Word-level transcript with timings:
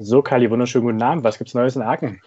So, 0.00 0.22
Kali, 0.22 0.48
wunderschönen 0.48 0.84
guten 0.84 1.02
Abend. 1.02 1.24
Was 1.24 1.38
gibt's 1.38 1.54
Neues 1.54 1.74
in 1.74 1.82
Aachen? 1.82 2.20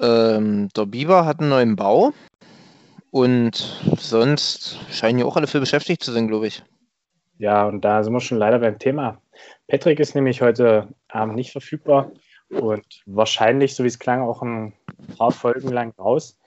Ähm, 0.00 0.70
der 0.76 0.86
Biber 0.86 1.24
hat 1.24 1.38
einen 1.38 1.50
neuen 1.50 1.76
Bau 1.76 2.10
und 3.12 3.54
sonst 3.96 4.76
scheinen 4.90 5.20
ja 5.20 5.24
auch 5.24 5.36
alle 5.36 5.46
für 5.46 5.60
beschäftigt 5.60 6.02
zu 6.02 6.10
sein, 6.10 6.26
glaube 6.26 6.48
ich. 6.48 6.64
Ja, 7.38 7.68
und 7.68 7.84
da 7.84 8.02
sind 8.02 8.12
wir 8.12 8.18
schon 8.18 8.38
leider 8.38 8.58
beim 8.58 8.80
Thema. 8.80 9.22
Patrick 9.68 10.00
ist 10.00 10.16
nämlich 10.16 10.42
heute 10.42 10.88
Abend 11.06 11.36
nicht 11.36 11.52
verfügbar 11.52 12.10
und 12.48 12.84
wahrscheinlich, 13.06 13.76
so 13.76 13.84
wie 13.84 13.88
es 13.88 14.00
klang, 14.00 14.22
auch 14.22 14.42
ein 14.42 14.72
paar 15.16 15.30
Folgen 15.30 15.68
lang 15.68 15.94
raus. 15.96 16.40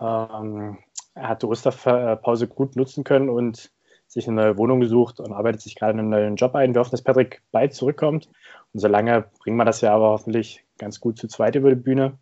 Ähm, 0.00 0.78
er 1.14 1.28
hat 1.28 1.42
die 1.42 1.46
Osterpause 1.46 2.48
gut 2.48 2.76
nutzen 2.76 3.04
können 3.04 3.28
und 3.28 3.70
sich 4.16 4.26
eine 4.26 4.36
neue 4.36 4.58
Wohnung 4.58 4.80
gesucht 4.80 5.20
und 5.20 5.32
arbeitet 5.32 5.60
sich 5.60 5.74
gerade 5.76 5.98
einen 5.98 6.08
neuen 6.08 6.36
Job 6.36 6.54
ein. 6.54 6.74
Wir 6.74 6.80
hoffen, 6.80 6.92
dass 6.92 7.02
Patrick 7.02 7.42
bald 7.52 7.74
zurückkommt. 7.74 8.30
Und 8.72 8.80
solange 8.80 9.26
bringen 9.40 9.58
wir 9.58 9.66
das 9.66 9.82
ja 9.82 9.94
aber 9.94 10.08
hoffentlich 10.08 10.64
ganz 10.78 11.00
gut 11.00 11.18
zu 11.18 11.28
zweit 11.28 11.54
über 11.54 11.68
die 11.68 11.76
Bühne. 11.76 12.18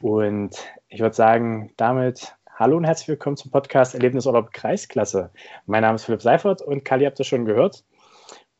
Und 0.00 0.56
ich 0.88 1.00
würde 1.00 1.14
sagen, 1.14 1.72
damit 1.76 2.34
hallo 2.50 2.78
und 2.78 2.84
herzlich 2.84 3.08
willkommen 3.08 3.36
zum 3.36 3.50
Podcast 3.50 3.94
Erlebnisurlaub 3.94 4.52
Kreisklasse. 4.52 5.30
Mein 5.66 5.82
Name 5.82 5.96
ist 5.96 6.04
Philipp 6.04 6.22
Seifert 6.22 6.62
und 6.62 6.84
Kali 6.84 7.04
habt 7.04 7.18
ihr 7.18 7.24
schon 7.26 7.44
gehört. 7.44 7.84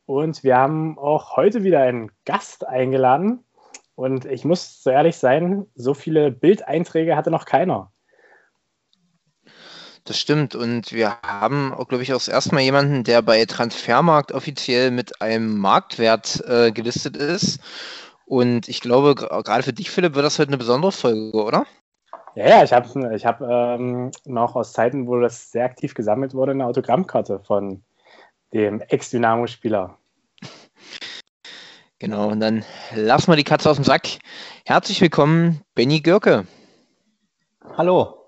Und 0.05 0.43
wir 0.43 0.55
haben 0.55 0.99
auch 0.99 1.35
heute 1.37 1.63
wieder 1.63 1.81
einen 1.81 2.11
Gast 2.25 2.67
eingeladen. 2.67 3.43
Und 3.95 4.25
ich 4.25 4.45
muss 4.45 4.83
so 4.83 4.91
ehrlich 4.91 5.17
sein, 5.17 5.65
so 5.73 5.95
viele 5.95 6.29
Bildeinträge 6.29 7.15
hatte 7.15 7.31
noch 7.31 7.45
keiner. 7.45 7.91
Das 10.05 10.19
stimmt. 10.19 10.53
Und 10.53 10.93
wir 10.93 11.17
haben 11.23 11.73
auch, 11.73 11.87
glaube 11.87 12.03
ich, 12.03 12.13
auch 12.13 12.17
das 12.17 12.27
erste 12.27 12.53
Mal 12.53 12.61
jemanden, 12.61 13.03
der 13.03 13.23
bei 13.23 13.43
Transfermarkt 13.45 14.31
offiziell 14.31 14.91
mit 14.91 15.19
einem 15.19 15.57
Marktwert 15.57 16.43
äh, 16.47 16.71
gelistet 16.71 17.17
ist. 17.17 17.59
Und 18.25 18.69
ich 18.69 18.81
glaube, 18.81 19.15
gerade 19.15 19.63
für 19.63 19.73
dich, 19.73 19.89
Philipp, 19.89 20.13
wird 20.13 20.25
das 20.25 20.37
heute 20.37 20.49
eine 20.49 20.57
besondere 20.57 20.91
Folge, 20.91 21.43
oder? 21.43 21.65
Ja, 22.35 22.47
ja, 22.47 22.63
ich 22.63 22.73
habe 22.73 23.15
ich 23.15 23.25
hab, 23.25 23.41
ähm, 23.41 24.11
noch 24.25 24.55
aus 24.55 24.73
Zeiten, 24.73 25.07
wo 25.07 25.19
das 25.19 25.51
sehr 25.51 25.65
aktiv 25.65 25.95
gesammelt 25.95 26.33
wurde, 26.33 26.51
eine 26.51 26.65
Autogrammkarte 26.65 27.39
von 27.39 27.83
dem 28.53 28.81
Ex-Dynamo-Spieler. 28.81 29.97
Genau, 31.97 32.27
und 32.27 32.41
dann 32.41 32.65
lassen 32.93 33.31
wir 33.31 33.37
die 33.37 33.45
Katze 33.45 33.69
aus 33.69 33.77
dem 33.77 33.85
Sack. 33.85 34.19
Herzlich 34.65 34.99
willkommen, 34.99 35.61
Benny 35.75 36.01
Görke. 36.01 36.45
Hallo. 37.77 38.24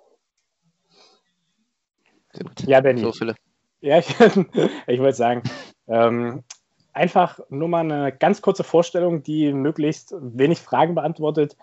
Ja, 2.66 2.82
Benny. 2.82 3.02
So, 3.02 3.12
Philipp. 3.12 3.38
Ja, 3.82 4.00
ich, 4.00 4.08
ich 4.88 5.00
wollte 5.00 5.18
sagen, 5.18 5.44
ähm, 5.88 6.44
einfach 6.94 7.40
nur 7.50 7.68
mal 7.68 7.80
eine 7.80 8.12
ganz 8.12 8.42
kurze 8.42 8.64
Vorstellung, 8.64 9.24
die 9.24 9.54
möglichst 9.54 10.14
wenig 10.20 10.60
Fragen 10.60 10.96
beantwortet. 10.96 11.56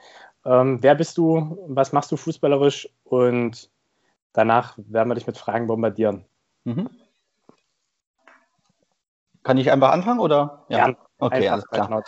Ähm, 0.45 0.79
wer 0.83 0.95
bist 0.95 1.19
du? 1.19 1.59
Was 1.69 1.93
machst 1.93 2.13
du 2.13 2.17
fußballerisch? 2.17 2.89
Und 3.05 3.71
danach 4.33 4.75
werden 4.77 5.09
wir 5.09 5.15
dich 5.15 5.27
mit 5.27 5.39
Fragen 5.39 5.67
bombardieren. 5.67 6.25
Mhm. 6.65 6.89
Kann 9.43 9.59
ich 9.59 9.71
einfach 9.71 9.91
anfangen 9.91 10.21
oder? 10.21 10.65
Ja, 10.69 10.89
ja 10.89 10.97
okay, 11.19 11.49
alles 11.49 11.67
klar. 11.67 12.03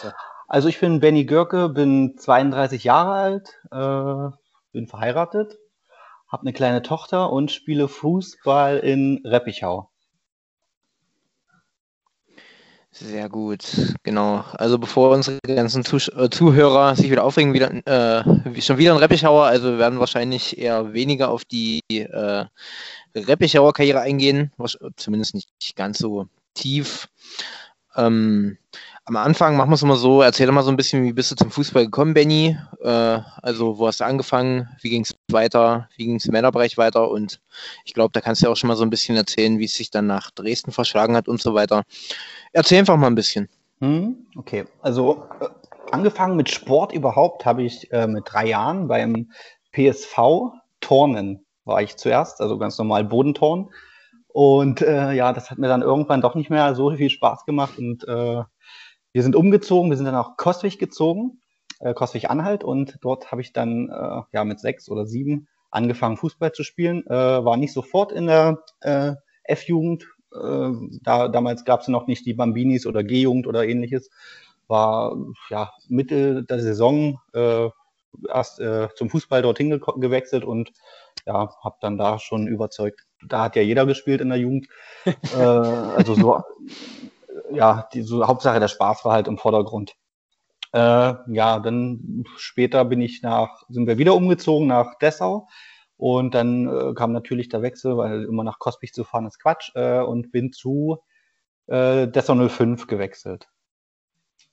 Also 0.48 0.68
ich 0.68 0.78
bin 0.78 1.00
Benny 1.00 1.24
Görke, 1.24 1.68
bin 1.68 2.16
32 2.16 2.84
Jahre 2.84 3.12
alt, 3.12 3.60
äh, 3.72 4.36
bin 4.72 4.86
verheiratet 4.86 5.58
habe 6.36 6.42
eine 6.42 6.52
kleine 6.52 6.82
Tochter 6.82 7.32
und 7.32 7.50
spiele 7.50 7.88
Fußball 7.88 8.76
in 8.80 9.22
Reppichau. 9.24 9.88
Sehr 12.90 13.30
gut, 13.30 13.94
genau. 14.02 14.44
Also 14.52 14.78
bevor 14.78 15.14
unsere 15.14 15.38
ganzen 15.46 15.82
Zuh 15.82 15.96
äh, 15.96 16.28
Zuhörer 16.28 16.94
sich 16.94 17.10
wieder 17.10 17.24
aufregen, 17.24 17.54
wieder, 17.54 17.70
äh, 17.86 18.60
schon 18.60 18.76
wieder 18.76 18.92
ein 18.92 18.98
Reppichauer, 18.98 19.46
also 19.46 19.70
wir 19.72 19.78
werden 19.78 19.98
wahrscheinlich 19.98 20.58
eher 20.58 20.92
weniger 20.92 21.30
auf 21.30 21.46
die 21.46 21.80
äh, 21.88 22.44
Reppichauer 23.14 23.72
Karriere 23.72 24.00
eingehen, 24.00 24.52
zumindest 24.96 25.34
nicht 25.34 25.74
ganz 25.74 25.96
so 25.96 26.28
tief. 26.52 27.08
Ähm, 27.96 28.58
am 29.06 29.16
Anfang 29.16 29.56
machen 29.56 29.70
wir 29.70 29.74
es 29.74 29.82
immer 29.82 29.96
so, 29.96 30.20
erzähl 30.20 30.50
mal 30.50 30.64
so 30.64 30.70
ein 30.70 30.76
bisschen, 30.76 31.04
wie 31.04 31.12
bist 31.12 31.30
du 31.30 31.36
zum 31.36 31.50
Fußball 31.50 31.84
gekommen, 31.84 32.12
Benny? 32.12 32.58
Äh, 32.80 33.20
also, 33.40 33.78
wo 33.78 33.86
hast 33.86 34.00
du 34.00 34.04
angefangen? 34.04 34.68
Wie 34.82 34.90
ging 34.90 35.02
es 35.02 35.14
weiter? 35.30 35.88
Wie 35.96 36.06
ging 36.06 36.16
es 36.16 36.26
im 36.26 36.32
Männerbereich 36.32 36.76
weiter? 36.76 37.08
Und 37.08 37.40
ich 37.84 37.94
glaube, 37.94 38.10
da 38.12 38.20
kannst 38.20 38.42
du 38.42 38.46
ja 38.46 38.52
auch 38.52 38.56
schon 38.56 38.66
mal 38.66 38.76
so 38.76 38.82
ein 38.82 38.90
bisschen 38.90 39.16
erzählen, 39.16 39.60
wie 39.60 39.64
es 39.64 39.76
sich 39.76 39.90
dann 39.90 40.08
nach 40.08 40.32
Dresden 40.32 40.72
verschlagen 40.72 41.16
hat 41.16 41.28
und 41.28 41.40
so 41.40 41.54
weiter. 41.54 41.84
Erzähl 42.52 42.80
einfach 42.80 42.96
mal 42.96 43.06
ein 43.06 43.14
bisschen. 43.14 43.48
Hm, 43.80 44.26
okay, 44.36 44.64
also 44.82 45.24
äh, 45.40 45.46
angefangen 45.92 46.36
mit 46.36 46.50
Sport 46.50 46.92
überhaupt 46.92 47.46
habe 47.46 47.62
ich 47.62 47.92
äh, 47.92 48.08
mit 48.08 48.24
drei 48.26 48.46
Jahren 48.48 48.88
beim 48.88 49.30
PSV 49.72 50.52
Turnen 50.80 51.44
war 51.64 51.80
ich 51.80 51.96
zuerst, 51.96 52.40
also 52.40 52.58
ganz 52.58 52.76
normal 52.78 53.04
Bodenturnen. 53.04 53.70
Und 54.28 54.82
äh, 54.82 55.12
ja, 55.12 55.32
das 55.32 55.50
hat 55.50 55.58
mir 55.58 55.68
dann 55.68 55.82
irgendwann 55.82 56.20
doch 56.20 56.34
nicht 56.34 56.50
mehr 56.50 56.74
so 56.74 56.90
viel 56.90 57.10
Spaß 57.10 57.44
gemacht 57.44 57.78
und 57.78 58.06
äh, 58.06 58.42
wir 59.16 59.22
sind 59.22 59.34
umgezogen, 59.34 59.88
wir 59.88 59.96
sind 59.96 60.04
dann 60.04 60.14
auch 60.14 60.36
Kostwig 60.36 60.78
gezogen, 60.78 61.40
äh, 61.80 61.94
Kostwig-Anhalt 61.94 62.62
und 62.62 62.98
dort 63.00 63.32
habe 63.32 63.40
ich 63.40 63.54
dann 63.54 63.88
äh, 63.88 64.20
ja 64.30 64.44
mit 64.44 64.60
sechs 64.60 64.90
oder 64.90 65.06
sieben 65.06 65.48
angefangen 65.70 66.18
Fußball 66.18 66.52
zu 66.52 66.64
spielen. 66.64 67.02
Äh, 67.06 67.14
war 67.42 67.56
nicht 67.56 67.72
sofort 67.72 68.12
in 68.12 68.26
der 68.26 68.62
äh, 68.80 69.14
F-Jugend, 69.44 70.06
äh, 70.34 70.70
da, 71.02 71.28
damals 71.28 71.64
gab 71.64 71.80
es 71.80 71.88
noch 71.88 72.06
nicht 72.08 72.26
die 72.26 72.34
Bambinis 72.34 72.84
oder 72.84 73.02
G-Jugend 73.02 73.46
oder 73.46 73.66
ähnliches. 73.66 74.10
War 74.68 75.16
ja 75.48 75.72
Mitte 75.88 76.44
der 76.44 76.60
Saison 76.60 77.18
äh, 77.32 77.70
erst 78.28 78.60
äh, 78.60 78.88
zum 78.96 79.08
Fußball 79.08 79.40
dorthin 79.40 79.70
ge 79.70 79.80
gewechselt 79.96 80.44
und 80.44 80.72
ja, 81.24 81.54
habe 81.64 81.76
dann 81.80 81.96
da 81.96 82.18
schon 82.18 82.48
überzeugt. 82.48 83.06
Da 83.26 83.44
hat 83.44 83.56
ja 83.56 83.62
jeder 83.62 83.86
gespielt 83.86 84.20
in 84.20 84.28
der 84.28 84.36
Jugend. 84.36 84.68
äh, 85.06 85.40
also 85.40 86.14
so 86.14 86.42
ja, 87.50 87.88
die 87.92 88.02
so, 88.02 88.26
Hauptsache 88.26 88.60
der 88.60 88.68
Spaß 88.68 89.04
war 89.04 89.12
halt 89.12 89.28
im 89.28 89.38
Vordergrund. 89.38 89.94
Äh, 90.72 91.14
ja, 91.28 91.58
dann 91.58 92.24
später 92.36 92.84
bin 92.84 93.00
ich 93.00 93.22
nach, 93.22 93.62
sind 93.68 93.86
wir 93.86 93.98
wieder 93.98 94.14
umgezogen 94.14 94.66
nach 94.66 94.98
Dessau. 94.98 95.48
Und 95.96 96.34
dann 96.34 96.68
äh, 96.68 96.94
kam 96.94 97.12
natürlich 97.12 97.48
der 97.48 97.62
Wechsel, 97.62 97.96
weil 97.96 98.24
immer 98.24 98.44
nach 98.44 98.58
Kospich 98.58 98.92
zu 98.92 99.04
fahren 99.04 99.26
ist 99.26 99.40
Quatsch, 99.40 99.70
äh, 99.74 100.00
und 100.00 100.30
bin 100.30 100.52
zu 100.52 100.98
äh, 101.66 102.06
Dessau 102.08 102.48
05 102.48 102.86
gewechselt. 102.86 103.48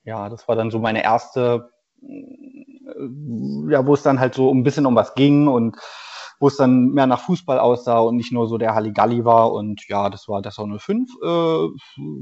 Ja, 0.04 0.30
das 0.30 0.48
war 0.48 0.56
dann 0.56 0.72
so 0.72 0.80
meine 0.80 1.04
erste, 1.04 1.72
äh, 2.02 3.70
ja, 3.70 3.86
wo 3.86 3.94
es 3.94 4.04
dann 4.04 4.20
halt 4.20 4.36
so 4.36 4.54
ein 4.54 4.64
bisschen 4.64 4.86
um 4.86 4.96
was 4.96 5.16
ging 5.16 5.48
und 5.48 5.78
wo 6.44 6.48
es 6.48 6.58
dann 6.58 6.90
mehr 6.90 7.08
nach 7.08 7.22
Fußball 7.22 7.58
aussah 7.58 8.00
und 8.00 8.18
nicht 8.18 8.34
nur 8.34 8.50
so 8.50 8.58
der 8.58 8.76
Halligalli 8.76 9.24
war. 9.24 9.54
Und 9.54 9.88
ja, 9.88 10.10
das 10.10 10.28
war 10.28 10.42
das 10.42 10.58
05. 10.58 11.10
Äh, 11.24 11.68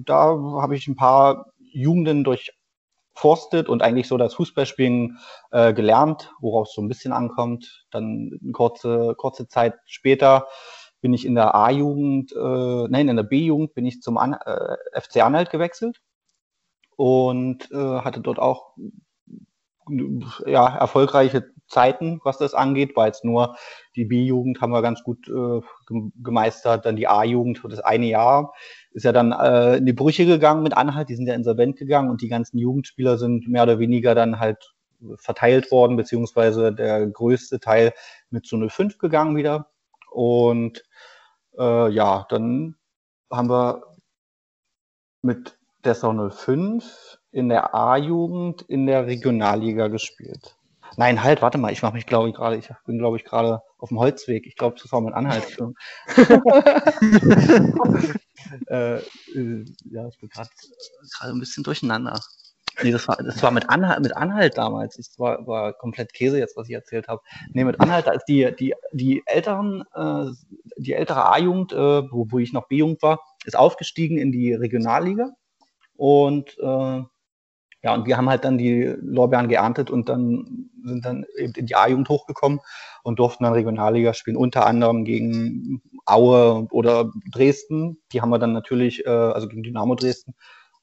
da 0.06 0.38
habe 0.62 0.76
ich 0.76 0.88
ein 0.88 0.96
paar 0.96 1.48
Jugenden 1.58 2.24
durchforstet 2.24 3.68
und 3.68 3.82
eigentlich 3.82 4.08
so 4.08 4.18
das 4.18 4.36
Fußballspielen 4.36 5.18
äh, 5.50 5.74
gelernt, 5.74 6.32
worauf 6.40 6.68
es 6.68 6.76
so 6.76 6.84
ein 6.84 6.88
bisschen 6.88 7.14
ankommt. 7.14 7.88
Dann 7.90 8.38
eine 8.44 8.52
kurze, 8.52 9.16
kurze 9.18 9.48
Zeit 9.48 9.74
später 9.88 10.46
bin 11.02 11.16
ich 11.16 11.26
in 11.26 11.34
der 11.34 11.56
A-Jugend, 11.56 12.32
äh, 12.32 12.88
nein, 12.90 13.10
in 13.10 13.16
der 13.16 13.24
B-Jugend 13.24 13.74
bin 13.74 13.88
ich 13.88 14.04
zum 14.04 14.20
An 14.20 14.34
äh, 14.34 15.02
FC 15.02 15.24
Anhalt 15.24 15.50
gewechselt 15.50 16.00
und 16.96 17.72
äh, 17.72 18.02
hatte 18.02 18.22
dort 18.22 18.38
auch 18.38 18.76
ja, 20.46 20.78
erfolgreiche 20.78 21.52
Zeiten, 21.72 22.20
was 22.24 22.38
das 22.38 22.54
angeht, 22.54 22.96
weil 22.96 23.08
jetzt 23.08 23.26
nur 23.26 23.56
die 23.96 24.06
B-Jugend 24.06 24.62
haben 24.62 24.72
wir 24.72 24.82
ganz 24.82 25.04
gut 25.04 25.28
äh, 25.28 25.62
gemeistert, 26.22 26.86
dann 26.86 26.96
die 26.96 27.08
A-Jugend 27.08 27.58
für 27.58 27.70
das 27.70 27.80
eine 27.80 28.08
Jahr 28.08 28.54
ist 28.94 29.04
ja 29.04 29.12
dann 29.12 29.32
äh, 29.32 29.78
in 29.78 29.86
die 29.86 29.94
Brüche 29.94 30.26
gegangen 30.26 30.64
mit 30.64 30.76
Anhalt, 30.76 31.10
die 31.10 31.16
sind 31.16 31.28
ja 31.28 31.34
insolvent 31.34 31.78
gegangen 31.78 32.10
und 32.10 32.22
die 32.22 32.28
ganzen 32.28 32.58
Jugendspieler 32.58 33.18
sind 33.18 33.48
mehr 33.48 33.64
oder 33.64 33.80
weniger 33.80 34.16
dann 34.16 34.40
halt 34.40 34.74
verteilt 35.16 35.72
worden, 35.72 35.98
beziehungsweise 35.98 36.74
der 36.74 37.08
größte 37.08 37.60
Teil 37.60 37.94
mit 38.30 38.46
zu 38.46 38.58
05 38.70 38.98
gegangen 38.98 39.36
wieder. 39.36 39.72
Und 40.12 40.84
äh, 41.58 41.90
ja, 41.90 42.26
dann 42.30 42.76
haben 43.32 43.50
wir 43.50 43.84
mit 45.22 45.58
Dessau 45.86 46.30
05 46.30 47.18
in 47.32 47.50
der 47.50 47.74
A-Jugend 47.74 48.62
in 48.64 48.86
der 48.86 49.08
Regionalliga 49.08 49.88
gespielt. 49.88 50.58
Nein, 50.98 51.24
halt, 51.24 51.42
warte 51.42 51.58
mal, 51.58 51.72
ich 51.72 51.82
mache 51.82 51.94
mich, 51.94 52.06
glaube 52.06 52.30
ich, 52.30 52.36
gerade, 52.36 52.58
ich 52.58 52.70
bin, 52.86 52.98
glaube 52.98 53.18
ich, 53.18 53.24
gerade 53.24 53.62
auf 53.78 53.90
dem 53.90 54.00
Holzweg. 54.00 54.46
Ich 54.46 54.56
glaube, 54.56 54.78
das 54.82 54.92
war 54.92 55.02
mein 55.02 55.14
Anhalt 55.14 55.50
schon. 55.50 55.76
äh, 58.68 58.98
äh, 58.98 59.66
ja, 59.86 60.08
ich 60.08 60.20
bin 60.20 60.30
gerade 60.30 60.50
ein 61.22 61.40
bisschen 61.40 61.64
durcheinander. 61.64 62.20
Nee, 62.84 62.92
das 62.92 63.08
war, 63.08 63.18
das 63.18 63.42
war 63.44 63.52
mit, 63.52 63.70
Anhalt, 63.70 64.02
mit 64.02 64.16
Anhalt 64.16 64.58
damals. 64.58 64.96
Das 64.96 65.18
war, 65.20 65.46
war 65.46 65.74
komplett 65.74 66.14
Käse 66.14 66.40
jetzt, 66.40 66.58
was 66.58 66.68
ich 66.68 66.76
erzählt 66.76 67.08
habe. 67.08 67.22
Nee, 67.54 67.64
mit 67.64 67.80
Anhalt, 67.80 68.08
da 68.08 68.12
ist 68.12 68.26
die, 68.26 68.54
die, 68.58 68.74
die 68.92 69.24
älteren, 69.26 69.84
äh, 69.94 70.26
die 70.78 70.94
ältere 70.94 71.32
A-Jugend, 71.32 71.74
äh, 71.74 71.78
wo, 72.12 72.28
wo 72.30 72.40
ich 72.40 72.54
noch 72.54 72.68
B-Jugend 72.68 73.02
war, 73.02 73.20
ist 73.46 73.58
aufgestiegen 73.58 74.18
in 74.18 74.32
die 74.32 74.54
Regionalliga. 74.54 75.30
Und 75.96 76.58
äh, 76.60 77.02
Ja, 77.84 77.96
und 77.96 78.06
wir 78.06 78.16
haben 78.16 78.30
halt 78.30 78.46
dann 78.46 78.60
die 78.60 78.94
Lorbeeren 79.02 79.50
geerntet 79.50 79.90
und 79.90 80.08
dann 80.08 80.70
sind 80.84 81.04
dann 81.04 81.26
eben 81.38 81.54
in 81.54 81.66
die 81.66 81.76
A-Jugend 81.76 82.10
hochgekommen 82.10 82.60
und 83.04 83.18
durften 83.18 83.44
dann 83.44 83.54
Regionalliga 83.54 84.14
spielen, 84.14 84.38
unter 84.38 84.68
anderem 84.68 85.04
gegen 85.04 85.82
Aue 86.06 86.68
oder 86.72 87.12
Dresden. 87.32 87.98
Die 88.12 88.22
haben 88.22 88.30
wir 88.30 88.40
dann 88.40 88.54
natürlich, 88.54 89.06
äh, 89.06 89.10
also 89.10 89.48
gegen 89.48 89.64
Dynamo 89.64 89.96
Dresden, 89.96 90.36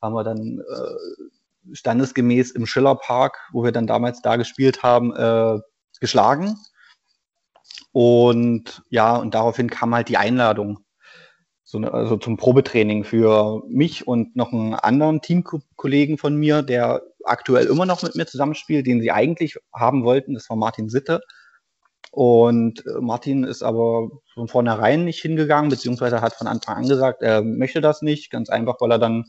haben 0.03 0.15
wir 0.15 0.25
dann 0.25 0.61
äh, 0.61 1.75
standesgemäß 1.75 2.51
im 2.53 2.67
Schillerpark, 2.67 3.39
wo 3.53 3.63
wir 3.63 3.73
dann 3.73 3.87
damals 3.87 4.21
da 4.21 4.37
gespielt 4.37 4.83
haben, 4.83 5.15
äh, 5.15 5.61
geschlagen. 6.01 6.57
Und 7.93 8.83
ja, 8.91 9.17
und 9.17 9.35
daraufhin 9.35 9.71
kam 9.71 9.95
halt 9.95 10.09
die 10.09 10.17
Einladung 10.17 10.81
so 11.71 11.79
also 11.81 12.17
zum 12.17 12.39
Probetraining 12.39 13.05
für 13.05 13.63
mich 13.69 14.09
und 14.09 14.35
noch 14.35 14.55
einen 14.55 14.73
anderen 14.73 15.21
Teamkollegen 15.21 16.17
von 16.17 16.35
mir, 16.35 16.63
der 16.63 17.03
aktuell 17.25 17.67
immer 17.67 17.85
noch 17.85 18.03
mit 18.03 18.17
mir 18.17 18.27
zusammenspielt, 18.27 18.87
den 18.87 19.03
sie 19.03 19.13
eigentlich 19.13 19.59
haben 19.75 20.03
wollten. 20.03 20.33
Das 20.33 20.49
war 20.49 20.57
Martin 20.57 20.89
Sitte. 20.89 21.21
Und 22.11 22.87
äh, 22.87 23.01
Martin 23.03 23.45
ist 23.45 23.63
aber 23.63 24.09
von 24.33 24.49
vornherein 24.49 25.05
nicht 25.05 25.21
hingegangen, 25.21 25.69
beziehungsweise 25.69 26.23
hat 26.23 26.33
von 26.37 26.47
Anfang 26.47 26.77
an 26.77 26.89
gesagt, 26.89 27.21
er 27.21 27.43
möchte 27.43 27.83
das 27.83 28.01
nicht, 28.01 28.31
ganz 28.31 28.49
einfach, 28.49 28.77
weil 28.81 28.93
er 28.93 28.99
dann 28.99 29.27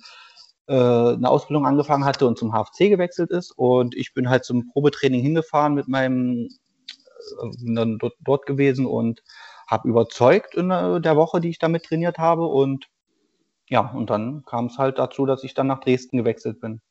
äh, 0.67 0.73
eine 0.73 1.29
Ausbildung 1.29 1.65
angefangen 1.65 2.05
hatte 2.05 2.25
und 2.25 2.37
zum 2.37 2.53
HFC 2.53 2.87
gewechselt 2.87 3.31
ist. 3.31 3.51
Und 3.51 3.97
ich 3.97 4.13
bin 4.13 4.29
halt 4.29 4.45
zum 4.45 4.69
Probetraining 4.71 5.21
hingefahren 5.21 5.73
mit 5.73 5.89
meinem, 5.89 6.47
äh, 6.47 7.75
dann 7.75 7.97
dort, 7.97 8.13
dort 8.21 8.45
gewesen 8.45 8.85
und 8.85 9.23
habe 9.69 9.87
überzeugt 9.87 10.55
in 10.55 10.71
äh, 10.71 10.99
der 10.99 11.15
Woche, 11.15 11.39
die 11.39 11.49
ich 11.49 11.59
damit 11.59 11.85
trainiert 11.85 12.17
habe. 12.17 12.45
Und 12.45 12.87
ja, 13.67 13.81
und 13.81 14.09
dann 14.09 14.43
kam 14.45 14.65
es 14.65 14.77
halt 14.77 14.97
dazu, 14.97 15.25
dass 15.25 15.43
ich 15.43 15.53
dann 15.53 15.67
nach 15.67 15.79
Dresden 15.79 16.17
gewechselt 16.17 16.59
bin. 16.59 16.81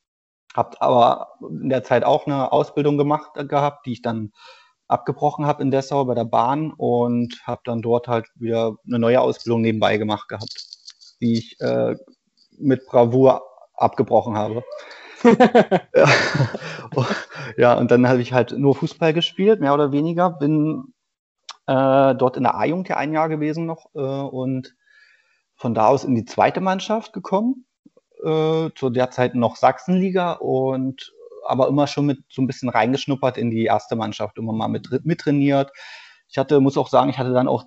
Hab 0.54 0.76
aber 0.80 1.34
in 1.40 1.68
der 1.68 1.82
Zeit 1.82 2.04
auch 2.04 2.26
eine 2.26 2.52
Ausbildung 2.52 2.96
gemacht 2.96 3.32
äh, 3.36 3.44
gehabt, 3.44 3.86
die 3.86 3.92
ich 3.92 4.02
dann 4.02 4.32
abgebrochen 4.86 5.44
habe 5.44 5.62
in 5.62 5.70
Dessau 5.70 6.04
bei 6.06 6.14
der 6.14 6.24
Bahn 6.24 6.72
und 6.72 7.42
habe 7.44 7.60
dann 7.64 7.82
dort 7.82 8.08
halt 8.08 8.26
wieder 8.36 8.76
eine 8.86 8.98
neue 8.98 9.20
Ausbildung 9.20 9.60
nebenbei 9.60 9.98
gemacht 9.98 10.28
gehabt, 10.28 10.66
die 11.20 11.34
ich 11.34 11.60
äh, 11.60 11.96
mit 12.58 12.86
Bravour 12.86 13.42
abgebrochen 13.74 14.36
habe. 14.36 14.64
ja, 17.56 17.74
und 17.74 17.90
dann 17.90 18.08
habe 18.08 18.22
ich 18.22 18.32
halt 18.32 18.52
nur 18.52 18.74
Fußball 18.74 19.12
gespielt, 19.12 19.60
mehr 19.60 19.74
oder 19.74 19.92
weniger. 19.92 20.30
Bin 20.30 20.94
äh, 21.68 22.14
dort 22.14 22.36
in 22.38 22.44
der 22.44 22.56
A-Jugend 22.56 22.88
ja 22.88 22.96
ein 22.96 23.12
Jahr 23.12 23.28
gewesen 23.28 23.66
noch 23.66 23.90
äh, 23.94 23.98
und 23.98 24.74
von 25.54 25.74
da 25.74 25.88
aus 25.88 26.04
in 26.04 26.14
die 26.14 26.24
zweite 26.24 26.60
Mannschaft 26.60 27.12
gekommen, 27.12 27.66
äh, 28.24 28.70
zu 28.74 28.90
der 28.90 29.10
Zeit 29.10 29.34
noch 29.34 29.56
Sachsenliga 29.56 30.32
und 30.32 31.12
aber 31.46 31.68
immer 31.68 31.86
schon 31.86 32.06
mit 32.06 32.20
so 32.30 32.42
ein 32.42 32.46
bisschen 32.46 32.68
reingeschnuppert 32.68 33.36
in 33.36 33.50
die 33.50 33.64
erste 33.64 33.96
Mannschaft, 33.96 34.38
immer 34.38 34.52
mal 34.52 34.68
mit, 34.68 34.88
mittrainiert. 35.04 35.70
Ich 36.28 36.38
hatte, 36.38 36.60
muss 36.60 36.78
auch 36.78 36.88
sagen, 36.88 37.10
ich 37.10 37.18
hatte 37.18 37.32
dann 37.32 37.48
auch 37.48 37.64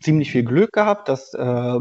ziemlich 0.00 0.30
viel 0.30 0.44
Glück 0.44 0.72
gehabt, 0.72 1.08
dass 1.08 1.34
äh, 1.34 1.78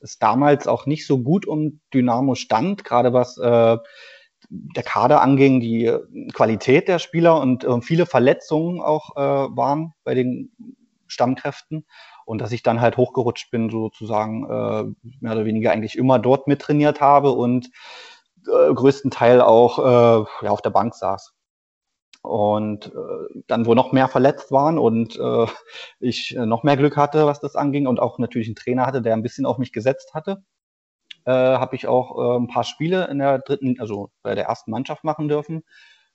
es 0.00 0.18
damals 0.18 0.66
auch 0.66 0.86
nicht 0.86 1.06
so 1.06 1.22
gut 1.22 1.46
um 1.46 1.80
Dynamo 1.94 2.34
stand, 2.34 2.84
gerade 2.84 3.12
was 3.12 3.38
äh, 3.38 3.78
der 4.48 4.82
Kader 4.82 5.22
anging, 5.22 5.60
die 5.60 5.92
Qualität 6.32 6.88
der 6.88 6.98
Spieler 6.98 7.40
und 7.40 7.64
äh, 7.64 7.80
viele 7.80 8.06
Verletzungen 8.06 8.80
auch 8.80 9.16
äh, 9.16 9.56
waren 9.56 9.94
bei 10.04 10.14
den 10.14 10.52
Stammkräften 11.06 11.86
und 12.24 12.40
dass 12.40 12.52
ich 12.52 12.62
dann 12.62 12.80
halt 12.80 12.96
hochgerutscht 12.96 13.50
bin, 13.50 13.70
sozusagen 13.70 14.44
äh, 14.44 15.10
mehr 15.20 15.32
oder 15.32 15.44
weniger 15.44 15.72
eigentlich 15.72 15.96
immer 15.96 16.18
dort 16.18 16.48
mittrainiert 16.48 17.00
habe 17.00 17.32
und 17.32 17.70
äh, 18.46 18.74
größten 18.74 19.10
Teil 19.10 19.40
auch 19.40 19.78
äh, 19.78 20.44
ja, 20.44 20.50
auf 20.50 20.62
der 20.62 20.70
Bank 20.70 20.94
saß. 20.94 21.32
Und 22.22 22.86
äh, 22.86 23.40
dann, 23.46 23.66
wo 23.66 23.74
noch 23.74 23.92
mehr 23.92 24.08
verletzt 24.08 24.50
waren 24.50 24.78
und 24.78 25.16
äh, 25.16 25.46
ich 26.00 26.36
noch 26.36 26.64
mehr 26.64 26.76
Glück 26.76 26.96
hatte, 26.96 27.26
was 27.26 27.38
das 27.38 27.54
anging 27.54 27.86
und 27.86 28.00
auch 28.00 28.18
natürlich 28.18 28.48
einen 28.48 28.56
Trainer 28.56 28.84
hatte, 28.84 29.00
der 29.00 29.14
ein 29.14 29.22
bisschen 29.22 29.46
auf 29.46 29.58
mich 29.58 29.72
gesetzt 29.72 30.12
hatte, 30.12 30.42
äh, 31.26 31.32
habe 31.32 31.76
ich 31.76 31.86
auch 31.86 32.16
äh, 32.16 32.38
ein 32.38 32.46
paar 32.46 32.64
Spiele 32.64 33.08
in 33.08 33.18
der 33.18 33.38
dritten, 33.40 33.78
also 33.80 34.10
bei 34.22 34.34
der 34.34 34.46
ersten 34.46 34.70
Mannschaft 34.70 35.04
machen 35.04 35.28
dürfen. 35.28 35.64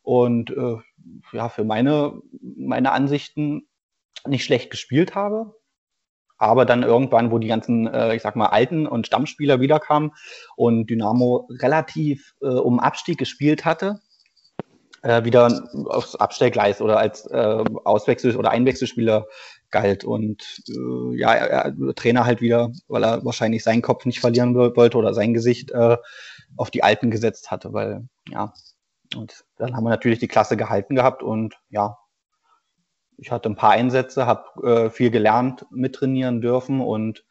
Und 0.02 0.50
äh, 0.50 0.78
ja, 1.34 1.50
für 1.50 1.64
meine, 1.64 2.20
meine 2.42 2.92
Ansichten 2.92 3.68
nicht 4.26 4.44
schlecht 4.44 4.72
gespielt 4.72 5.14
habe. 5.14 5.54
Aber 6.38 6.66
dann 6.66 6.82
irgendwann, 6.82 7.30
wo 7.30 7.38
die 7.38 7.50
ganzen, 7.50 7.86
äh, 7.86 8.16
ich 8.16 8.24
sag 8.24 8.36
mal, 8.36 8.48
alten 8.48 8.88
und 8.88 9.06
Stammspieler 9.06 9.60
wiederkamen 9.60 10.12
und 10.56 10.90
Dynamo 10.90 11.48
relativ 11.52 12.34
äh, 12.42 12.48
um 12.48 12.80
Abstieg 12.80 13.20
gespielt 13.20 13.64
hatte, 13.64 14.00
äh, 15.04 15.24
wieder 15.24 15.64
aufs 15.86 16.16
Abstellgleis 16.16 16.82
oder 16.82 16.98
als 16.98 17.28
äh, 17.28 17.64
Auswechsel- 17.84 18.38
oder 18.38 18.50
Einwechselspieler 18.50 19.28
galt. 19.72 20.04
Und 20.04 20.64
äh, 20.70 21.18
ja, 21.18 21.34
er, 21.34 21.48
er, 21.50 21.96
Trainer 21.96 22.26
halt 22.26 22.42
wieder, 22.42 22.72
weil 22.88 23.04
er 23.04 23.26
wahrscheinlich 23.26 23.64
seinen 23.64 23.82
Kopf 23.82 24.06
nicht 24.06 24.20
verlieren 24.20 24.56
wollte 24.56 24.98
oder 24.98 25.14
sein 25.14 25.34
Gesicht 25.34 25.72
äh, 25.72 25.98
auf 26.58 26.72
die 26.72 26.84
Alten 26.84 27.12
gesetzt 27.12 27.52
hatte, 27.52 27.74
weil 27.74 28.08
ja, 28.30 28.54
und 29.16 29.46
dann 29.58 29.76
haben 29.76 29.84
wir 29.84 29.90
natürlich 29.90 30.20
die 30.20 30.28
Klasse 30.28 30.58
gehalten 30.58 30.96
gehabt 30.96 31.24
und 31.24 31.56
ja, 31.70 31.98
ich 33.18 33.32
hatte 33.32 33.50
ein 33.50 33.56
paar 33.56 33.72
Einsätze, 33.72 34.26
habe 34.26 34.68
äh, 34.68 34.90
viel 34.90 35.12
gelernt, 35.12 35.66
mittrainieren 35.70 36.42
dürfen 36.42 36.82
und 36.82 37.26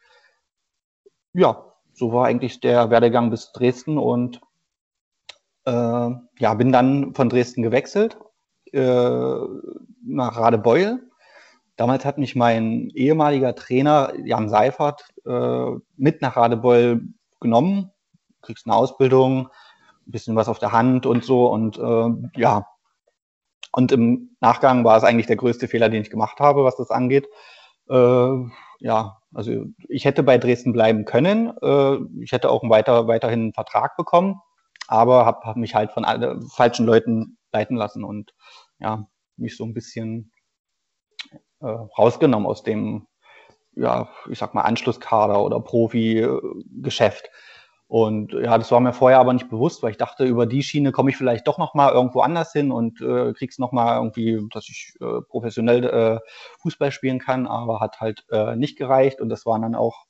ja, 1.33 1.73
so 1.93 2.13
war 2.13 2.27
eigentlich 2.27 2.61
der 2.61 2.91
Werdegang 2.91 3.31
bis 3.31 3.53
Dresden 3.53 3.99
und 3.99 4.41
äh, 5.65 5.71
ja, 6.39 6.55
bin 6.55 6.73
dann 6.73 7.15
von 7.15 7.29
Dresden 7.29 7.63
gewechselt 7.63 8.19
äh, 8.73 9.39
nach 10.05 10.37
Radebeul 10.37 11.10
Damals 11.81 12.05
hat 12.05 12.19
mich 12.19 12.37
mein 12.37 12.91
ehemaliger 12.91 13.55
Trainer 13.55 14.13
Jan 14.23 14.51
Seifert 14.51 15.03
äh, 15.25 15.71
mit 15.97 16.21
nach 16.21 16.37
Radebeul 16.37 17.09
genommen. 17.41 17.91
Du 18.29 18.41
kriegst 18.43 18.67
eine 18.67 18.77
Ausbildung, 18.77 19.49
ein 20.07 20.11
bisschen 20.11 20.37
was 20.37 20.49
auf 20.49 20.59
der 20.59 20.73
Hand 20.73 21.07
und 21.07 21.25
so 21.25 21.51
und 21.51 21.79
äh, 21.79 22.39
ja. 22.39 22.67
Und 23.73 23.93
im 23.93 24.37
Nachgang 24.41 24.85
war 24.85 24.99
es 24.99 25.05
eigentlich 25.05 25.27
der 25.27 25.37
größte 25.37 25.69
Fehler, 25.69 25.89
den 25.89 26.03
ich 26.03 26.11
gemacht 26.11 26.39
habe, 26.39 26.65
was 26.65 26.77
das 26.77 26.91
angeht. 26.91 27.29
Äh, 27.89 28.29
ja, 28.81 29.17
also 29.33 29.65
ich 29.89 30.05
hätte 30.05 30.23
bei 30.23 30.37
Dresden 30.37 30.75
bleiben 30.75 31.07
können. 31.07 31.51
Äh, 31.63 31.97
ich 32.23 32.33
hätte 32.33 32.51
auch 32.51 32.63
weiter, 32.69 33.09
weiterhin 33.09 33.41
einen 33.41 33.55
Vertrag 33.55 33.97
bekommen, 33.97 34.39
aber 34.87 35.25
habe 35.25 35.47
hab 35.47 35.57
mich 35.57 35.75
halt 35.75 35.93
von 35.93 36.05
falschen 36.51 36.85
Leuten 36.85 37.39
leiten 37.55 37.79
lassen 37.79 38.05
und 38.05 38.35
ja, 38.81 39.09
mich 39.39 39.57
so 39.57 39.65
ein 39.65 39.73
bisschen 39.73 40.31
äh, 41.61 41.67
rausgenommen 41.67 42.47
aus 42.47 42.63
dem, 42.63 43.07
ja, 43.75 44.09
ich 44.29 44.39
sag 44.39 44.55
mal, 44.55 44.63
Anschlusskader 44.63 45.43
oder 45.43 45.61
Profi-Geschäft. 45.61 47.31
Und 47.91 48.35
ja, 48.35 48.57
das 48.57 48.71
war 48.71 48.79
mir 48.79 48.93
vorher 48.93 49.19
aber 49.19 49.33
nicht 49.33 49.51
bewusst, 49.51 49.83
weil 49.83 49.91
ich 49.91 49.97
dachte, 49.97 50.25
über 50.25 50.47
die 50.47 50.63
Schiene 50.63 50.93
komme 50.93 51.11
ich 51.11 51.17
vielleicht 51.17 51.49
doch 51.49 51.59
noch 51.59 51.75
mal 51.75 51.93
irgendwo 51.93 52.21
anders 52.21 52.53
hin 52.53 52.71
und 52.71 53.01
äh, 53.01 53.33
krieg's 53.33 53.59
noch 53.59 53.73
mal 53.73 53.97
irgendwie, 53.97 54.47
dass 54.53 54.69
ich 54.69 54.95
äh, 55.01 55.21
professionell 55.29 55.85
äh, 55.85 56.21
Fußball 56.61 56.93
spielen 56.93 57.19
kann, 57.19 57.49
aber 57.49 57.81
hat 57.81 58.01
halt 58.01 58.25
äh, 58.31 58.55
nicht 58.55 58.79
gereicht 58.79 59.21
und 59.21 59.29
das 59.29 59.45
waren 59.45 59.63
dann 59.63 59.75
auch, 59.75 60.05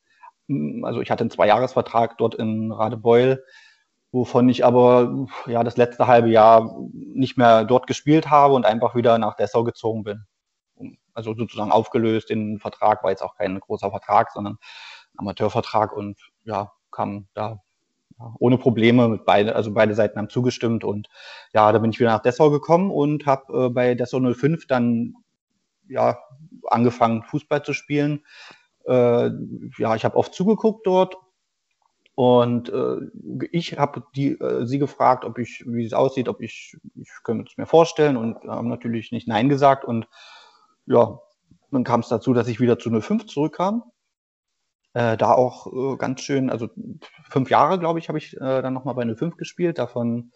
hm, 0.49 0.85
also 0.85 1.01
ich 1.01 1.11
hatte 1.11 1.23
einen 1.23 1.31
Zweijahresvertrag 1.31 2.19
dort 2.19 2.35
in 2.35 2.71
Radebeul, 2.71 3.43
wovon 4.13 4.51
ich 4.51 4.63
aber 4.63 5.27
ja 5.47 5.65
das 5.65 5.79
letzte 5.79 6.07
halbe 6.07 6.29
Jahr 6.29 6.77
nicht 6.93 7.39
mehr 7.39 7.65
dort 7.65 7.87
gespielt 7.87 8.29
habe 8.29 8.53
und 8.55 8.67
einfach 8.67 8.95
wieder 8.95 9.17
nach 9.17 9.37
Dessau 9.37 9.65
gezogen 9.65 10.05
bin 10.05 10.27
also 11.21 11.35
sozusagen 11.35 11.73
aufgelöst. 11.73 12.31
Den 12.31 12.59
Vertrag 12.59 13.03
war 13.03 13.11
jetzt 13.11 13.23
auch 13.23 13.37
kein 13.37 13.61
großer 13.61 13.91
Vertrag, 13.91 14.33
sondern 14.33 14.55
ein 14.55 15.19
Amateurvertrag. 15.19 15.93
Und 15.93 16.19
ja, 16.45 16.73
kam 16.91 17.27
da 17.35 17.61
ja, 18.19 18.35
ohne 18.39 18.59
Probleme 18.59 19.09
mit 19.09 19.25
beide, 19.25 19.55
also 19.55 19.73
beide 19.73 19.95
Seiten 19.95 20.19
haben 20.19 20.31
zugestimmt. 20.31 20.85
Und 20.85 21.09
ja, 21.53 21.71
da 21.73 21.79
bin 21.79 21.91
ich 21.91 22.01
wieder 22.01 22.11
nach 22.11 22.23
Dessau 22.23 22.51
gekommen 22.51 22.91
und 22.91 23.27
habe 23.27 23.67
äh, 23.67 23.69
bei 23.71 23.95
Dessau 23.95 24.21
05 24.21 24.67
dann 24.67 25.15
ja 25.89 26.19
angefangen 26.69 27.23
Fußball 27.23 27.63
zu 27.63 27.73
spielen. 27.73 28.25
Äh, 28.87 29.31
ja, 29.79 29.95
ich 29.97 30.05
habe 30.05 30.17
oft 30.17 30.35
zugeguckt 30.35 30.87
dort. 30.87 31.17
Und 32.21 32.69
äh, 32.69 32.97
ich 33.51 33.79
habe 33.79 34.03
äh, 34.15 34.67
sie 34.67 34.79
gefragt, 34.79 35.25
ob 35.25 35.39
ich, 35.39 35.65
wie 35.67 35.87
es 35.87 35.95
aussieht, 35.95 36.29
ob 36.29 36.43
ich, 36.43 36.77
ich 36.95 37.09
könnte 37.25 37.47
es 37.51 37.57
mir 37.57 37.65
vorstellen. 37.65 38.19
Und 38.19 38.45
haben 38.45 38.69
natürlich 38.69 39.11
nicht 39.11 39.27
Nein 39.27 39.49
gesagt. 39.49 39.87
Und 39.87 40.07
ja, 40.87 41.21
dann 41.71 41.85
kam 41.85 42.01
es 42.01 42.09
dazu, 42.09 42.35
dass 42.35 42.49
ich 42.49 42.61
wieder 42.61 42.79
zu 42.79 42.91
05 42.91 43.27
zurückkam. 43.27 43.85
Äh, 44.93 45.17
da 45.17 45.33
auch 45.35 45.67
äh, 45.73 45.97
ganz 45.97 46.21
schön, 46.23 46.51
also 46.51 46.69
fünf 47.29 47.49
Jahre, 47.49 47.79
glaube 47.79 48.01
ich, 48.01 48.09
habe 48.09 48.19
ich 48.19 48.37
äh, 48.37 48.63
dann 48.63 48.75
nochmal 48.75 48.97
bei 48.97 49.05
05 49.05 49.37
gespielt, 49.37 49.79
davon 49.79 50.33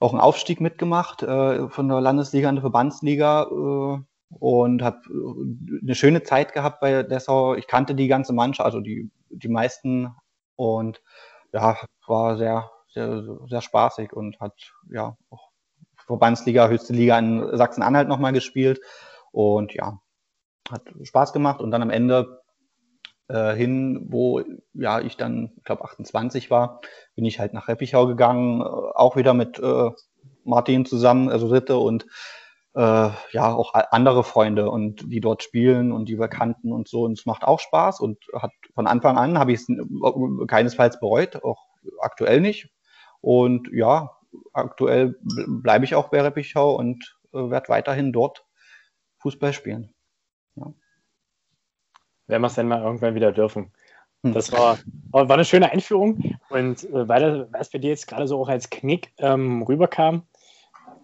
auch 0.00 0.12
einen 0.12 0.20
Aufstieg 0.20 0.60
mitgemacht, 0.60 1.22
äh, 1.22 1.68
von 1.68 1.88
der 1.88 2.00
Landesliga 2.00 2.48
in 2.48 2.56
die 2.56 2.60
Verbandsliga 2.60 3.44
äh, 3.44 3.98
und 4.30 4.82
habe 4.82 4.98
äh, 5.08 5.80
eine 5.82 5.94
schöne 5.94 6.22
Zeit 6.24 6.52
gehabt 6.52 6.80
bei 6.80 7.04
Dessau. 7.04 7.54
Ich 7.54 7.68
kannte 7.68 7.94
die 7.94 8.08
ganze 8.08 8.32
Mannschaft, 8.32 8.66
also 8.66 8.80
die, 8.80 9.10
die 9.30 9.48
meisten 9.48 10.12
und 10.56 11.00
ja, 11.52 11.76
war 12.06 12.36
sehr, 12.36 12.70
sehr, 12.88 13.22
sehr 13.48 13.62
spaßig 13.62 14.12
und 14.12 14.40
hat 14.40 14.54
ja 14.90 15.16
auch 15.30 15.50
Verbandsliga, 16.06 16.68
höchste 16.68 16.92
Liga 16.92 17.18
in 17.18 17.56
Sachsen-Anhalt 17.56 18.08
nochmal 18.08 18.32
gespielt. 18.32 18.80
Und 19.36 19.74
ja, 19.74 20.00
hat 20.70 20.80
Spaß 21.02 21.34
gemacht. 21.34 21.60
Und 21.60 21.70
dann 21.70 21.82
am 21.82 21.90
Ende 21.90 22.40
äh, 23.28 23.54
hin, 23.54 24.06
wo 24.08 24.42
ja 24.72 24.98
ich 25.00 25.18
dann, 25.18 25.52
ich 25.58 25.64
glaube 25.64 25.84
28 25.84 26.50
war, 26.50 26.80
bin 27.14 27.26
ich 27.26 27.38
halt 27.38 27.52
nach 27.52 27.68
Reppichau 27.68 28.06
gegangen, 28.06 28.62
äh, 28.62 28.64
auch 28.64 29.14
wieder 29.14 29.34
mit 29.34 29.58
äh, 29.58 29.90
Martin 30.44 30.86
zusammen, 30.86 31.28
also 31.28 31.48
Ritte 31.48 31.76
und 31.76 32.06
äh, 32.76 33.10
ja 33.32 33.52
auch 33.52 33.74
andere 33.74 34.24
Freunde 34.24 34.70
und 34.70 35.12
die 35.12 35.20
dort 35.20 35.42
spielen 35.42 35.92
und 35.92 36.08
die 36.08 36.18
wir 36.18 36.28
kannten 36.28 36.72
und 36.72 36.88
so. 36.88 37.02
Und 37.02 37.18
es 37.18 37.26
macht 37.26 37.44
auch 37.44 37.60
Spaß 37.60 38.00
und 38.00 38.16
hat 38.32 38.52
von 38.74 38.86
Anfang 38.86 39.18
an 39.18 39.38
habe 39.38 39.52
ich 39.52 39.60
es 39.60 39.66
keinesfalls 40.46 40.98
bereut, 40.98 41.44
auch 41.44 41.62
aktuell 42.00 42.40
nicht. 42.40 42.70
Und 43.20 43.68
ja, 43.70 44.12
aktuell 44.54 45.16
bleibe 45.46 45.84
ich 45.84 45.94
auch 45.94 46.08
bei 46.08 46.22
Reppichau 46.22 46.74
und 46.74 47.18
äh, 47.34 47.50
werde 47.50 47.68
weiterhin 47.68 48.14
dort 48.14 48.45
Fußball 49.26 49.52
spielen. 49.52 49.92
Ja. 50.54 50.72
Werden 52.28 52.42
wir 52.42 52.46
es 52.46 52.54
denn 52.54 52.68
mal 52.68 52.80
irgendwann 52.80 53.16
wieder 53.16 53.32
dürfen. 53.32 53.72
Hm. 54.22 54.32
Das 54.32 54.52
war, 54.52 54.78
war 55.10 55.28
eine 55.28 55.44
schöne 55.44 55.72
Einführung. 55.72 56.36
Und 56.48 56.84
äh, 56.84 57.08
weil 57.08 57.48
es 57.58 57.70
bei 57.70 57.78
dir 57.78 57.90
jetzt 57.90 58.06
gerade 58.06 58.28
so 58.28 58.40
auch 58.40 58.48
als 58.48 58.70
Knick 58.70 59.12
ähm, 59.18 59.62
rüberkam, 59.62 60.22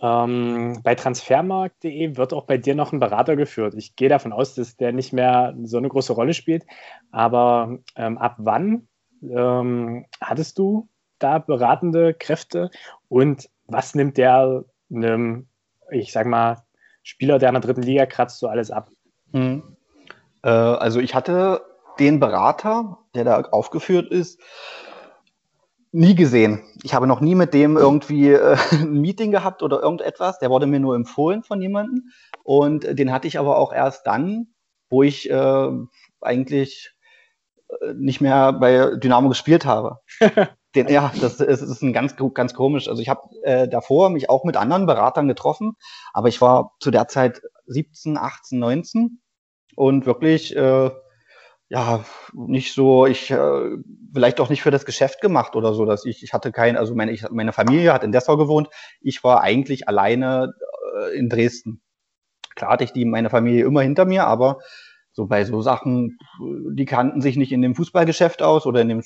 ähm, 0.01 0.79
bei 0.85 0.95
transfermarkt.de 0.95 2.17
wird 2.17 2.33
auch 2.33 2.45
bei 2.45 2.59
dir 2.59 2.77
noch 2.77 2.93
ein 2.93 3.01
Berater 3.01 3.35
geführt. 3.35 3.75
Ich 3.75 3.97
gehe 3.97 4.09
davon 4.09 4.33
aus, 4.33 4.55
dass 4.55 4.77
der 4.77 4.93
nicht 4.93 5.13
mehr 5.13 5.57
so 5.65 5.79
eine 5.79 5.89
große 5.89 6.13
Rolle 6.13 6.33
spielt. 6.33 6.65
Aber 7.11 7.79
ähm, 7.97 8.19
ab 8.19 8.37
wann 8.39 8.87
ähm, 9.21 10.07
hattest 10.21 10.59
du 10.59 10.89
da 11.19 11.41
beratende 11.41 12.15
Kräfte 12.15 12.71
und 13.09 13.51
was 13.67 13.97
nimmt 13.97 14.17
der 14.17 14.65
einem, 14.93 15.49
ich 15.91 16.13
sag 16.13 16.27
mal, 16.27 16.63
Spieler, 17.03 17.39
der 17.39 17.49
in 17.49 17.55
der 17.55 17.63
dritten 17.63 17.83
Liga 17.83 18.07
kratzt, 18.07 18.39
so 18.39 18.49
alles 18.49 18.71
ab? 18.71 18.91
Hm. 19.33 19.77
Äh, 20.43 20.49
also 20.49 21.01
ich 21.01 21.15
hatte 21.15 21.63
den 21.99 22.21
Berater, 22.21 22.99
der 23.15 23.25
da 23.25 23.41
aufgeführt 23.43 24.11
ist, 24.11 24.41
nie 25.93 26.15
gesehen. 26.15 26.63
Ich 26.83 26.95
habe 26.95 27.07
noch 27.07 27.21
nie 27.21 27.35
mit 27.35 27.55
dem 27.55 27.77
irgendwie 27.77 28.31
äh, 28.31 28.57
ein 28.73 29.01
Meeting 29.01 29.31
gehabt 29.31 29.63
oder 29.63 29.83
irgendetwas. 29.83 30.39
Der 30.39 30.51
wurde 30.51 30.67
mir 30.67 30.81
nur 30.81 30.97
empfohlen 30.97 31.43
von 31.43 31.61
jemandem. 31.61 32.11
Und 32.43 32.99
den 32.99 33.13
hatte 33.13 33.29
ich 33.29 33.39
aber 33.39 33.59
auch 33.59 33.73
erst 33.73 34.07
dann, 34.07 34.49
wo 34.89 35.03
ich 35.03 35.31
äh, 35.31 35.69
eigentlich 36.21 36.95
äh, 37.69 37.93
nicht 37.95 38.21
mehr 38.21 38.53
bei 38.53 38.97
Dynamo 38.97 39.29
gespielt 39.29 39.65
habe. 39.67 39.99
Den, 40.75 40.89
ja, 40.89 41.13
das 41.21 41.41
ist, 41.41 41.61
ist 41.61 41.83
ein 41.83 41.93
ganz, 41.93 42.17
ganz 42.35 42.55
komisch. 42.55 42.89
Also 42.89 43.03
ich 43.03 43.09
habe 43.09 43.29
äh, 43.43 43.69
davor 43.69 44.09
mich 44.11 44.31
auch 44.31 44.45
mit 44.45 44.57
anderen 44.57 44.87
Beratern 44.87 45.29
getroffen, 45.29 45.77
aber 46.13 46.29
ich 46.29 46.41
war 46.41 46.73
zu 46.81 46.91
der 46.91 47.09
Zeit 47.09 47.43
17, 47.67 48.17
18, 48.17 48.59
19 48.59 49.21
und 49.77 50.07
wirklich 50.07 50.57
äh, 50.57 50.91
ja 51.69 52.05
nicht 52.33 52.75
so, 52.75 53.07
ich 53.07 53.31
äh, 53.31 53.77
vielleicht 54.13 54.41
auch 54.41 54.51
nicht 54.51 54.63
für 54.63 54.71
das 54.71 54.85
Geschäft 54.85 55.21
gemacht 55.21 55.57
oder 55.57 55.75
so, 55.75 55.85
dass 55.85 56.05
ich, 56.05 56.23
ich 56.23 56.33
hatte 56.33 56.53
kein, 56.53 56.77
also 56.77 56.95
meine, 56.95 57.13
ich, 57.13 57.29
meine 57.31 57.53
Familie 57.53 57.93
hat 57.93 58.05
in 58.05 58.13
Dessau 58.13 58.37
gewohnt, 58.37 58.69
ich 59.01 59.25
war 59.25 59.43
eigentlich 59.43 59.89
alleine 59.89 60.53
äh, 60.97 61.17
in 61.17 61.29
Dresden. 61.29 61.83
Klar 62.55 62.73
hatte 62.73 62.85
ich 62.85 62.93
die 62.93 63.05
meine 63.05 63.31
Familie 63.31 63.65
immer 63.65 63.81
hinter 63.83 64.05
mir, 64.05 64.27
aber 64.27 64.59
so 65.13 65.27
bei 65.27 65.45
so 65.45 65.61
Sachen, 65.61 66.19
die 66.41 66.85
kannten 66.87 67.21
sich 67.21 67.37
nicht 67.37 67.53
in 67.53 67.63
dem 67.63 67.75
Fußballgeschäft 67.75 68.43
aus 68.43 68.67
oder 68.67 68.81
in 68.81 68.89
dem 68.89 69.03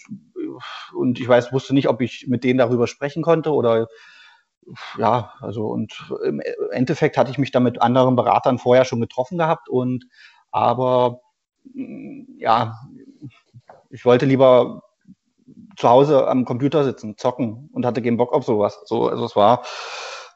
und 0.95 1.21
ich 1.21 1.29
weiß, 1.29 1.53
wusste 1.53 1.75
nicht, 1.75 1.89
ob 1.89 2.01
ich 2.01 2.27
mit 2.29 2.45
denen 2.45 2.59
darüber 2.59 2.87
sprechen 2.87 3.23
konnte 3.23 3.53
oder 3.53 3.89
ja, 4.99 5.33
also 5.41 5.67
und 5.67 6.13
im 6.25 6.41
Endeffekt 6.73 7.17
hatte 7.17 7.31
ich 7.31 7.39
mich 7.39 7.53
da 7.53 7.61
mit 7.61 7.81
anderen 7.81 8.17
Beratern 8.17 8.59
vorher 8.59 8.85
schon 8.85 9.01
getroffen 9.01 9.39
gehabt 9.39 9.69
und 9.69 10.07
aber 10.51 11.21
ja, 12.39 12.75
ich 13.91 14.05
wollte 14.05 14.27
lieber 14.27 14.83
zu 15.77 15.89
Hause 15.89 16.27
am 16.29 16.45
Computer 16.45 16.85
sitzen, 16.85 17.17
zocken 17.17 17.69
und 17.73 17.85
hatte 17.85 18.03
keinen 18.03 18.17
Bock 18.17 18.33
auf 18.33 18.45
sowas. 18.45 18.83
So, 18.87 19.09
also 19.09 19.25
es 19.25 19.37
war, 19.37 19.63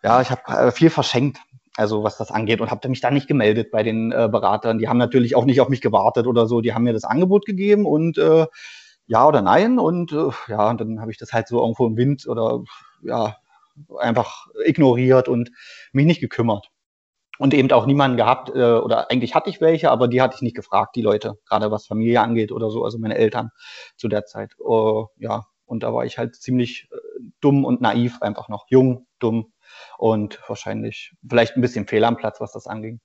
ja, 0.02 0.20
ich 0.20 0.30
habe 0.30 0.42
äh, 0.46 0.70
viel 0.70 0.90
verschenkt, 0.90 1.38
also 1.76 2.02
was 2.02 2.18
das 2.18 2.30
angeht 2.30 2.60
und 2.60 2.70
habe 2.70 2.88
mich 2.88 3.00
da 3.00 3.10
nicht 3.10 3.26
gemeldet 3.26 3.70
bei 3.70 3.82
den 3.82 4.12
äh, 4.12 4.28
Beratern. 4.30 4.78
Die 4.78 4.88
haben 4.88 4.98
natürlich 4.98 5.36
auch 5.36 5.44
nicht 5.44 5.60
auf 5.60 5.68
mich 5.68 5.80
gewartet 5.80 6.26
oder 6.26 6.46
so. 6.46 6.60
Die 6.60 6.74
haben 6.74 6.84
mir 6.84 6.92
das 6.92 7.04
Angebot 7.04 7.46
gegeben 7.46 7.86
und 7.86 8.18
äh, 8.18 8.46
ja 9.11 9.26
oder 9.26 9.43
nein 9.43 9.81
und 9.81 10.12
äh, 10.12 10.31
ja, 10.47 10.71
und 10.71 10.81
dann 10.81 11.00
habe 11.00 11.11
ich 11.11 11.19
das 11.19 11.33
halt 11.33 11.49
so 11.49 11.61
irgendwo 11.61 11.87
im 11.87 11.97
Wind 11.97 12.29
oder 12.29 12.62
ja 13.02 13.37
einfach 13.99 14.47
ignoriert 14.64 15.29
und 15.29 15.50
mich 15.93 16.07
nicht 16.07 16.21
gekümmert. 16.21 16.69
Und 17.38 17.55
eben 17.55 17.73
auch 17.73 17.87
niemanden 17.87 18.19
gehabt, 18.19 18.50
äh, 18.50 18.75
oder 18.75 19.11
eigentlich 19.11 19.35
hatte 19.35 19.50
ich 19.50 19.61
welche, 19.61 19.90
aber 19.90 20.09
die 20.09 20.21
hatte 20.23 20.37
ich 20.37 20.43
nicht 20.43 20.55
gefragt, 20.55 20.95
die 20.95 21.02
Leute, 21.02 21.38
gerade 21.49 21.71
was 21.71 21.87
Familie 21.87 22.21
angeht 22.21 22.52
oder 22.52 22.71
so, 22.71 22.85
also 22.85 22.99
meine 22.99 23.17
Eltern 23.17 23.50
zu 23.97 24.09
der 24.09 24.26
Zeit. 24.26 24.55
Uh, 24.61 25.07
ja, 25.17 25.47
und 25.64 25.83
da 25.83 25.93
war 25.93 26.05
ich 26.05 26.19
halt 26.19 26.37
ziemlich 26.37 26.88
äh, 26.93 26.97
dumm 27.40 27.64
und 27.64 27.81
naiv, 27.81 28.21
einfach 28.21 28.49
noch 28.49 28.67
jung, 28.69 29.07
dumm 29.19 29.52
und 29.99 30.38
wahrscheinlich 30.47 31.14
vielleicht 31.29 31.57
ein 31.57 31.62
bisschen 31.62 31.88
fehl 31.88 32.05
am 32.05 32.17
Platz, 32.17 32.40
was 32.40 32.52
das 32.52 32.67
anging. 32.67 33.00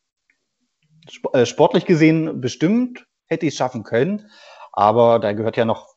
Äh, 1.33 1.45
sportlich 1.45 1.85
gesehen 1.85 2.41
bestimmt 2.41 3.07
hätte 3.25 3.45
ich 3.47 3.53
es 3.53 3.57
schaffen 3.57 3.83
können, 3.83 4.29
aber 4.71 5.19
da 5.19 5.33
gehört 5.33 5.57
ja 5.57 5.65
noch 5.65 5.94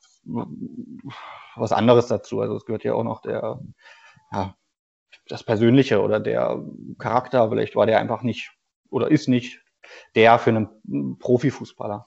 was 1.56 1.72
anderes 1.72 2.06
dazu. 2.06 2.40
Also 2.40 2.56
es 2.56 2.64
gehört 2.64 2.84
ja 2.84 2.94
auch 2.94 3.04
noch 3.04 3.22
der, 3.22 3.60
ja, 4.32 4.54
das 5.28 5.42
Persönliche 5.42 6.02
oder 6.02 6.20
der 6.20 6.62
Charakter. 6.98 7.48
Vielleicht 7.48 7.76
war 7.76 7.86
der 7.86 7.98
einfach 7.98 8.22
nicht 8.22 8.52
oder 8.90 9.10
ist 9.10 9.28
nicht 9.28 9.62
der 10.14 10.38
für 10.38 10.50
einen 10.50 11.18
Profifußballer. 11.18 12.06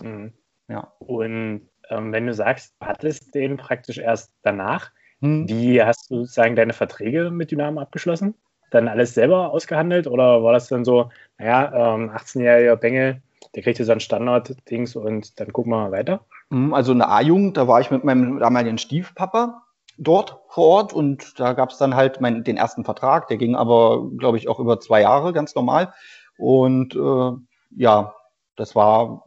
Mhm. 0.00 0.32
Ja. 0.68 0.92
Und 0.98 1.68
ähm, 1.90 2.12
wenn 2.12 2.26
du 2.26 2.34
sagst, 2.34 2.74
hattest 2.80 3.34
den 3.34 3.56
praktisch 3.56 3.98
erst 3.98 4.32
danach, 4.42 4.90
hm. 5.20 5.48
wie 5.48 5.82
hast 5.82 6.10
du 6.10 6.20
sozusagen 6.20 6.56
deine 6.56 6.72
Verträge 6.72 7.30
mit 7.30 7.50
Dynamo 7.50 7.80
abgeschlossen? 7.80 8.34
Dann 8.70 8.88
alles 8.88 9.14
selber 9.14 9.50
ausgehandelt 9.50 10.06
oder 10.06 10.42
war 10.42 10.52
das 10.52 10.68
dann 10.68 10.84
so, 10.84 11.10
naja, 11.38 11.94
ähm, 11.94 12.10
18-jähriger 12.10 12.76
Bengel, 12.76 13.22
der 13.54 13.62
kriegt 13.62 13.78
jetzt 13.78 13.86
so 13.86 13.92
ein 13.92 14.00
Standard-Dings 14.00 14.96
und 14.96 15.38
dann 15.38 15.52
gucken 15.52 15.72
wir 15.72 15.76
mal 15.76 15.92
weiter? 15.92 16.24
Hm, 16.52 16.74
also 16.74 16.92
eine 16.92 17.08
A-Jugend, 17.08 17.56
da 17.56 17.66
war 17.66 17.80
ich 17.80 17.90
mit 17.90 18.04
meinem 18.04 18.38
damaligen 18.38 18.76
Stiefpapa 18.76 19.62
dort 19.96 20.38
vor 20.48 20.66
Ort 20.66 20.92
und 20.92 21.40
da 21.40 21.54
gab 21.54 21.70
es 21.70 21.78
dann 21.78 21.96
halt 21.96 22.20
mein, 22.20 22.44
den 22.44 22.58
ersten 22.58 22.84
Vertrag, 22.84 23.26
der 23.28 23.38
ging 23.38 23.56
aber, 23.56 24.10
glaube 24.18 24.36
ich, 24.36 24.48
auch 24.48 24.58
über 24.58 24.78
zwei 24.78 25.00
Jahre 25.00 25.32
ganz 25.32 25.54
normal. 25.54 25.94
Und 26.36 26.94
äh, 26.94 27.32
ja, 27.76 28.14
das 28.56 28.74
war, 28.74 29.24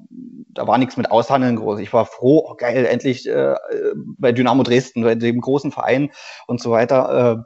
da 0.50 0.68
war 0.68 0.78
nichts 0.78 0.98
mit 0.98 1.10
Aushandeln 1.10 1.56
groß. 1.56 1.80
Ich 1.80 1.92
war 1.94 2.06
froh, 2.06 2.46
oh 2.48 2.56
geil, 2.56 2.86
endlich 2.86 3.28
äh, 3.28 3.56
bei 4.20 4.32
Dynamo 4.32 4.62
Dresden, 4.62 5.02
bei 5.04 5.16
dem 5.16 5.42
großen 5.42 5.72
Verein 5.72 6.12
und 6.46 6.62
so 6.62 6.70
weiter. 6.70 7.40
Äh, 7.40 7.44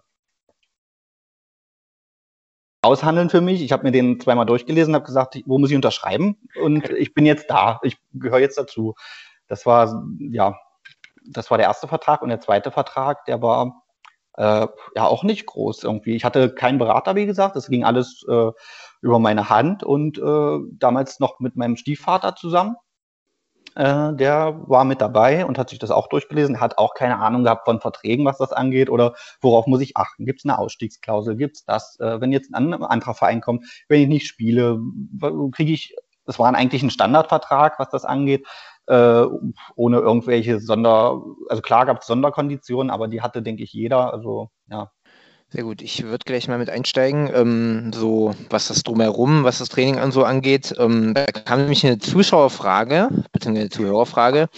aushandeln 2.81 3.29
für 3.29 3.41
mich. 3.41 3.62
Ich 3.62 3.71
habe 3.71 3.83
mir 3.83 3.91
den 3.91 4.19
zweimal 4.19 4.45
durchgelesen, 4.45 4.95
habe 4.95 5.05
gesagt, 5.05 5.38
wo 5.45 5.57
muss 5.57 5.69
ich 5.69 5.75
unterschreiben? 5.75 6.38
Und 6.62 6.89
ich 6.89 7.13
bin 7.13 7.25
jetzt 7.25 7.50
da. 7.50 7.79
Ich 7.83 7.98
gehöre 8.13 8.39
jetzt 8.39 8.57
dazu. 8.57 8.95
Das 9.50 9.65
war, 9.65 10.06
ja, 10.20 10.58
das 11.25 11.51
war 11.51 11.58
der 11.58 11.68
erste 11.68 11.88
Vertrag 11.88 12.22
und 12.22 12.29
der 12.29 12.39
zweite 12.39 12.72
Vertrag, 12.72 13.25
der 13.25 13.41
war 13.41 13.84
äh, 14.38 14.68
ja 14.96 15.06
auch 15.06 15.24
nicht 15.24 15.46
groß 15.46 15.84
irgendwie. 15.84 16.15
Ich 16.15 16.24
hatte 16.24 16.53
keinen 16.53 16.77
Berater, 16.77 17.15
wie 17.15 17.25
gesagt, 17.25 17.56
das 17.56 17.68
ging 17.68 17.84
alles 17.84 18.24
äh, 18.29 18.51
über 19.01 19.20
meine 19.20 19.50
Hand 19.50 19.84
und 19.84 20.18
äh, 20.18 20.60
damals 20.72 21.20
noch 21.20 21.39
mit 21.39 21.56
meinem 21.56 21.75
Stiefvater 21.75 22.36
zusammen. 22.36 22.75
Äh, 23.75 24.13
der 24.13 24.62
war 24.68 24.86
mit 24.86 25.01
dabei 25.01 25.46
und 25.46 25.58
hat 25.58 25.70
sich 25.70 25.79
das 25.79 25.91
auch 25.91 26.08
durchgelesen, 26.08 26.60
hat 26.60 26.77
auch 26.77 26.94
keine 26.94 27.20
Ahnung 27.20 27.44
gehabt 27.44 27.65
von 27.65 27.82
Verträgen, 27.82 28.25
was 28.25 28.38
das 28.38 28.51
angeht 28.51 28.89
oder 28.89 29.13
worauf 29.41 29.68
muss 29.68 29.82
ich 29.82 29.98
achten. 29.98 30.25
Gibt 30.25 30.39
es 30.39 30.46
eine 30.46 30.58
Ausstiegsklausel? 30.58 31.36
Gibt 31.36 31.58
es 31.58 31.65
das? 31.65 32.00
Äh, 32.00 32.22
wenn 32.22 32.32
jetzt 32.32 32.53
ein 32.53 32.74
anderer 32.74 33.13
Verein 33.13 33.41
kommt, 33.41 33.65
wenn 33.88 34.01
ich 34.01 34.08
nicht 34.08 34.27
spiele, 34.27 34.79
kriege 35.51 35.74
ich, 35.74 35.96
das 36.25 36.39
war 36.39 36.53
eigentlich 36.53 36.84
ein 36.84 36.91
Standardvertrag, 36.91 37.79
was 37.79 37.89
das 37.89 38.06
angeht 38.06 38.46
äh, 38.89 39.25
ohne 39.75 39.98
irgendwelche 40.00 40.60
Sonder, 40.60 41.22
also 41.48 41.62
klar 41.62 41.86
gab 41.86 42.01
es 42.01 42.08
Sonderkonditionen, 42.08 42.89
aber 42.89 43.08
die 43.08 43.22
hatte, 43.22 43.41
denke 43.41 43.63
ich, 43.63 43.72
jeder. 43.72 44.12
Also 44.12 44.50
ja. 44.69 44.91
Sehr 45.51 45.63
gut, 45.63 45.81
ich 45.81 46.03
würde 46.03 46.25
gleich 46.25 46.48
mal 46.48 46.60
mit 46.60 46.69
einsteigen, 46.69 47.29
ähm, 47.34 47.91
so 47.93 48.36
was 48.50 48.67
das 48.67 48.84
drumherum, 48.84 49.43
was 49.43 49.60
das 49.60 49.69
Training 49.69 49.98
an 49.98 50.12
so 50.12 50.24
angeht. 50.24 50.75
Ähm, 50.77 51.13
da 51.13 51.25
kam 51.25 51.62
nämlich 51.62 51.86
eine 51.86 52.00
Zuschauerfrage, 52.00 53.10
beziehungsweise 53.31 53.62
eine 53.62 53.69
Zuhörerfrage. 53.69 54.50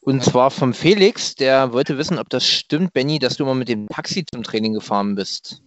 Und 0.00 0.24
zwar 0.24 0.50
vom 0.50 0.72
Felix, 0.72 1.34
der 1.34 1.72
wollte 1.72 1.98
wissen, 1.98 2.18
ob 2.18 2.30
das 2.30 2.46
stimmt, 2.46 2.92
Benny, 2.94 3.18
dass 3.18 3.36
du 3.36 3.44
mal 3.44 3.54
mit 3.54 3.68
dem 3.68 3.88
Taxi 3.88 4.24
zum 4.24 4.42
Training 4.42 4.74
gefahren 4.74 5.14
bist. 5.14 5.62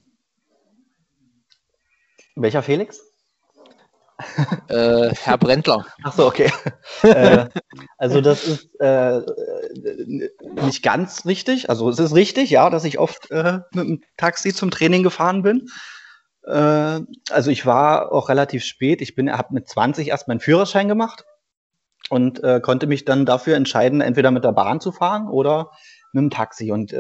Welcher 2.35 2.63
Felix? 2.63 3.12
Äh, 4.67 5.13
Herr 5.15 5.37
Brendler. 5.37 5.85
Ach 6.03 6.13
so, 6.13 6.25
okay. 6.27 6.51
äh, 7.03 7.47
also 7.97 8.21
das 8.21 8.45
ist 8.45 8.79
äh, 8.79 9.21
nicht 10.63 10.83
ganz 10.83 11.25
richtig. 11.25 11.69
Also 11.69 11.89
es 11.89 11.99
ist 11.99 12.15
richtig, 12.15 12.49
ja, 12.49 12.69
dass 12.69 12.83
ich 12.85 12.99
oft 12.99 13.31
äh, 13.31 13.59
mit 13.73 13.87
dem 13.87 14.03
Taxi 14.17 14.53
zum 14.53 14.71
Training 14.71 15.03
gefahren 15.03 15.43
bin. 15.43 15.67
Äh, 16.45 17.01
also 17.29 17.51
ich 17.51 17.65
war 17.65 18.11
auch 18.11 18.29
relativ 18.29 18.63
spät. 18.63 19.01
Ich 19.01 19.15
bin, 19.15 19.31
habe 19.31 19.53
mit 19.53 19.67
20 19.67 20.09
erst 20.09 20.27
meinen 20.27 20.39
Führerschein 20.39 20.87
gemacht 20.87 21.25
und 22.09 22.43
äh, 22.43 22.59
konnte 22.61 22.87
mich 22.87 23.05
dann 23.05 23.25
dafür 23.25 23.55
entscheiden, 23.55 24.01
entweder 24.01 24.31
mit 24.31 24.43
der 24.43 24.53
Bahn 24.53 24.79
zu 24.79 24.91
fahren 24.91 25.27
oder 25.27 25.71
mit 26.11 26.21
dem 26.21 26.29
Taxi. 26.29 26.71
Und 26.71 26.93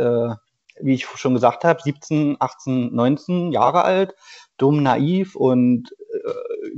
wie 0.81 0.95
ich 0.95 1.05
schon 1.05 1.35
gesagt 1.35 1.63
habe, 1.63 1.81
17, 1.83 2.37
18, 2.39 2.93
19 2.93 3.51
Jahre 3.51 3.83
alt, 3.83 4.15
dumm, 4.57 4.81
naiv 4.81 5.35
und 5.35 5.93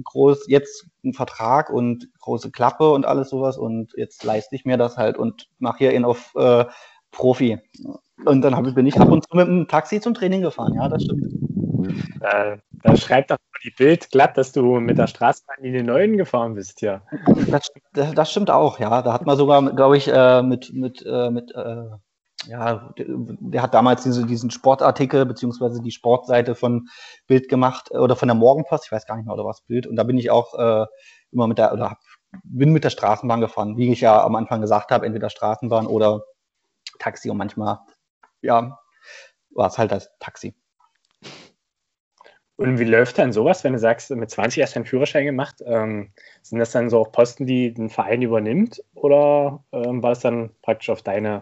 groß, 0.03 0.45
jetzt 0.47 0.87
ein 1.03 1.13
Vertrag 1.13 1.69
und 1.69 2.07
große 2.19 2.51
Klappe 2.51 2.91
und 2.91 3.05
alles 3.05 3.29
sowas 3.29 3.57
und 3.57 3.93
jetzt 3.95 4.23
leiste 4.23 4.55
ich 4.55 4.65
mir 4.65 4.77
das 4.77 4.97
halt 4.97 5.17
und 5.17 5.47
mache 5.59 5.79
hier 5.79 5.93
ihn 5.93 6.05
auf 6.05 6.33
äh, 6.35 6.65
Profi. 7.11 7.59
Und 8.25 8.41
dann 8.41 8.55
hab, 8.55 8.63
bin 8.73 8.87
ich 8.87 8.99
ab 8.99 9.09
und 9.09 9.23
zu 9.23 9.35
mit 9.35 9.47
dem 9.47 9.67
Taxi 9.67 9.99
zum 9.99 10.13
Training 10.13 10.41
gefahren, 10.41 10.73
ja, 10.75 10.87
das 10.87 11.03
stimmt. 11.03 11.33
Da, 12.19 12.57
da 12.83 12.95
schreibt 12.95 13.31
doch 13.31 13.37
die 13.63 13.71
Bild 13.71 14.09
glatt, 14.11 14.37
dass 14.37 14.51
du 14.51 14.79
mit 14.79 14.97
der 14.97 15.07
Straßenbahnlinie 15.07 15.83
9 15.83 16.17
gefahren 16.17 16.55
bist, 16.55 16.81
ja. 16.81 17.01
Das, 17.49 17.71
das, 17.93 18.13
das 18.13 18.31
stimmt 18.31 18.49
auch, 18.49 18.79
ja. 18.79 19.01
Da 19.01 19.13
hat 19.13 19.25
man 19.25 19.37
sogar, 19.37 19.61
glaube 19.73 19.97
ich, 19.97 20.07
äh, 20.07 20.41
mit, 20.41 20.71
mit, 20.73 21.03
äh, 21.05 21.29
mit 21.29 21.53
äh, 21.53 21.85
ja, 22.47 22.93
der, 22.97 23.61
hat 23.61 23.73
damals 23.73 24.03
diese, 24.03 24.25
diesen 24.25 24.51
Sportartikel 24.51 25.25
beziehungsweise 25.25 25.81
die 25.81 25.91
Sportseite 25.91 26.55
von 26.55 26.87
Bild 27.27 27.49
gemacht 27.49 27.89
äh, 27.91 27.97
oder 27.97 28.15
von 28.15 28.27
der 28.27 28.35
Morgenpost, 28.35 28.85
ich 28.85 28.91
weiß 28.91 29.05
gar 29.05 29.15
nicht 29.15 29.25
mehr, 29.25 29.33
oder 29.33 29.45
was 29.45 29.61
Bild. 29.61 29.87
Und 29.87 29.95
da 29.95 30.03
bin 30.03 30.17
ich 30.17 30.31
auch 30.31 30.53
äh, 30.53 30.85
immer 31.31 31.47
mit 31.47 31.57
der, 31.57 31.73
oder 31.73 31.91
hab, 31.91 31.99
bin 32.43 32.71
mit 32.71 32.83
der 32.83 32.89
Straßenbahn 32.89 33.41
gefahren, 33.41 33.77
wie 33.77 33.91
ich 33.91 34.01
ja 34.01 34.23
am 34.23 34.35
Anfang 34.35 34.61
gesagt 34.61 34.91
habe, 34.91 35.05
entweder 35.05 35.29
Straßenbahn 35.29 35.87
oder 35.87 36.23
Taxi 36.99 37.29
und 37.29 37.37
manchmal, 37.37 37.79
ja, 38.41 38.79
war 39.51 39.67
es 39.67 39.77
halt 39.77 39.91
das 39.91 40.11
Taxi. 40.19 40.55
Und 42.57 42.79
wie 42.79 42.85
läuft 42.85 43.17
dann 43.17 43.33
sowas, 43.33 43.63
wenn 43.65 43.73
du 43.73 43.79
sagst, 43.79 44.11
mit 44.11 44.29
20 44.29 44.61
erst 44.61 44.75
deinen 44.77 44.85
Führerschein 44.85 45.25
gemacht? 45.25 45.61
Ähm, 45.65 46.13
sind 46.41 46.59
das 46.59 46.71
dann 46.71 46.89
so 46.89 46.99
auch 46.99 47.11
Posten, 47.11 47.45
die 47.45 47.73
ein 47.77 47.89
Verein 47.89 48.21
übernimmt? 48.21 48.81
Oder 48.93 49.65
ähm, 49.73 50.01
war 50.01 50.11
das 50.11 50.21
dann 50.21 50.51
praktisch 50.61 50.89
auf 50.89 51.01
deine 51.01 51.41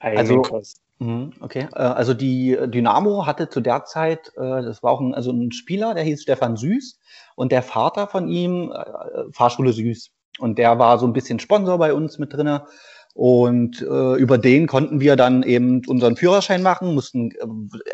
Also, 0.00 0.42
Kosten? 0.42 0.80
Mhm, 1.00 1.32
Okay, 1.40 1.68
äh, 1.74 1.78
also 1.78 2.14
die 2.14 2.58
Dynamo 2.66 3.26
hatte 3.26 3.48
zu 3.48 3.60
der 3.60 3.84
Zeit, 3.84 4.32
äh, 4.36 4.62
das 4.62 4.82
war 4.82 4.92
auch 4.92 5.00
ein, 5.00 5.14
also 5.14 5.30
ein 5.30 5.52
Spieler, 5.52 5.94
der 5.94 6.04
hieß 6.04 6.22
Stefan 6.22 6.56
Süß 6.56 6.98
und 7.36 7.52
der 7.52 7.62
Vater 7.62 8.08
von 8.08 8.28
ihm, 8.28 8.72
äh, 8.72 9.32
Fahrschule 9.32 9.72
Süß. 9.72 10.10
Und 10.38 10.58
der 10.58 10.78
war 10.78 10.98
so 10.98 11.06
ein 11.06 11.12
bisschen 11.12 11.38
Sponsor 11.40 11.78
bei 11.78 11.94
uns 11.94 12.18
mit 12.18 12.32
drinne. 12.32 12.66
Und 13.14 13.82
äh, 13.82 14.14
über 14.14 14.38
den 14.38 14.68
konnten 14.68 15.00
wir 15.00 15.16
dann 15.16 15.42
eben 15.42 15.82
unseren 15.88 16.16
Führerschein 16.16 16.62
machen, 16.62 16.94
mussten, 16.94 17.32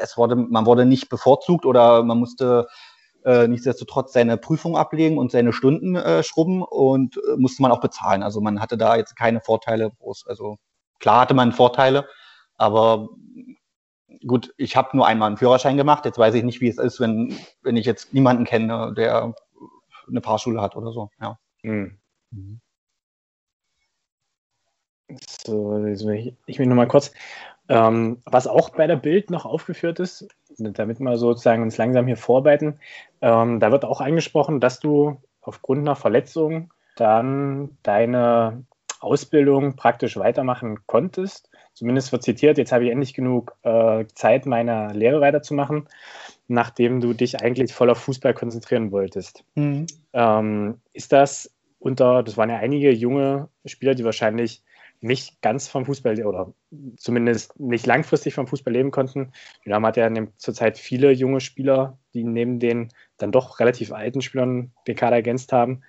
es 0.02 0.18
wurde, 0.18 0.36
man 0.36 0.66
wurde 0.66 0.84
nicht 0.84 1.08
bevorzugt 1.08 1.64
oder 1.64 2.02
man 2.02 2.18
musste 2.18 2.66
äh, 3.24 3.48
nichtsdestotrotz 3.48 4.12
seine 4.12 4.36
Prüfung 4.36 4.76
ablegen 4.76 5.16
und 5.16 5.30
seine 5.30 5.54
Stunden 5.54 5.96
äh, 5.96 6.22
schrubben 6.22 6.62
und 6.62 7.16
äh, 7.16 7.36
musste 7.38 7.62
man 7.62 7.72
auch 7.72 7.80
bezahlen. 7.80 8.22
Also 8.22 8.42
man 8.42 8.60
hatte 8.60 8.76
da 8.76 8.96
jetzt 8.96 9.16
keine 9.16 9.40
Vorteile 9.40 9.90
groß. 9.98 10.26
Also 10.26 10.58
klar 11.04 11.20
hatte 11.20 11.34
man 11.34 11.52
Vorteile, 11.52 12.08
aber 12.56 13.10
gut, 14.26 14.54
ich 14.56 14.74
habe 14.74 14.96
nur 14.96 15.06
einmal 15.06 15.26
einen 15.26 15.36
Führerschein 15.36 15.76
gemacht. 15.76 16.06
Jetzt 16.06 16.16
weiß 16.16 16.34
ich 16.34 16.44
nicht, 16.44 16.62
wie 16.62 16.68
es 16.68 16.78
ist, 16.78 16.98
wenn, 16.98 17.36
wenn 17.62 17.76
ich 17.76 17.84
jetzt 17.84 18.14
niemanden 18.14 18.44
kenne, 18.44 18.94
der 18.96 19.34
eine 20.08 20.22
Fahrschule 20.22 20.62
hat 20.62 20.76
oder 20.76 20.92
so. 20.92 21.10
Ja. 21.20 21.38
Hm. 21.60 21.98
So, 25.44 25.76
jetzt 25.86 26.06
will 26.06 26.34
ich, 26.46 26.58
will 26.58 26.66
nur 26.66 26.76
mal 26.76 26.88
kurz, 26.88 27.12
ähm, 27.68 28.22
was 28.24 28.46
auch 28.46 28.70
bei 28.70 28.86
der 28.86 28.96
Bild 28.96 29.28
noch 29.28 29.44
aufgeführt 29.44 30.00
ist, 30.00 30.26
damit 30.56 31.00
wir 31.00 31.18
sozusagen 31.18 31.62
uns 31.62 31.76
langsam 31.76 32.06
hier 32.06 32.16
vorarbeiten, 32.16 32.80
ähm, 33.20 33.60
da 33.60 33.70
wird 33.72 33.84
auch 33.84 34.00
angesprochen, 34.00 34.58
dass 34.58 34.80
du 34.80 35.20
aufgrund 35.42 35.80
einer 35.80 35.96
Verletzung 35.96 36.72
dann 36.96 37.76
deine 37.82 38.64
Ausbildung 39.04 39.76
praktisch 39.76 40.16
weitermachen 40.16 40.80
konntest. 40.86 41.50
Zumindest 41.74 42.12
wird 42.12 42.22
zitiert, 42.22 42.58
jetzt 42.58 42.72
habe 42.72 42.84
ich 42.84 42.90
endlich 42.90 43.14
genug 43.14 43.56
äh, 43.62 44.04
Zeit, 44.14 44.46
meine 44.46 44.92
Lehre 44.92 45.20
weiterzumachen, 45.20 45.88
nachdem 46.46 47.00
du 47.00 47.14
dich 47.14 47.40
eigentlich 47.40 47.72
voll 47.72 47.90
auf 47.90 47.98
Fußball 47.98 48.34
konzentrieren 48.34 48.92
wolltest. 48.92 49.44
Mhm. 49.54 49.86
Ähm, 50.12 50.80
ist 50.92 51.12
das 51.12 51.52
unter, 51.78 52.22
das 52.22 52.36
waren 52.36 52.50
ja 52.50 52.56
einige 52.56 52.90
junge 52.92 53.48
Spieler, 53.66 53.94
die 53.94 54.04
wahrscheinlich 54.04 54.62
nicht 55.00 55.42
ganz 55.42 55.68
vom 55.68 55.84
Fußball 55.84 56.24
oder 56.24 56.54
zumindest 56.96 57.60
nicht 57.60 57.84
langfristig 57.84 58.32
vom 58.32 58.46
Fußball 58.46 58.72
leben 58.72 58.90
konnten. 58.90 59.32
Dynamo 59.66 59.88
hat 59.88 59.98
ja 59.98 60.10
zurzeit 60.38 60.78
viele 60.78 61.10
junge 61.10 61.40
Spieler, 61.40 61.98
die 62.14 62.24
neben 62.24 62.58
den 62.58 62.88
dann 63.18 63.30
doch 63.30 63.60
relativ 63.60 63.92
alten 63.92 64.22
Spielern 64.22 64.72
den 64.86 64.96
Kader 64.96 65.16
ergänzt 65.16 65.52
haben. 65.52 65.82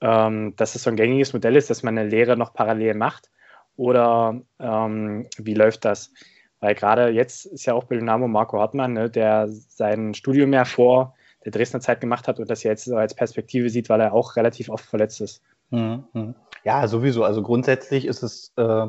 Ähm, 0.00 0.54
dass 0.56 0.74
es 0.74 0.82
so 0.82 0.90
ein 0.90 0.96
gängiges 0.96 1.32
Modell 1.32 1.56
ist, 1.56 1.70
dass 1.70 1.82
man 1.82 1.96
eine 1.96 2.08
Lehre 2.08 2.36
noch 2.36 2.52
parallel 2.52 2.94
macht? 2.94 3.30
Oder 3.76 4.40
ähm, 4.58 5.28
wie 5.38 5.54
läuft 5.54 5.84
das? 5.84 6.12
Weil 6.60 6.74
gerade 6.74 7.08
jetzt 7.08 7.46
ist 7.46 7.66
ja 7.66 7.74
auch 7.74 7.84
bei 7.84 7.96
Dynamo 7.96 8.28
Marco 8.28 8.58
Hartmann, 8.58 8.94
ne, 8.94 9.10
der 9.10 9.48
sein 9.48 10.14
Studium 10.14 10.52
ja 10.52 10.64
vor 10.64 11.14
der 11.44 11.52
Dresdner 11.52 11.80
Zeit 11.80 12.00
gemacht 12.00 12.26
hat 12.26 12.40
und 12.40 12.50
das 12.50 12.62
jetzt 12.62 12.90
als 12.90 13.14
Perspektive 13.14 13.70
sieht, 13.70 13.88
weil 13.88 14.00
er 14.00 14.12
auch 14.12 14.36
relativ 14.36 14.68
oft 14.68 14.84
verletzt 14.84 15.20
ist. 15.20 15.42
Mhm. 15.70 16.04
mhm. 16.12 16.34
Ja, 16.64 16.88
sowieso. 16.88 17.22
Also 17.22 17.42
grundsätzlich 17.42 18.06
ist 18.06 18.24
es, 18.24 18.52
äh, 18.56 18.88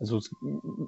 also 0.00 0.20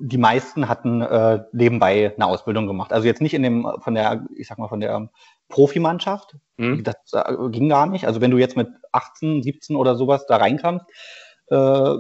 die 0.01 0.19
meisten 0.19 0.69
hatten 0.69 1.03
äh, 1.03 1.43
nebenbei 1.53 2.15
eine 2.15 2.27
Ausbildung 2.27 2.67
gemacht. 2.67 2.93
Also 2.93 3.07
jetzt 3.07 3.21
nicht 3.21 3.35
in 3.35 3.43
dem 3.43 3.69
von 3.81 3.95
der, 3.95 4.27
ich 4.37 4.47
sag 4.47 4.59
mal 4.59 4.69
von 4.69 4.81
der 4.81 5.11
Profimannschaft. 5.49 6.37
Mhm. 6.57 6.85
Das 6.85 6.97
äh, 7.13 7.49
ging 7.51 7.69
gar 7.69 7.87
nicht. 7.87 8.07
Also 8.07 8.21
wenn 8.21 8.31
du 8.31 8.39
jetzt 8.39 8.57
mit 8.57 8.69
18, 8.93 9.43
17 9.43 9.77
oder 9.77 9.97
sowas 9.97 10.27
da 10.27 10.37
reinkamst, 10.37 10.87
äh, 11.49 11.95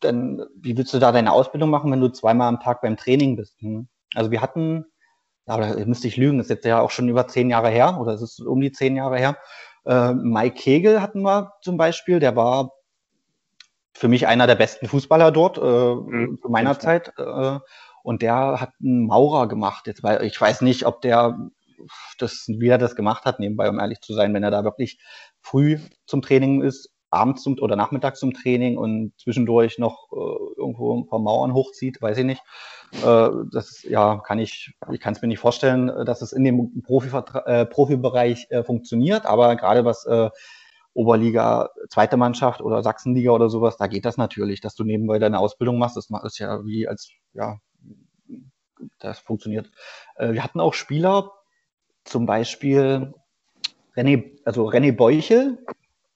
dann 0.00 0.44
wie 0.56 0.76
willst 0.76 0.92
du 0.92 0.98
da 0.98 1.10
deine 1.10 1.32
Ausbildung 1.32 1.70
machen, 1.70 1.90
wenn 1.90 2.00
du 2.00 2.08
zweimal 2.08 2.48
am 2.48 2.60
Tag 2.60 2.82
beim 2.82 2.96
Training 2.96 3.36
bist? 3.36 3.58
Hm? 3.60 3.88
Also 4.14 4.30
wir 4.30 4.42
hatten, 4.42 4.84
aber 5.46 5.74
da 5.74 5.84
müsste 5.86 6.08
ich 6.08 6.18
lügen, 6.18 6.38
das 6.38 6.46
ist 6.46 6.50
jetzt 6.50 6.66
ja 6.66 6.80
auch 6.80 6.90
schon 6.90 7.08
über 7.08 7.26
zehn 7.28 7.48
Jahre 7.48 7.70
her 7.70 7.98
oder 8.00 8.12
es 8.12 8.20
ist 8.20 8.40
um 8.40 8.60
die 8.60 8.72
zehn 8.72 8.96
Jahre 8.96 9.18
her. 9.18 9.38
Äh, 9.86 10.12
Mike 10.12 10.56
Kegel 10.56 11.00
hatten 11.00 11.22
wir 11.22 11.52
zum 11.62 11.78
Beispiel, 11.78 12.20
der 12.20 12.36
war 12.36 12.72
für 13.96 14.08
mich 14.08 14.26
einer 14.26 14.46
der 14.46 14.54
besten 14.56 14.86
Fußballer 14.86 15.30
dort 15.30 15.58
äh, 15.58 15.60
Mhm. 15.60 16.38
zu 16.40 16.48
meiner. 16.48 16.78
Zeit. 16.78 17.12
Äh, 17.18 17.58
und 18.02 18.22
der 18.22 18.60
hat 18.60 18.70
einen 18.80 19.06
Maurer 19.06 19.48
gemacht. 19.48 19.86
Jetzt, 19.86 20.02
weil 20.02 20.22
ich 20.22 20.40
weiß 20.40 20.60
nicht, 20.60 20.86
ob 20.86 21.00
der 21.00 21.36
das, 22.18 22.44
wie 22.46 22.68
er 22.68 22.78
das 22.78 22.94
gemacht 22.96 23.24
hat, 23.24 23.40
nebenbei, 23.40 23.68
um 23.68 23.78
ehrlich 23.80 24.00
zu 24.00 24.14
sein, 24.14 24.32
wenn 24.32 24.42
er 24.42 24.50
da 24.50 24.64
wirklich 24.64 24.98
früh 25.40 25.78
zum 26.06 26.22
Training 26.22 26.62
ist, 26.62 26.90
abends 27.10 27.42
zum, 27.42 27.58
oder 27.60 27.76
nachmittags 27.76 28.20
zum 28.20 28.32
Training 28.32 28.78
und 28.78 29.12
zwischendurch 29.18 29.78
noch 29.78 30.08
äh, 30.12 30.60
irgendwo 30.60 30.96
ein 30.96 31.06
paar 31.06 31.18
Mauern 31.18 31.54
hochzieht, 31.54 32.00
weiß 32.00 32.18
ich 32.18 32.24
nicht. 32.24 32.42
Äh, 33.04 33.28
das 33.52 33.82
ja 33.82 34.20
kann 34.24 34.38
ich, 34.38 34.74
ich 34.92 35.00
kann 35.00 35.14
es 35.14 35.22
mir 35.22 35.28
nicht 35.28 35.38
vorstellen, 35.38 35.86
dass 36.04 36.22
es 36.22 36.32
in 36.32 36.44
dem 36.44 36.82
Profi 36.82 37.10
äh, 37.46 37.66
Profibereich 37.66 38.46
äh, 38.50 38.62
funktioniert, 38.62 39.26
aber 39.26 39.56
gerade 39.56 39.84
was 39.84 40.04
äh, 40.06 40.30
Oberliga, 40.96 41.70
zweite 41.90 42.16
Mannschaft 42.16 42.62
oder 42.62 42.82
Sachsenliga 42.82 43.30
oder 43.32 43.50
sowas, 43.50 43.76
da 43.76 43.86
geht 43.86 44.06
das 44.06 44.16
natürlich, 44.16 44.60
dass 44.62 44.74
du 44.74 44.82
nebenbei 44.84 45.18
deine 45.18 45.38
Ausbildung 45.38 45.78
machst. 45.78 45.96
Das 45.96 46.08
ist 46.24 46.38
ja 46.38 46.64
wie 46.64 46.88
als, 46.88 47.10
ja, 47.34 47.58
das 48.98 49.18
funktioniert. 49.18 49.70
Äh, 50.16 50.32
wir 50.32 50.42
hatten 50.42 50.60
auch 50.60 50.74
Spieler, 50.74 51.32
zum 52.04 52.24
Beispiel 52.24 53.12
René, 53.94 54.38
also 54.44 54.68
René 54.68 54.92
Beuchel, 54.96 55.58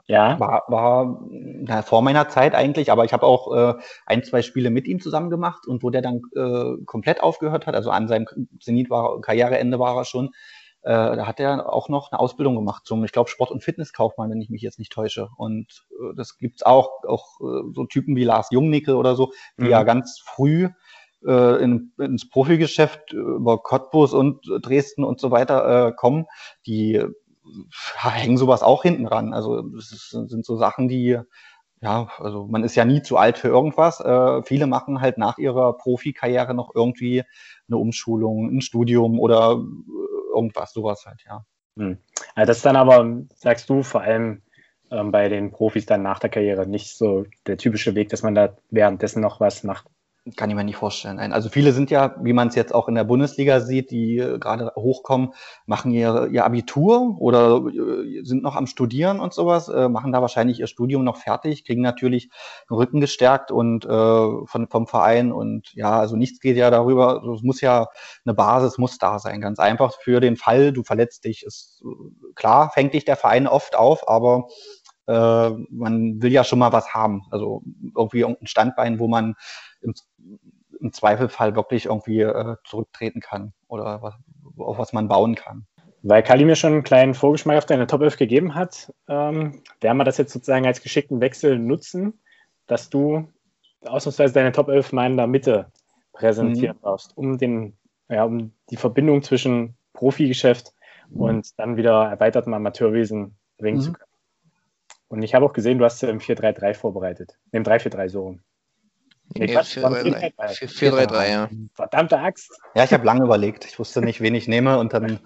Ja. 0.07 0.41
war, 0.41 0.65
war 0.69 1.21
na, 1.31 1.83
vor 1.83 2.03
meiner 2.03 2.29
Zeit 2.29 2.55
eigentlich, 2.55 2.91
aber 2.91 3.05
ich 3.05 3.13
habe 3.13 3.27
auch 3.27 3.55
äh, 3.55 3.75
ein, 4.07 4.25
zwei 4.25 4.43
Spiele 4.43 4.71
mit 4.71 4.87
ihm 4.87 5.01
zusammen 5.01 5.31
gemacht 5.31 5.67
und 5.67 5.83
wo 5.83 5.91
der 5.91 6.03
dann 6.03 6.23
äh, 6.35 6.83
komplett 6.87 7.23
aufgehört 7.23 7.67
hat, 7.67 7.75
also 7.75 7.91
an 7.91 8.09
seinem 8.09 8.27
Zenit 8.61 8.91
war 8.91 9.21
Karriereende 9.21 9.79
war 9.79 9.97
er 9.97 10.05
schon, 10.05 10.31
äh, 10.83 11.17
da 11.17 11.27
hat 11.27 11.41
er 11.41 11.73
auch 11.73 11.89
noch 11.89 12.11
eine 12.11 12.21
Ausbildung 12.21 12.57
gemacht 12.57 12.87
zum, 12.87 13.05
ich 13.05 13.13
glaube, 13.13 13.29
Sport- 13.29 13.51
und 13.51 13.63
Fitnesskaufmann, 13.63 14.31
wenn 14.31 14.41
ich 14.41 14.51
mich 14.51 14.63
jetzt 14.63 14.79
nicht 14.79 14.93
täusche. 14.93 15.29
Und 15.37 15.87
äh, 15.91 16.15
das 16.17 16.39
gibt's 16.39 16.63
auch, 16.63 16.91
auch 17.07 17.41
äh, 17.41 17.73
so 17.75 17.85
Typen 17.85 18.17
wie 18.17 18.25
Lars 18.25 18.49
Jungnickel 18.51 18.95
oder 18.95 19.15
so, 19.15 19.33
die 19.59 19.65
Mhm. 19.65 19.71
ja 19.71 19.83
ganz 19.83 20.21
früh 20.25 20.69
äh, 21.27 21.63
in, 21.63 21.93
ins 21.99 22.29
Profigeschäft 22.29 23.13
äh, 23.13 23.17
über 23.17 23.59
Cottbus 23.59 24.15
und 24.15 24.41
Dresden 24.63 25.05
und 25.05 25.21
so 25.21 25.31
weiter 25.31 25.89
äh, 25.89 25.93
kommen, 25.93 26.27
die 26.67 26.95
äh, 26.97 27.09
hängen 27.97 28.39
sowas 28.39 28.63
auch 28.63 28.83
hinten 28.83 29.07
ran. 29.07 29.35
Also 29.35 29.63
das 29.63 29.93
ist, 29.93 30.11
sind 30.11 30.45
so 30.45 30.57
Sachen, 30.57 30.89
die 30.89 31.19
ja, 31.83 32.09
also 32.19 32.47
man 32.47 32.63
ist 32.63 32.75
ja 32.75 32.85
nie 32.85 33.03
zu 33.03 33.17
alt 33.17 33.39
für 33.39 33.49
irgendwas. 33.49 34.01
Äh, 34.01 34.43
viele 34.43 34.67
machen 34.67 35.01
halt 35.01 35.17
nach 35.17 35.39
ihrer 35.39 35.73
Profikarriere 35.79 36.53
noch 36.55 36.75
irgendwie 36.75 37.23
eine 37.69 37.79
Umschulung, 37.79 38.55
ein 38.55 38.61
Studium 38.61 39.19
oder 39.19 39.53
äh, 39.53 40.10
irgendwas, 40.35 40.73
sowas 40.73 41.05
halt, 41.07 41.23
ja. 41.27 41.45
Hm. 41.77 41.99
Also 42.35 42.49
das 42.49 42.57
ist 42.59 42.67
dann 42.67 42.77
aber, 42.77 43.25
sagst 43.37 43.69
du, 43.71 43.83
vor 43.83 44.03
allem 44.03 44.43
ähm, 44.91 45.13
bei 45.13 45.29
den 45.29 45.53
Profis 45.53 45.87
dann 45.87 46.03
nach 46.03 46.19
der 46.19 46.31
Karriere 46.31 46.67
nicht 46.67 46.97
so 46.97 47.27
der 47.47 47.57
typische 47.57 47.95
Weg, 47.95 48.09
dass 48.09 48.23
man 48.23 48.35
da 48.35 48.57
währenddessen 48.71 49.21
noch 49.21 49.41
was 49.41 49.63
macht. 49.63 49.87
Kann 50.37 50.51
ich 50.51 50.57
mir 50.57 50.65
nicht 50.65 50.77
vorstellen. 50.77 51.17
Nein. 51.17 51.33
Also 51.33 51.49
viele 51.49 51.73
sind 51.73 51.91
ja, 51.91 52.15
wie 52.21 52.35
man 52.35 52.49
es 52.49 52.55
jetzt 52.55 52.75
auch 52.75 52.89
in 52.89 52.95
der 52.95 53.05
Bundesliga 53.05 53.61
sieht, 53.61 53.91
die 53.91 54.19
äh, 54.19 54.39
gerade 54.39 54.71
hochkommen, 54.77 55.33
machen 55.65 55.93
ihr, 55.93 56.29
ihr 56.31 56.45
Abitur 56.45 57.17
oder 57.19 57.63
äh, 57.67 58.23
sind 58.23 58.43
noch 58.43 58.55
am 58.55 58.67
Studieren 58.67 59.19
und 59.19 59.33
sowas, 59.33 59.69
äh, 59.71 59.89
machen 59.89 60.13
da 60.13 60.21
wahrscheinlich 60.21 60.61
ihr 60.61 60.67
Studium 60.67 61.05
noch 61.05 61.17
fertig, 61.17 61.65
kriegen 61.65 61.81
natürlich 61.81 62.29
den 62.69 62.77
Rücken 62.77 63.01
gestärkt 63.01 63.51
und 63.51 63.87
äh, 63.87 63.89
von, 63.89 64.69
vom 64.69 64.87
Verein 64.87 65.33
und 65.33 65.73
ja, 65.73 65.99
also 65.99 66.17
nichts 66.17 66.39
geht 66.39 66.59
ja 66.59 66.71
darüber. 66.71 67.21
Also 67.21 67.33
es 67.33 67.43
muss 67.43 67.63
ja 67.63 67.87
eine 68.27 68.35
Basis 68.35 68.77
muss 68.77 68.99
da 68.99 69.19
sein, 69.19 69.41
ganz 69.41 69.59
einfach 69.59 69.95
für 70.03 70.21
den 70.21 70.37
Fall, 70.37 70.75
du 70.75 70.83
verletzt 70.83 71.25
dich. 71.25 71.47
Ist 71.47 71.83
äh, 71.83 72.35
klar, 72.35 72.71
fängt 72.75 72.93
dich 72.93 73.07
der 73.07 73.17
Verein 73.17 73.47
oft 73.47 73.75
auf, 73.75 74.07
aber 74.07 74.49
äh, 75.07 75.51
man 75.71 76.23
will 76.23 76.31
ja 76.31 76.45
schon 76.45 76.59
mal 76.59 76.73
was 76.73 76.95
haben. 76.95 77.23
Also 77.31 77.63
irgendwie 77.97 78.21
irgendein 78.21 78.47
Standbein, 78.47 78.99
wo 78.99 79.09
man 79.09 79.35
im, 79.83 79.95
im 80.81 80.93
Zweifelfall 80.93 81.57
wirklich 81.57 81.87
irgendwie 81.87 82.21
äh, 82.21 82.57
zurücktreten 82.65 83.21
kann 83.21 83.53
oder 83.69 84.03
was, 84.03 84.15
auf 84.57 84.79
was 84.79 84.93
man 84.93 85.09
bauen 85.09 85.35
kann. 85.35 85.67
Weil 86.03 86.23
Kali 86.23 86.45
mir 86.45 86.57
schon 86.57 86.73
einen 86.73 86.83
kleinen 86.83 87.15
Vorgeschmack 87.15 87.59
auf 87.59 87.67
deine 87.67 87.87
Top 87.87 88.01
11 88.01 88.17
gegeben 88.17 88.55
hat, 88.55 88.93
ähm, 89.07 89.63
werden 89.81 89.99
wir 89.99 90.05
das 90.05 90.17
jetzt 90.17 90.33
sozusagen 90.33 90.67
als 90.67 90.83
geschickten 90.83 91.21
Wechsel 91.21 91.59
nutzen, 91.59 92.21
dass 92.67 92.89
du 92.89 93.29
ausnahmsweise 93.85 94.33
deine 94.33 94.53
Top 94.53 94.69
11 94.69 94.93
mal 94.93 95.11
in 95.11 95.17
der 95.17 95.27
Mitte 95.27 95.71
präsentieren 96.13 96.77
mhm. 96.77 96.83
darfst, 96.83 97.17
um, 97.17 97.39
den, 97.39 97.77
ja, 98.09 98.25
um 98.25 98.53
die 98.71 98.77
Verbindung 98.77 99.23
zwischen 99.23 99.77
Profigeschäft 99.93 100.73
mhm. 101.11 101.21
und 101.21 101.59
dann 101.59 101.77
wieder 101.77 102.09
erweitertem 102.09 102.55
Amateurwesen 102.55 103.37
bringen 103.59 103.79
mhm. 103.79 103.83
zu 103.83 103.93
können. 103.93 104.11
Und 105.09 105.23
ich 105.23 105.35
habe 105.35 105.45
auch 105.45 105.53
gesehen, 105.53 105.79
du 105.79 105.85
hast 105.85 106.01
ja 106.03 106.09
im 106.09 106.21
4-3-3 106.21 106.75
vorbereitet. 106.75 107.37
Im 107.51 107.65
3-4-3 107.65 108.09
so 108.09 108.23
rum. 108.23 108.41
Nee, 109.33 109.57
4-3-3, 109.57 111.31
ja. 111.31 111.49
Verdammte 111.75 112.19
Axt. 112.19 112.51
Ja, 112.75 112.83
ich 112.83 112.93
habe 112.93 113.07
lange 113.07 113.25
überlegt. 113.25 113.65
Ich 113.65 113.79
wusste 113.79 114.03
nicht, 114.03 114.21
wen 114.21 114.35
ich 114.35 114.49
nehme 114.49 114.79
und 114.79 114.93
dann 114.93 115.21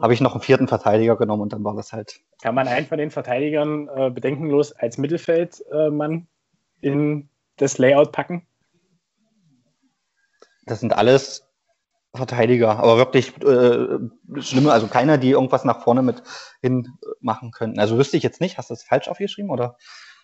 habe 0.00 0.14
ich 0.14 0.20
noch 0.20 0.32
einen 0.32 0.42
vierten 0.42 0.68
Verteidiger 0.68 1.16
genommen 1.16 1.42
und 1.42 1.52
dann 1.52 1.64
war 1.64 1.74
das 1.74 1.92
halt. 1.92 2.20
Kann 2.40 2.54
man 2.54 2.68
einen 2.68 2.86
von 2.86 2.98
den 2.98 3.10
Verteidigern 3.10 3.88
äh, 3.88 4.10
bedenkenlos 4.10 4.72
als 4.72 4.96
Mittelfeldmann 4.96 6.28
äh, 6.82 6.86
in 6.86 7.28
das 7.56 7.78
Layout 7.78 8.12
packen? 8.12 8.46
Das 10.64 10.78
sind 10.78 10.92
alles 10.92 11.44
Verteidiger, 12.14 12.78
aber 12.78 12.96
wirklich 12.96 13.36
äh, 13.42 13.98
schlimme, 14.40 14.72
also 14.72 14.86
keiner, 14.86 15.18
die 15.18 15.30
irgendwas 15.30 15.64
nach 15.64 15.82
vorne 15.82 16.02
mit 16.02 16.22
hin 16.60 16.96
machen 17.20 17.50
könnten. 17.50 17.80
Also 17.80 17.98
wüsste 17.98 18.16
ich 18.16 18.22
jetzt 18.22 18.40
nicht, 18.40 18.56
hast 18.56 18.70
du 18.70 18.74
das 18.74 18.84
falsch 18.84 19.08
aufgeschrieben 19.08 19.50
oder? 19.50 19.76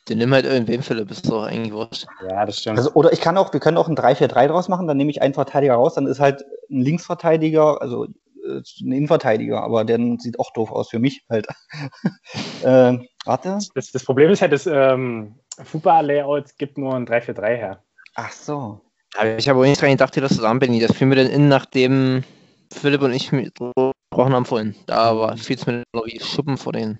Den 0.09 0.19
nimm 0.19 0.35
halt 0.35 0.45
irgendwem, 0.45 0.83
Philipp, 0.83 1.11
ist 1.11 1.31
doch 1.31 1.45
eigentlich 1.45 1.73
wurscht. 1.73 2.07
Ja, 2.29 2.45
das 2.45 2.59
stimmt. 2.59 2.79
Also, 2.79 2.93
oder 2.93 3.12
ich 3.12 3.21
kann 3.21 3.38
auch, 3.38 3.53
wir 3.53 3.61
können 3.61 3.79
auch 3.79 3.88
ein 3.88 3.97
3-4-3 3.97 4.49
draus 4.49 4.69
machen, 4.69 4.87
dann 4.87 4.97
nehme 4.97 5.11
ich 5.11 5.23
einen 5.23 5.35
Verteidiger 5.35 5.75
raus, 5.75 5.95
dann 5.95 6.07
ist 6.07 6.21
halt 6.21 6.45
ein 6.71 6.83
Linksverteidiger, 6.83 7.81
also 7.81 8.05
äh, 8.05 8.61
ein 8.81 8.93
Innenverteidiger, 8.93 9.62
aber 9.62 9.85
der 9.85 9.99
sieht 10.19 10.38
auch 10.38 10.53
doof 10.53 10.71
aus 10.71 10.90
für 10.90 10.99
mich 10.99 11.25
halt. 11.31 11.47
äh, 12.62 12.99
warte. 13.25 13.59
Das, 13.75 13.93
das, 13.93 14.05
Problem 14.05 14.31
ist 14.31 14.43
halt, 14.43 14.53
das 14.53 14.67
ähm, 14.67 15.37
Fußball-Layout 15.62 16.59
gibt 16.59 16.77
nur 16.77 16.95
ein 16.95 17.07
3-4-3 17.07 17.57
her. 17.57 17.83
Ach 18.14 18.33
so. 18.33 18.81
Aber 19.17 19.38
ich 19.38 19.49
habe 19.49 19.61
auch 19.61 19.64
nicht 19.64 19.81
dran 19.81 19.90
gedacht, 19.90 20.14
dir 20.14 20.21
das 20.21 20.35
zusammen, 20.35 20.61
Benny. 20.61 20.81
Das 20.81 20.97
fiel 20.97 21.07
mir 21.07 21.17
dann 21.17 21.29
in, 21.29 21.49
nachdem 21.49 22.25
Philipp 22.73 23.03
und 23.03 23.12
ich 23.12 23.31
gesprochen 23.31 24.35
haben 24.35 24.45
vorhin. 24.45 24.75
Da 24.87 25.37
fiel 25.37 25.57
es 25.57 25.67
mir 25.67 25.85
wie 26.05 26.21
Schuppen 26.21 26.57
vor 26.57 26.73
den, 26.73 26.99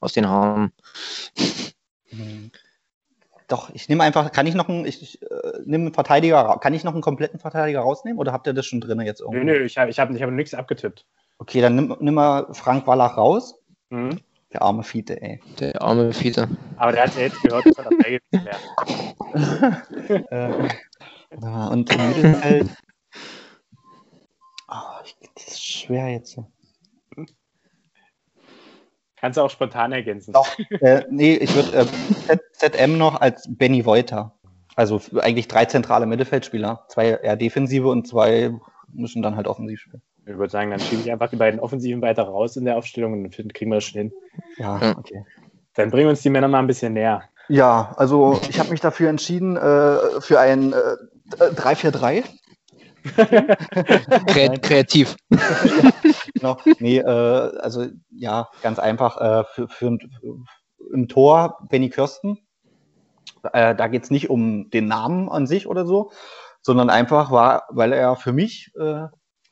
aus 0.00 0.12
den 0.12 0.28
Haaren. 0.28 0.72
Doch, 3.48 3.70
ich 3.74 3.88
nehme 3.88 4.02
einfach, 4.02 4.32
kann 4.32 4.46
ich 4.46 4.54
noch 4.54 4.68
einen, 4.68 4.86
ich, 4.86 5.00
ich 5.02 5.22
äh, 5.22 5.26
nehme 5.64 5.84
einen 5.84 5.94
Verteidiger, 5.94 6.58
kann 6.60 6.74
ich 6.74 6.82
noch 6.82 6.94
einen 6.94 7.02
kompletten 7.02 7.38
Verteidiger 7.38 7.80
rausnehmen 7.80 8.18
oder 8.18 8.32
habt 8.32 8.46
ihr 8.46 8.52
das 8.54 8.66
schon 8.66 8.80
drin 8.80 9.00
jetzt 9.00 9.20
irgendwo? 9.20 9.44
Nö, 9.44 9.58
nö, 9.58 9.64
ich 9.64 9.78
habe 9.78 9.90
ich 9.90 10.00
hab, 10.00 10.10
ich 10.10 10.20
hab 10.22 10.30
nichts 10.30 10.52
abgetippt. 10.52 11.06
Okay, 11.38 11.60
dann 11.60 11.76
nimm, 11.76 11.96
nimm 12.00 12.14
mal 12.14 12.52
Frank 12.52 12.86
Wallach 12.86 13.16
raus. 13.16 13.54
Mhm. 13.90 14.20
Der 14.52 14.62
arme 14.62 14.82
Fiete, 14.82 15.20
ey. 15.20 15.40
Der 15.60 15.80
arme 15.80 16.12
Fiete. 16.12 16.48
Aber 16.76 16.92
der 16.92 17.04
hat 17.04 17.14
ja 17.14 17.22
jetzt 17.22 17.42
gehört, 17.42 17.66
dass 17.66 17.78
er 17.78 17.84
das 17.84 17.94
mehr. 18.00 18.20
äh, 21.30 21.72
und 21.72 21.92
im 21.92 22.08
Mittelfeld. 22.08 22.70
Oh, 24.68 25.02
das 25.34 25.46
ist 25.46 25.64
schwer 25.64 26.08
jetzt. 26.08 26.38
Kannst 29.26 29.38
du 29.38 29.42
auch 29.42 29.50
spontan 29.50 29.90
ergänzen. 29.90 30.34
Doch, 30.34 30.46
äh, 30.80 31.02
nee, 31.10 31.34
ich 31.34 31.52
würde 31.56 31.88
äh, 32.28 32.36
ZM 32.52 32.96
noch 32.96 33.20
als 33.20 33.48
Benny 33.48 33.84
Wolter. 33.84 34.36
Also 34.76 35.00
eigentlich 35.20 35.48
drei 35.48 35.64
zentrale 35.64 36.06
Mittelfeldspieler. 36.06 36.84
Zwei 36.86 37.08
eher 37.08 37.34
defensive 37.34 37.88
und 37.88 38.06
zwei 38.06 38.52
müssen 38.92 39.22
dann 39.22 39.34
halt 39.34 39.48
offensiv 39.48 39.80
spielen. 39.80 40.00
Ich 40.26 40.38
würde 40.38 40.52
sagen, 40.52 40.70
dann 40.70 40.78
schiebe 40.78 41.02
ich 41.02 41.10
einfach 41.10 41.28
die 41.28 41.34
beiden 41.34 41.58
Offensiven 41.58 42.02
weiter 42.02 42.22
raus 42.22 42.56
in 42.56 42.66
der 42.66 42.76
Aufstellung 42.76 43.14
und 43.14 43.36
dann 43.36 43.48
kriegen 43.52 43.72
wir 43.72 43.78
das 43.78 43.84
schon 43.86 43.98
hin. 43.98 44.12
Ja, 44.58 44.94
okay. 44.96 45.24
Dann 45.74 45.90
bringen 45.90 46.04
wir 46.04 46.10
uns 46.10 46.22
die 46.22 46.30
Männer 46.30 46.46
mal 46.46 46.60
ein 46.60 46.68
bisschen 46.68 46.92
näher. 46.92 47.24
Ja, 47.48 47.94
also 47.96 48.40
ich 48.48 48.60
habe 48.60 48.70
mich 48.70 48.80
dafür 48.80 49.10
entschieden, 49.10 49.56
äh, 49.56 50.20
für 50.20 50.38
ein 50.38 50.72
äh, 50.72 51.46
3-4-3. 51.52 52.22
Kreativ. 54.62 55.16
genau. 56.34 56.58
Nee, 56.78 56.98
äh, 56.98 57.58
also 57.58 57.86
ja, 58.10 58.48
ganz 58.62 58.78
einfach. 58.78 59.20
Äh, 59.20 59.44
für, 59.44 59.68
für, 59.68 59.98
Im 60.92 61.08
Tor 61.08 61.58
Benny 61.68 61.90
Kirsten. 61.90 62.38
Äh, 63.52 63.74
da 63.74 63.88
geht 63.88 64.04
es 64.04 64.10
nicht 64.10 64.30
um 64.30 64.70
den 64.70 64.86
Namen 64.86 65.28
an 65.28 65.46
sich 65.46 65.66
oder 65.66 65.86
so, 65.86 66.10
sondern 66.62 66.90
einfach 66.90 67.30
war, 67.30 67.64
weil 67.70 67.92
er 67.92 68.16
für 68.16 68.32
mich 68.32 68.72
äh, 68.78 69.06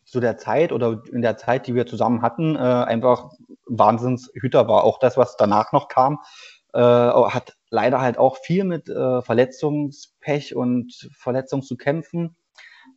zu 0.05 0.21
der 0.21 0.37
Zeit 0.37 0.73
oder 0.73 1.03
in 1.13 1.23
der 1.23 1.37
Zeit, 1.37 1.67
die 1.67 1.75
wir 1.75 1.87
zusammen 1.87 2.23
hatten, 2.23 2.57
äh, 2.57 2.59
einfach 2.59 3.31
Wahnsinnshüter 3.67 4.69
war. 4.69 4.85
Auch 4.85 4.99
das, 4.99 5.17
was 5.17 5.37
danach 5.37 5.73
noch 5.73 5.89
kam, 5.89 6.21
äh, 6.73 6.81
hat 6.81 7.55
leider 7.71 8.01
halt 8.01 8.19
auch 8.19 8.37
viel 8.39 8.65
mit 8.65 8.87
Verletzungspech 8.87 10.55
und 10.55 11.09
Verletzung 11.17 11.63
zu 11.63 11.77
kämpfen 11.77 12.37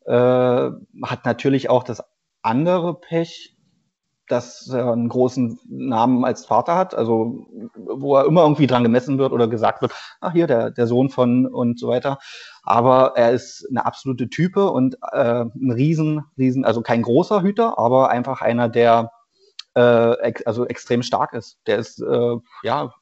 äh, 0.07 0.71
hat 1.03 1.25
natürlich 1.25 1.69
auch 1.69 1.83
das 1.83 2.01
andere 2.41 2.99
Pech, 2.99 3.55
dass 4.27 4.69
er 4.69 4.91
einen 4.91 5.09
großen 5.09 5.59
Namen 5.67 6.25
als 6.25 6.45
Vater 6.45 6.75
hat, 6.75 6.95
also 6.95 7.45
wo 7.75 8.15
er 8.15 8.25
immer 8.25 8.43
irgendwie 8.43 8.67
dran 8.67 8.83
gemessen 8.83 9.17
wird 9.17 9.31
oder 9.31 9.47
gesagt 9.47 9.81
wird, 9.81 9.93
ach 10.19 10.33
hier, 10.33 10.47
der, 10.47 10.71
der 10.71 10.87
Sohn 10.87 11.09
von 11.09 11.45
und 11.45 11.79
so 11.79 11.87
weiter. 11.87 12.19
Aber 12.63 13.13
er 13.15 13.31
ist 13.31 13.65
eine 13.69 13.85
absolute 13.85 14.29
Type 14.29 14.69
und 14.69 14.97
äh, 15.13 15.45
ein 15.45 15.71
riesen, 15.71 16.23
riesen, 16.37 16.65
also 16.65 16.81
kein 16.81 17.03
großer 17.03 17.41
Hüter, 17.41 17.77
aber 17.77 18.09
einfach 18.09 18.41
einer, 18.41 18.67
der 18.67 19.11
äh, 19.75 20.19
ex 20.19 20.45
also 20.45 20.65
extrem 20.65 21.03
stark 21.03 21.33
ist. 21.33 21.59
Der 21.65 21.77
ist, 21.77 22.01
äh, 22.01 22.35
ja, 22.63 22.93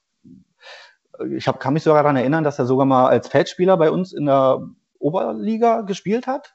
ich 1.36 1.48
hab, 1.48 1.60
kann 1.60 1.74
mich 1.74 1.84
sogar 1.84 2.04
daran 2.04 2.18
erinnern, 2.18 2.44
dass 2.44 2.60
er 2.60 2.66
sogar 2.66 2.86
mal 2.86 3.08
als 3.08 3.28
Feldspieler 3.28 3.78
bei 3.78 3.90
uns 3.90 4.14
in 4.14 4.26
der 4.26 4.62
Oberliga 5.00 5.82
gespielt 5.82 6.28
hat 6.28 6.55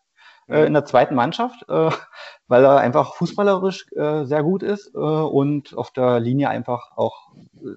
äh, 0.50 0.66
in 0.66 0.74
der 0.74 0.84
zweiten 0.84 1.14
Mannschaft, 1.14 1.64
äh, 1.68 1.90
weil 2.48 2.64
er 2.64 2.78
einfach 2.78 3.14
fußballerisch 3.14 3.86
äh, 3.92 4.24
sehr 4.24 4.42
gut 4.42 4.62
ist 4.62 4.94
äh, 4.94 4.98
und 4.98 5.76
auf 5.76 5.90
der 5.92 6.20
Linie 6.20 6.48
einfach 6.48 6.92
auch 6.96 7.32
äh, 7.62 7.76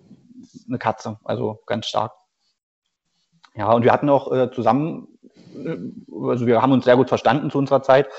eine 0.67 0.77
Katze, 0.77 1.19
also 1.23 1.59
ganz 1.65 1.85
stark. 1.85 2.13
Ja, 3.55 3.71
und 3.71 3.83
wir 3.83 3.93
hatten 3.93 4.09
auch 4.09 4.31
äh, 4.31 4.51
zusammen, 4.51 5.07
äh, 5.55 5.77
also 6.27 6.47
wir 6.47 6.61
haben 6.61 6.71
uns 6.71 6.85
sehr 6.85 6.97
gut 6.97 7.09
verstanden 7.09 7.51
zu 7.51 7.57
unserer 7.57 7.83
Zeit. 7.83 8.09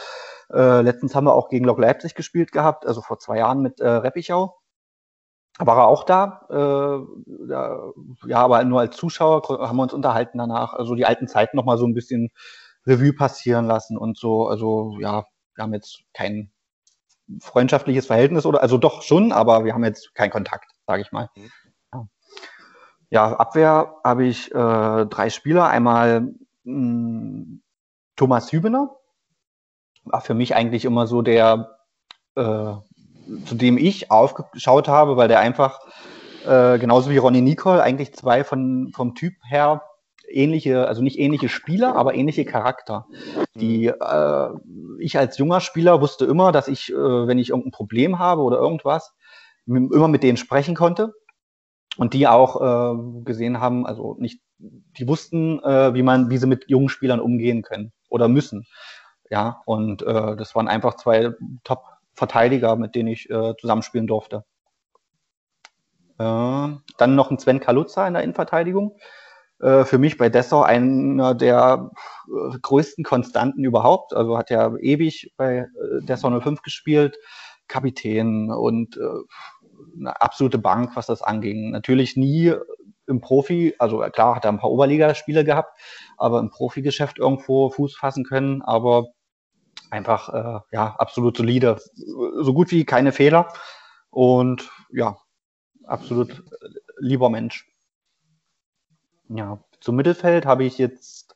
Äh, 0.52 0.82
letztens 0.82 1.14
haben 1.14 1.24
wir 1.24 1.34
auch 1.34 1.48
gegen 1.48 1.64
Lok 1.64 1.78
Leipzig 1.78 2.14
gespielt 2.14 2.52
gehabt, 2.52 2.86
also 2.86 3.00
vor 3.00 3.18
zwei 3.18 3.38
Jahren 3.38 3.60
mit 3.60 3.80
äh, 3.80 3.88
Reppichau. 3.88 4.56
War 5.58 5.78
er 5.78 5.86
auch 5.86 6.02
da, 6.02 6.46
äh, 6.50 7.46
da, 7.48 7.92
ja, 8.26 8.38
aber 8.38 8.64
nur 8.64 8.80
als 8.80 8.96
Zuschauer 8.96 9.42
haben 9.68 9.76
wir 9.76 9.84
uns 9.84 9.92
unterhalten 9.92 10.38
danach, 10.38 10.74
also 10.74 10.96
die 10.96 11.06
alten 11.06 11.28
Zeiten 11.28 11.56
nochmal 11.56 11.78
so 11.78 11.86
ein 11.86 11.94
bisschen 11.94 12.30
Revue 12.86 13.12
passieren 13.12 13.66
lassen 13.66 13.96
und 13.96 14.18
so. 14.18 14.48
Also 14.48 14.96
ja, 15.00 15.24
wir 15.54 15.62
haben 15.62 15.74
jetzt 15.74 16.02
kein 16.12 16.50
freundschaftliches 17.40 18.06
Verhältnis 18.06 18.44
oder 18.46 18.62
also 18.62 18.76
doch 18.78 19.02
schon, 19.02 19.32
aber 19.32 19.64
wir 19.64 19.74
haben 19.74 19.84
jetzt 19.84 20.14
keinen 20.14 20.30
Kontakt, 20.30 20.70
sage 20.86 21.02
ich 21.02 21.12
mal. 21.12 21.30
Mhm. 21.34 21.50
Ja. 21.92 22.08
ja. 23.10 23.36
Abwehr 23.36 23.94
habe 24.04 24.26
ich 24.26 24.50
äh, 24.52 25.06
drei 25.06 25.30
Spieler. 25.30 25.68
Einmal 25.68 26.20
mh, 26.20 26.34
hm, 26.64 27.62
Thomas 28.16 28.52
Hübener, 28.52 28.96
war 30.04 30.20
für 30.20 30.34
mich 30.34 30.54
eigentlich 30.54 30.84
immer 30.84 31.06
so 31.06 31.22
der, 31.22 31.78
äh, 32.36 32.74
zu 33.46 33.54
dem 33.54 33.78
ich 33.78 34.10
aufgeschaut 34.10 34.88
habe, 34.88 35.16
weil 35.16 35.28
der 35.28 35.40
einfach 35.40 35.80
äh, 36.46 36.78
genauso 36.78 37.10
wie 37.10 37.16
Ronny 37.16 37.40
Nicole 37.40 37.82
eigentlich 37.82 38.14
zwei 38.14 38.44
von 38.44 38.92
vom 38.94 39.14
Typ 39.14 39.34
her 39.48 39.82
ähnliche, 40.28 40.86
also 40.88 41.02
nicht 41.02 41.18
ähnliche 41.18 41.48
Spieler, 41.48 41.96
aber 41.96 42.14
ähnliche 42.14 42.44
Charakter. 42.44 43.06
Die 43.54 43.88
mhm. 43.88 43.94
äh, 44.00 44.48
ich 44.98 45.18
als 45.18 45.38
junger 45.38 45.60
Spieler 45.60 46.00
wusste 46.00 46.24
immer, 46.24 46.52
dass 46.52 46.68
ich, 46.68 46.90
äh, 46.92 46.96
wenn 46.96 47.38
ich 47.38 47.50
irgendein 47.50 47.72
Problem 47.72 48.18
habe 48.18 48.42
oder 48.42 48.58
irgendwas, 48.58 49.14
immer 49.66 50.08
mit 50.08 50.22
denen 50.22 50.36
sprechen 50.36 50.74
konnte 50.74 51.14
und 51.96 52.14
die 52.14 52.26
auch 52.26 52.60
äh, 52.60 53.22
gesehen 53.24 53.60
haben, 53.60 53.86
also 53.86 54.16
nicht, 54.18 54.40
die 54.58 55.08
wussten, 55.08 55.62
äh, 55.62 55.94
wie 55.94 56.02
man, 56.02 56.30
wie 56.30 56.38
sie 56.38 56.46
mit 56.46 56.64
jungen 56.68 56.88
Spielern 56.88 57.20
umgehen 57.20 57.62
können 57.62 57.92
oder 58.08 58.28
müssen. 58.28 58.66
Ja, 59.30 59.62
und 59.64 60.02
äh, 60.02 60.36
das 60.36 60.54
waren 60.54 60.68
einfach 60.68 60.96
zwei 60.96 61.32
Top-Verteidiger, 61.64 62.76
mit 62.76 62.94
denen 62.94 63.08
ich 63.08 63.30
äh, 63.30 63.54
zusammenspielen 63.58 64.06
durfte. 64.06 64.44
Äh, 66.18 66.68
dann 66.98 67.14
noch 67.14 67.30
ein 67.30 67.38
Sven 67.38 67.60
Kaluza 67.60 68.06
in 68.06 68.14
der 68.14 68.22
Innenverteidigung. 68.22 68.96
Äh, 69.60 69.84
für 69.84 69.98
mich 69.98 70.18
bei 70.18 70.28
Dessau 70.28 70.62
einer 70.62 71.34
der 71.34 71.90
äh, 72.26 72.58
größten 72.60 73.04
Konstanten 73.04 73.64
überhaupt. 73.64 74.14
Also 74.14 74.36
hat 74.36 74.50
er 74.50 74.76
ewig 74.80 75.32
bei 75.36 75.58
äh, 75.58 76.02
Dessau 76.02 76.40
05 76.40 76.62
gespielt, 76.62 77.16
Kapitän 77.68 78.50
und 78.50 78.98
eine 79.98 80.20
absolute 80.20 80.58
Bank, 80.58 80.90
was 80.96 81.06
das 81.06 81.22
anging. 81.22 81.70
Natürlich 81.70 82.14
nie 82.14 82.52
im 83.06 83.20
Profi, 83.20 83.74
also 83.78 83.98
klar 84.12 84.36
hat 84.36 84.44
er 84.44 84.52
ein 84.52 84.58
paar 84.58 84.70
Oberligaspiele 84.70 85.44
gehabt, 85.44 85.78
aber 86.18 86.40
im 86.40 86.50
Profigeschäft 86.50 87.18
irgendwo 87.18 87.70
Fuß 87.70 87.96
fassen 87.96 88.24
können, 88.24 88.60
aber 88.60 89.06
einfach 89.90 90.28
äh, 90.28 90.60
ja 90.72 90.94
absolut 90.98 91.38
solide, 91.38 91.78
so 91.94 92.52
gut 92.52 92.70
wie 92.70 92.84
keine 92.84 93.12
Fehler 93.12 93.48
und 94.10 94.70
ja 94.90 95.16
absolut 95.84 96.42
lieber 96.98 97.30
Mensch. 97.30 97.66
Ja, 99.28 99.58
zum 99.80 99.96
Mittelfeld 99.96 100.46
habe 100.46 100.64
ich 100.64 100.78
jetzt, 100.78 101.34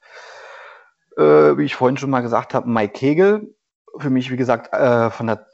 äh, 1.16 1.56
wie 1.56 1.64
ich 1.64 1.74
vorhin 1.74 1.96
schon 1.96 2.10
mal 2.10 2.20
gesagt 2.20 2.54
habe, 2.54 2.68
Mike 2.68 2.92
Kegel. 2.92 3.54
Für 3.96 4.10
mich, 4.10 4.30
wie 4.30 4.36
gesagt, 4.36 4.72
äh, 4.72 5.10
von 5.10 5.26
der, 5.26 5.46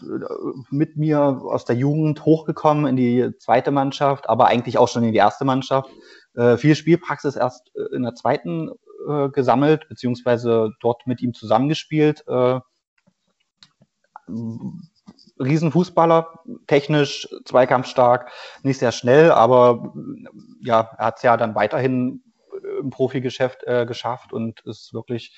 mit 0.70 0.97
mir 0.97 1.20
aus 1.20 1.64
der 1.64 1.77
Jugend 1.77 2.25
hochgekommen 2.25 2.87
in 2.87 2.97
die 2.97 3.31
zweite 3.38 3.70
Mannschaft, 3.70 4.29
aber 4.29 4.47
eigentlich 4.49 4.77
auch 4.77 4.88
schon 4.88 5.05
in 5.05 5.12
die 5.12 5.18
erste 5.18 5.44
Mannschaft. 5.44 5.88
Äh, 6.35 6.57
viel 6.57 6.75
Spielpraxis 6.75 7.37
erst 7.37 7.70
äh, 7.77 7.94
in 7.94 8.03
der 8.03 8.14
zweiten 8.14 8.70
äh, 9.09 9.29
gesammelt, 9.29 9.88
beziehungsweise 9.88 10.70
dort 10.81 11.07
mit 11.07 11.23
ihm 11.23 11.33
zusammengespielt. 11.33 12.25
Äh, 15.38 15.42
Riesenfußballer, 15.42 16.40
technisch, 16.66 17.29
zweikampfstark, 17.44 18.31
nicht 18.62 18.79
sehr 18.79 18.92
schnell, 18.92 19.31
aber 19.31 19.92
ja, 20.61 20.90
er 20.99 21.07
hat 21.07 21.16
es 21.16 21.23
ja 21.23 21.37
dann 21.37 21.55
weiterhin 21.55 22.23
im 22.81 22.90
Profigeschäft 22.90 23.64
äh, 23.64 23.87
geschafft 23.87 24.33
und 24.33 24.61
ist 24.64 24.94
wirklich 24.94 25.37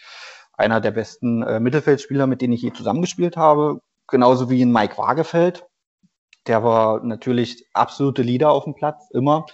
einer 0.53 0.81
der 0.81 0.91
besten 0.91 1.43
äh, 1.43 1.61
Mittelfeldspieler, 1.61 2.27
mit 2.27 2.41
denen 2.41 2.55
ich 2.55 2.63
je 2.63 2.73
zusammengespielt 2.73 3.37
habe. 3.37 3.81
Genauso 4.09 4.49
wie 4.51 4.63
in 4.63 4.73
Mike 4.73 4.97
Wagefeld. 4.97 5.67
Der 6.47 6.63
war 6.63 7.03
natürlich 7.05 7.67
absolute 7.73 8.23
Leader 8.23 8.51
auf 8.51 8.65
dem 8.65 8.75
Platz, 8.75 9.09
immer. 9.13 9.47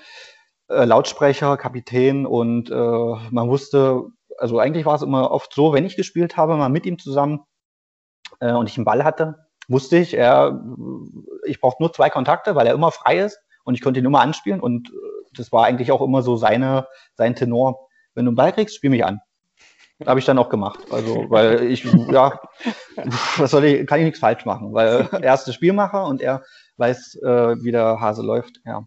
Äh, 0.69 0.85
Lautsprecher, 0.85 1.57
Kapitän 1.57 2.27
und 2.27 2.71
äh, 2.71 2.75
man 2.75 3.49
wusste, 3.49 4.05
also 4.39 4.59
eigentlich 4.59 4.85
war 4.85 4.95
es 4.95 5.03
immer 5.03 5.31
oft 5.31 5.53
so, 5.55 5.73
wenn 5.73 5.87
ich 5.87 5.97
gespielt 5.97 6.37
habe, 6.37 6.57
mal 6.57 6.69
mit 6.69 6.87
ihm 6.87 6.99
zusammen 6.99 7.41
äh, 8.41 8.53
und 8.53 8.69
ich 8.69 8.77
einen 8.77 8.85
Ball 8.85 9.05
hatte, 9.05 9.47
wusste 9.69 9.97
ich, 9.99 10.15
er, 10.15 10.63
ich 11.45 11.61
brauchte 11.61 11.83
nur 11.83 11.93
zwei 11.93 12.11
Kontakte, 12.11 12.55
weil 12.55 12.67
er 12.67 12.75
immer 12.75 12.91
frei 12.91 13.19
ist 13.19 13.39
und 13.65 13.75
ich 13.75 13.83
konnte 13.83 14.01
ihn 14.01 14.07
immer 14.07 14.21
anspielen 14.21 14.61
und 14.61 14.89
äh, 14.89 14.93
das 15.37 15.53
war 15.53 15.65
eigentlich 15.65 15.93
auch 15.93 16.03
immer 16.03 16.23
so 16.23 16.37
seine, 16.37 16.87
sein 17.15 17.35
Tenor. 17.35 17.89
Wenn 18.15 18.27
du 18.27 18.31
einen 18.31 18.37
Ball 18.37 18.53
kriegst, 18.53 18.77
spiel 18.77 18.91
mich 18.91 19.05
an. 19.05 19.21
Habe 20.07 20.19
ich 20.19 20.27
dann 20.27 20.39
auch 20.39 20.49
gemacht. 20.49 20.81
Also, 20.91 21.31
weil 21.31 21.63
ich, 21.71 21.85
ja, 21.85 22.41
was 23.37 23.51
soll 23.51 23.65
ich, 23.65 23.87
kann 23.87 24.01
ich 24.01 24.05
nichts 24.05 24.21
falsch 24.21 24.45
machen, 24.45 24.73
weil 24.73 25.09
er 25.23 25.35
ist 25.35 25.45
der 25.45 25.53
Spielmacher 25.53 26.07
und 26.07 26.21
er 26.21 26.43
weiß, 26.77 27.17
äh, 27.23 27.63
wie 27.63 27.73
der 27.73 28.01
Hase 28.01 28.23
läuft. 28.23 28.61
Ja. 28.65 28.85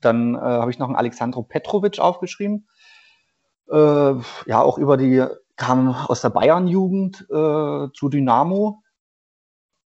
Dann 0.00 0.34
äh, 0.34 0.38
habe 0.38 0.70
ich 0.70 0.78
noch 0.78 0.88
einen 0.88 0.96
Alexandro 0.96 1.42
Petrovic 1.42 1.98
aufgeschrieben. 1.98 2.68
Äh, 3.70 3.76
ja, 4.46 4.62
auch 4.62 4.78
über 4.78 4.96
die, 4.96 5.24
kam 5.56 5.88
aus 5.88 6.22
der 6.22 6.30
Bayern-Jugend 6.30 7.26
äh, 7.30 7.92
zu 7.92 8.08
Dynamo, 8.08 8.82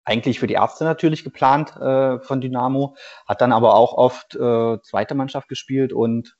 eigentlich 0.09 0.39
für 0.39 0.47
die 0.47 0.55
Ärzte 0.55 0.83
natürlich 0.83 1.23
geplant 1.23 1.75
äh, 1.77 2.19
von 2.19 2.41
Dynamo, 2.41 2.95
hat 3.27 3.41
dann 3.41 3.51
aber 3.51 3.75
auch 3.75 3.93
oft 3.93 4.35
äh, 4.35 4.81
zweite 4.81 5.13
Mannschaft 5.13 5.47
gespielt 5.47 5.93
und 5.93 6.35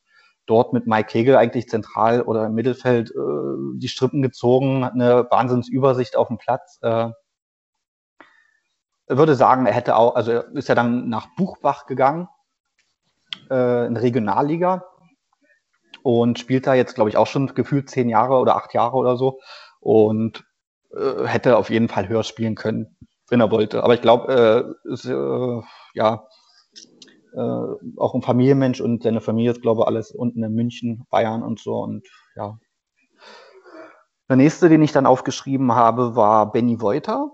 dort 0.48 0.74
mit 0.74 0.88
Mike 0.88 1.10
Kegel 1.10 1.36
eigentlich 1.36 1.70
zentral 1.70 2.24
oder 2.24 2.48
im 2.48 2.56
Mittelfeld 2.56 3.12
äh, 3.12 3.78
die 3.78 3.88
Strippen 3.88 4.24
gezogen, 4.24 4.84
hat 4.84 4.94
eine 4.94 5.28
Wahnsinnsübersicht 5.30 6.16
auf 6.16 6.28
dem 6.28 6.40
Platz. 6.40 6.80
Äh, 6.82 7.12
würde 9.08 9.36
sagen, 9.36 9.66
er 9.66 9.74
hätte 9.74 9.96
auch, 9.96 10.16
also 10.16 10.32
ist 10.32 10.70
ja 10.70 10.76
dann 10.76 11.08
nach 11.10 11.28
Buchbach 11.36 11.86
gegangen, 11.86 12.28
äh, 13.52 13.86
in 13.86 13.98
Regionalliga 13.98 14.84
und 16.02 16.40
spielt 16.40 16.66
da 16.66 16.74
jetzt, 16.74 16.96
glaube 16.96 17.10
ich, 17.12 17.18
auch 17.18 17.28
schon 17.28 17.54
gefühlt 17.54 17.90
zehn 17.90 18.10
Jahre 18.10 18.36
oder 18.36 18.56
acht 18.56 18.74
Jahre 18.74 18.98
oder 18.98 19.16
so 19.16 19.40
und 19.80 20.44
äh, 20.96 21.26
hätte 21.26 21.58
auf 21.58 21.70
jeden 21.70 21.88
Fall 21.88 22.08
höher 22.08 22.24
spielen 22.24 22.56
können 22.56 22.98
wenn 23.32 23.42
er 23.42 23.52
wollte. 23.52 23.84
Aber 23.84 23.94
ich 23.94 24.02
glaube, 24.02 24.76
äh, 24.86 25.10
äh, 25.10 25.62
ja 25.94 26.28
äh, 27.34 27.98
auch 27.98 28.16
ein 28.16 28.22
Familienmensch 28.22 28.82
und 28.82 29.04
seine 29.04 29.22
Familie 29.22 29.52
ist, 29.52 29.62
glaube 29.62 29.82
ich, 29.82 29.88
alles 29.88 30.12
unten 30.12 30.44
in 30.44 30.54
München, 30.54 31.06
Bayern 31.10 31.44
und 31.44 31.60
so. 31.60 31.80
Und 31.80 32.08
ja. 32.36 32.58
Der 34.30 34.36
nächste, 34.36 34.70
den 34.70 34.82
ich 34.82 34.92
dann 34.92 35.06
aufgeschrieben 35.06 35.74
habe, 35.74 36.16
war 36.16 36.52
Benny 36.52 36.82
Wolter. 36.82 37.32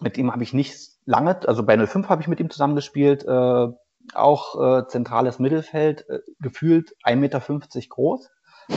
Mit 0.00 0.18
ihm 0.18 0.32
habe 0.32 0.42
ich 0.42 0.52
nicht 0.52 0.90
lange, 1.04 1.46
also 1.46 1.62
bei 1.62 1.76
05 1.78 2.08
habe 2.08 2.22
ich 2.22 2.28
mit 2.28 2.40
ihm 2.40 2.50
zusammengespielt. 2.50 3.24
Äh, 3.24 3.68
auch 4.12 4.60
äh, 4.60 4.86
zentrales 4.86 5.38
Mittelfeld, 5.38 6.06
äh, 6.10 6.20
gefühlt 6.40 6.94
1,50 7.04 7.16
Meter 7.16 7.40
groß, 7.88 8.30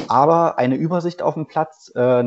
aber 0.07 0.57
eine 0.57 0.75
Übersicht 0.75 1.21
auf 1.21 1.33
dem 1.33 1.47
Platz, 1.47 1.91
äh, 1.95 2.23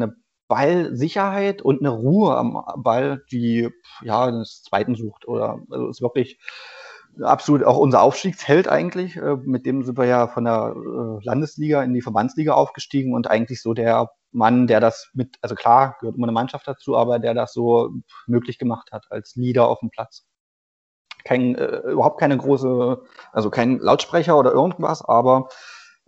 eine 0.51 0.85
Ballsicherheit 0.85 1.63
und 1.63 1.81
eine 1.81 1.91
Ruhe 1.91 2.37
am 2.37 2.63
Ball, 2.77 3.25
die 3.31 3.69
ja 4.03 4.31
des 4.31 4.63
Zweiten 4.63 4.95
sucht. 4.95 5.27
Oder 5.27 5.61
also 5.71 5.89
ist 5.89 6.03
wirklich 6.03 6.39
absolut 7.23 7.65
auch 7.65 7.79
unser 7.79 8.03
Aufstiegsheld 8.03 8.69
eigentlich. 8.69 9.17
Äh, 9.17 9.37
mit 9.43 9.67
dem 9.67 9.85
sind 9.85 9.99
wir 9.99 10.07
ja 10.07 10.29
von 10.29 10.45
der 10.45 10.75
äh, 10.77 11.25
Landesliga 11.25 11.83
in 11.83 11.95
die 11.95 12.03
Verbandsliga 12.03 12.55
aufgestiegen 12.55 13.15
und 13.15 13.29
eigentlich 13.29 13.63
so 13.63 13.75
der 13.75 14.11
Mann, 14.33 14.67
der 14.67 14.81
das 14.81 15.11
mit, 15.13 15.37
also 15.43 15.55
klar, 15.55 15.97
gehört 16.01 16.17
immer 16.17 16.27
eine 16.27 16.33
Mannschaft 16.33 16.67
dazu, 16.69 16.97
aber 16.97 17.19
der 17.19 17.35
das 17.35 17.53
so 17.53 17.91
möglich 18.27 18.59
gemacht 18.59 18.93
hat 18.93 19.07
als 19.11 19.35
Leader 19.35 19.69
auf 19.69 19.81
dem 19.81 19.91
Platz. 19.91 20.27
Kein, 21.25 21.55
äh, 21.57 21.79
überhaupt 21.91 22.21
keine 22.21 22.37
große, 22.37 23.03
also 23.33 23.51
kein 23.51 23.79
Lautsprecher 23.79 24.39
oder 24.39 24.53
irgendwas, 24.53 25.03
aber 25.03 25.49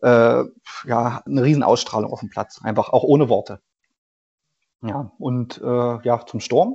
äh, 0.03 0.45
ja, 0.85 1.23
eine 1.27 1.43
Riesenausstrahlung 1.43 2.13
auf 2.13 2.21
dem 2.21 2.31
Platz, 2.31 2.61
einfach 2.63 2.91
auch 2.91 3.03
ohne 3.03 3.29
Worte. 3.29 3.61
Ja, 4.83 5.13
und 5.19 5.61
äh, 5.63 5.99
ja, 6.03 6.27
zum 6.27 6.41
Sturm 6.41 6.75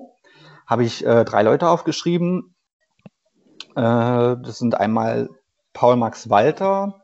habe 0.66 0.84
ich 0.84 1.06
äh, 1.06 1.26
drei 1.26 1.44
Leute 1.44 1.70
aufgeschrieben. 1.70 2.56
Äh, 3.76 3.82
das 3.82 4.60
sind 4.60 4.76
einmal 4.76 5.30
Paul 5.74 5.98
Max 5.98 6.30
Walter, 6.30 7.02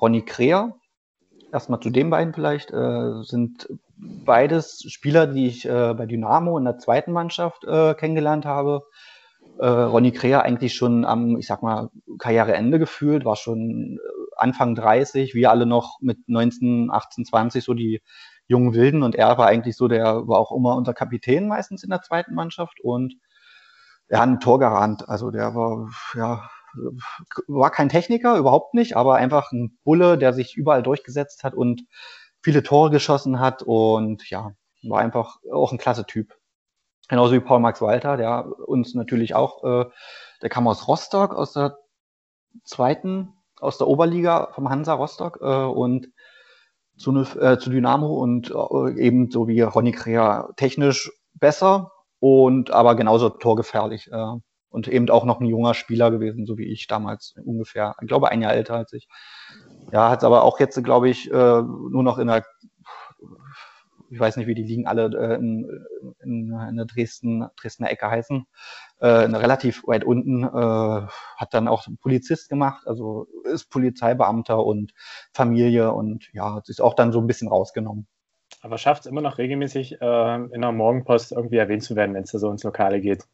Ronny 0.00 0.22
Kreher. 0.22 0.74
Erstmal 1.52 1.80
zu 1.80 1.90
den 1.90 2.10
beiden 2.10 2.34
vielleicht. 2.34 2.72
Äh, 2.72 3.22
sind 3.22 3.68
beides 3.96 4.84
Spieler, 4.88 5.26
die 5.26 5.46
ich 5.46 5.66
äh, 5.66 5.94
bei 5.94 6.06
Dynamo 6.06 6.56
in 6.58 6.64
der 6.64 6.78
zweiten 6.78 7.12
Mannschaft 7.12 7.64
äh, 7.64 7.94
kennengelernt 7.94 8.44
habe. 8.44 8.82
Ronny 9.56 10.10
Kreher 10.10 10.42
eigentlich 10.42 10.74
schon 10.74 11.04
am, 11.04 11.36
ich 11.36 11.46
sag 11.46 11.62
mal, 11.62 11.90
Karriereende 12.18 12.80
gefühlt, 12.80 13.24
war 13.24 13.36
schon 13.36 14.00
Anfang 14.36 14.74
30, 14.74 15.34
wir 15.34 15.50
alle 15.50 15.64
noch 15.64 16.00
mit 16.00 16.28
19, 16.28 16.90
18, 16.90 17.24
20 17.24 17.62
so 17.62 17.72
die 17.72 18.02
jungen 18.46 18.74
Wilden 18.74 19.02
und 19.02 19.14
er 19.14 19.38
war 19.38 19.46
eigentlich 19.46 19.76
so, 19.76 19.88
der 19.88 20.26
war 20.28 20.38
auch 20.38 20.52
immer 20.52 20.76
unser 20.76 20.94
Kapitän 20.94 21.48
meistens 21.48 21.82
in 21.82 21.90
der 21.90 22.02
zweiten 22.02 22.34
Mannschaft 22.34 22.80
und 22.80 23.14
er 24.08 24.20
hat 24.20 24.28
ein 24.28 24.40
Tor 24.40 24.58
gerannt. 24.58 25.08
Also 25.08 25.30
der 25.30 25.54
war, 25.54 25.90
ja, 26.14 26.48
war 27.46 27.70
kein 27.70 27.88
Techniker, 27.88 28.36
überhaupt 28.36 28.74
nicht, 28.74 28.96
aber 28.96 29.16
einfach 29.16 29.52
ein 29.52 29.78
Bulle, 29.84 30.18
der 30.18 30.32
sich 30.32 30.56
überall 30.56 30.82
durchgesetzt 30.82 31.44
hat 31.44 31.54
und 31.54 31.82
viele 32.42 32.62
Tore 32.62 32.90
geschossen 32.90 33.40
hat 33.40 33.62
und 33.62 34.28
ja, 34.28 34.52
war 34.82 35.00
einfach 35.00 35.38
auch 35.52 35.72
ein 35.72 35.78
klasse 35.78 36.04
Typ. 36.04 36.34
Genauso 37.08 37.34
wie 37.34 37.40
Paul 37.40 37.60
Max 37.60 37.80
Walter, 37.80 38.16
der 38.16 38.46
uns 38.66 38.94
natürlich 38.94 39.34
auch, 39.34 39.62
äh, 39.64 39.90
der 40.42 40.48
kam 40.48 40.66
aus 40.68 40.88
Rostock, 40.88 41.34
aus 41.34 41.52
der 41.52 41.78
zweiten, 42.64 43.34
aus 43.58 43.78
der 43.78 43.88
Oberliga 43.88 44.50
vom 44.52 44.68
Hansa 44.70 44.94
Rostock 44.94 45.38
äh, 45.40 45.64
und 45.64 46.08
zu, 46.96 47.12
äh, 47.12 47.58
zu 47.58 47.70
Dynamo 47.70 48.14
und 48.14 48.50
äh, 48.50 49.00
eben 49.00 49.30
so 49.30 49.48
wie 49.48 49.60
Ronny 49.60 49.92
Krea 49.92 50.48
technisch 50.56 51.10
besser 51.34 51.92
und 52.20 52.70
aber 52.70 52.94
genauso 52.94 53.28
torgefährlich. 53.28 54.10
Äh, 54.12 54.36
und 54.74 54.88
eben 54.88 55.08
auch 55.08 55.24
noch 55.24 55.38
ein 55.38 55.46
junger 55.46 55.72
Spieler 55.72 56.10
gewesen, 56.10 56.46
so 56.46 56.58
wie 56.58 56.66
ich 56.66 56.88
damals 56.88 57.36
ungefähr. 57.44 57.94
Ich 58.00 58.08
glaube, 58.08 58.32
ein 58.32 58.42
Jahr 58.42 58.54
älter 58.54 58.74
als 58.74 58.92
ich. 58.92 59.06
Ja, 59.92 60.10
hat 60.10 60.24
aber 60.24 60.42
auch 60.42 60.58
jetzt, 60.58 60.82
glaube 60.82 61.08
ich, 61.08 61.30
äh, 61.30 61.62
nur 61.62 62.02
noch 62.02 62.18
in 62.18 62.26
der 62.26 62.44
ich 64.14 64.20
weiß 64.20 64.36
nicht, 64.36 64.46
wie 64.46 64.54
die 64.54 64.62
liegen 64.62 64.86
alle 64.86 65.06
äh, 65.06 65.34
in, 65.34 65.86
in, 66.22 66.52
in 66.68 66.76
der 66.76 66.86
Dresden, 66.86 67.46
Dresdner 67.56 67.90
Ecke 67.90 68.08
heißen, 68.08 68.46
äh, 69.00 69.06
relativ 69.06 69.82
weit 69.86 70.04
unten, 70.04 70.44
äh, 70.44 71.06
hat 71.36 71.52
dann 71.52 71.66
auch 71.66 71.86
Polizist 72.00 72.48
gemacht, 72.48 72.86
also 72.86 73.26
ist 73.52 73.70
Polizeibeamter 73.70 74.64
und 74.64 74.94
Familie 75.32 75.92
und 75.92 76.28
ja, 76.32 76.62
ist 76.66 76.80
auch 76.80 76.94
dann 76.94 77.10
so 77.10 77.20
ein 77.20 77.26
bisschen 77.26 77.48
rausgenommen. 77.48 78.06
Aber 78.62 78.78
schafft 78.78 79.02
es 79.02 79.06
immer 79.06 79.20
noch 79.20 79.38
regelmäßig 79.38 80.00
äh, 80.00 80.34
in 80.36 80.60
der 80.60 80.72
Morgenpost 80.72 81.32
irgendwie 81.32 81.56
erwähnt 81.56 81.82
zu 81.82 81.96
werden, 81.96 82.14
wenn 82.14 82.22
es 82.22 82.30
da 82.30 82.38
so 82.38 82.50
ins 82.50 82.62
Lokale 82.62 83.00
geht. 83.00 83.24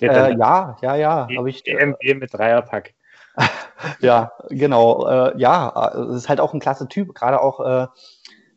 Äh, 0.00 0.36
ja, 0.36 0.76
ja, 0.80 0.96
ja. 0.96 1.28
Habe 1.36 1.50
ich. 1.50 1.62
DMB 1.62 2.02
mit 2.18 2.32
Dreierpack. 2.32 2.94
ja, 4.00 4.32
genau. 4.48 5.06
Äh, 5.06 5.38
ja, 5.38 5.92
es 6.10 6.16
ist 6.16 6.28
halt 6.28 6.40
auch 6.40 6.54
ein 6.54 6.60
klasse 6.60 6.88
Typ, 6.88 7.14
gerade 7.14 7.40
auch 7.40 7.90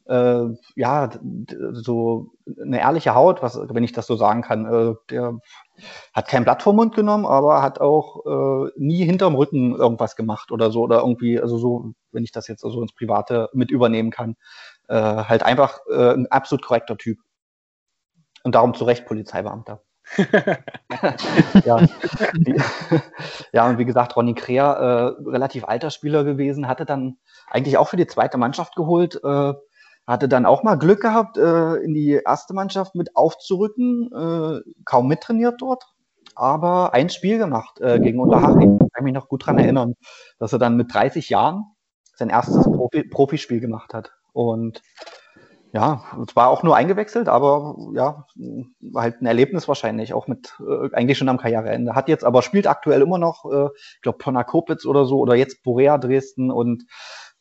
äh, 0.08 0.46
ja, 0.76 1.10
so 1.74 2.32
eine 2.62 2.80
ehrliche 2.80 3.15
Haut, 3.15 3.41
was, 3.41 3.60
wenn 3.70 3.84
ich 3.84 3.91
das 3.91 4.08
so 4.08 4.15
sagen 4.15 4.41
kann. 4.41 4.65
Äh, 4.65 4.96
der 5.10 5.39
hat 6.13 6.28
kein 6.28 6.44
Blatt 6.44 6.63
vom 6.63 6.76
Mund 6.76 6.96
genommen, 6.96 7.26
aber 7.26 7.62
hat 7.62 7.82
auch 7.82 8.26
äh, 8.26 8.72
nie 8.78 9.04
hinterm 9.04 9.36
Rücken 9.36 9.76
irgendwas 9.76 10.15
gemacht 10.15 10.52
oder 10.52 10.72
so 10.72 10.82
oder 10.82 11.00
irgendwie, 11.00 11.39
also 11.39 11.58
so, 11.58 11.94
wenn 12.12 12.24
ich 12.24 12.32
das 12.32 12.48
jetzt 12.48 12.62
so 12.62 12.68
also 12.68 12.82
ins 12.82 12.94
Private 12.94 13.50
mit 13.54 13.72
übernehmen 13.72 14.12
kann. 14.12 14.36
Äh, 14.88 14.96
halt 14.96 15.44
einfach 15.44 15.80
äh, 15.89 16.13
ein 16.13 16.28
absolut 16.32 16.63
korrekter 16.63 16.98
Typ. 16.98 17.20
Und 18.44 18.54
darum 18.54 18.76
zu 18.76 18.84
Recht 18.86 19.08
Polizeibeamter. 19.08 19.82
ja. 21.65 21.80
ja, 23.52 23.68
und 23.68 23.80
wie 23.80 23.86
gesagt, 23.86 24.15
Ronny 24.15 24.36
Kreher, 24.36 25.18
äh, 25.18 25.30
relativ 25.30 25.65
alter 25.65 25.89
Spieler 25.89 26.24
gewesen, 26.24 26.68
hatte 26.68 26.86
dann 26.86 27.18
eigentlich 27.48 27.78
auch 27.78 27.88
für 27.88 27.98
die 27.98 28.06
zweite 28.06 28.38
Mannschaft 28.38 28.76
geholt, 28.76 29.20
äh, 29.24 29.54
hatte 30.08 30.28
dann 30.28 30.46
auch 30.46 30.63
mal 30.63 30.76
Glück 30.76 31.02
gehabt, 31.02 31.38
äh, 31.38 31.76
in 31.78 31.94
die 31.94 32.22
erste 32.26 32.54
Mannschaft 32.54 32.96
mit 32.96 33.15
aufzurücken, 33.15 34.12
äh, 34.13 34.72
kaum 34.86 35.08
mittrainiert 35.08 35.56
dort, 35.60 35.86
aber 36.36 36.94
ein 36.94 37.10
Spiel 37.10 37.38
gemacht 37.38 37.80
äh, 37.82 38.00
gegen 38.00 38.20
Unterhaching. 38.20 38.78
Kann 38.80 38.89
ich 38.98 39.04
mich 39.04 39.13
noch 39.13 39.30
gut 39.30 39.46
dran 39.46 39.58
erinnern, 39.58 39.96
dass 40.38 40.54
er 40.54 40.60
dann 40.60 40.78
mit 40.78 40.94
30 40.94 41.30
Jahren 41.30 41.63
sein 42.15 42.30
erstes 42.30 42.63
Profi 42.63 43.04
Profispiel 43.04 43.60
gemacht 43.60 43.94
hat. 43.94 44.12
Und 44.32 44.82
ja, 45.76 46.04
es 46.26 46.38
war 46.38 46.48
auch 46.48 46.63
nur 46.63 46.78
eingewechselt, 46.78 47.28
aber 47.28 47.76
ja, 47.94 48.26
halt 48.96 49.22
ein 49.22 49.26
Erlebnis 49.26 49.68
wahrscheinlich, 49.68 50.13
auch 50.13 50.26
mit 50.28 50.54
äh, 50.62 50.94
eigentlich 50.94 51.18
schon 51.18 51.28
am 51.28 51.38
Karriereende. 51.38 51.96
Hat 51.96 52.08
jetzt 52.08 52.24
aber 52.24 52.41
spielt 52.44 52.65
aktuell 52.65 53.02
immer 53.02 53.18
noch, 53.18 53.44
äh, 53.52 53.68
ich 53.96 54.02
glaube, 54.02 54.18
Ponakopitz 54.20 54.86
oder 54.86 55.06
so, 55.06 55.20
oder 55.20 55.36
jetzt 55.36 55.63
Borea 55.63 55.98
Dresden 55.98 56.50
und 56.50 56.86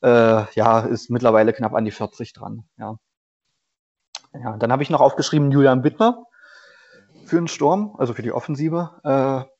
äh, 0.05 0.45
ja, 0.55 0.81
ist 0.81 1.11
mittlerweile 1.11 1.53
knapp 1.53 1.75
an 1.75 1.85
die 1.85 1.91
40 1.91 2.35
dran. 2.35 2.65
Ja, 2.77 2.97
ja 4.35 4.57
dann 4.59 4.71
habe 4.71 4.83
ich 4.83 4.91
noch 4.91 5.01
aufgeschrieben 5.01 5.51
Julian 5.51 5.83
Bittner 5.83 6.27
für 7.25 7.37
den 7.37 7.49
Sturm, 7.49 7.97
also 7.99 8.13
für 8.13 8.23
die 8.23 8.33
Offensive. 8.33 9.01
Äh, 9.03 9.51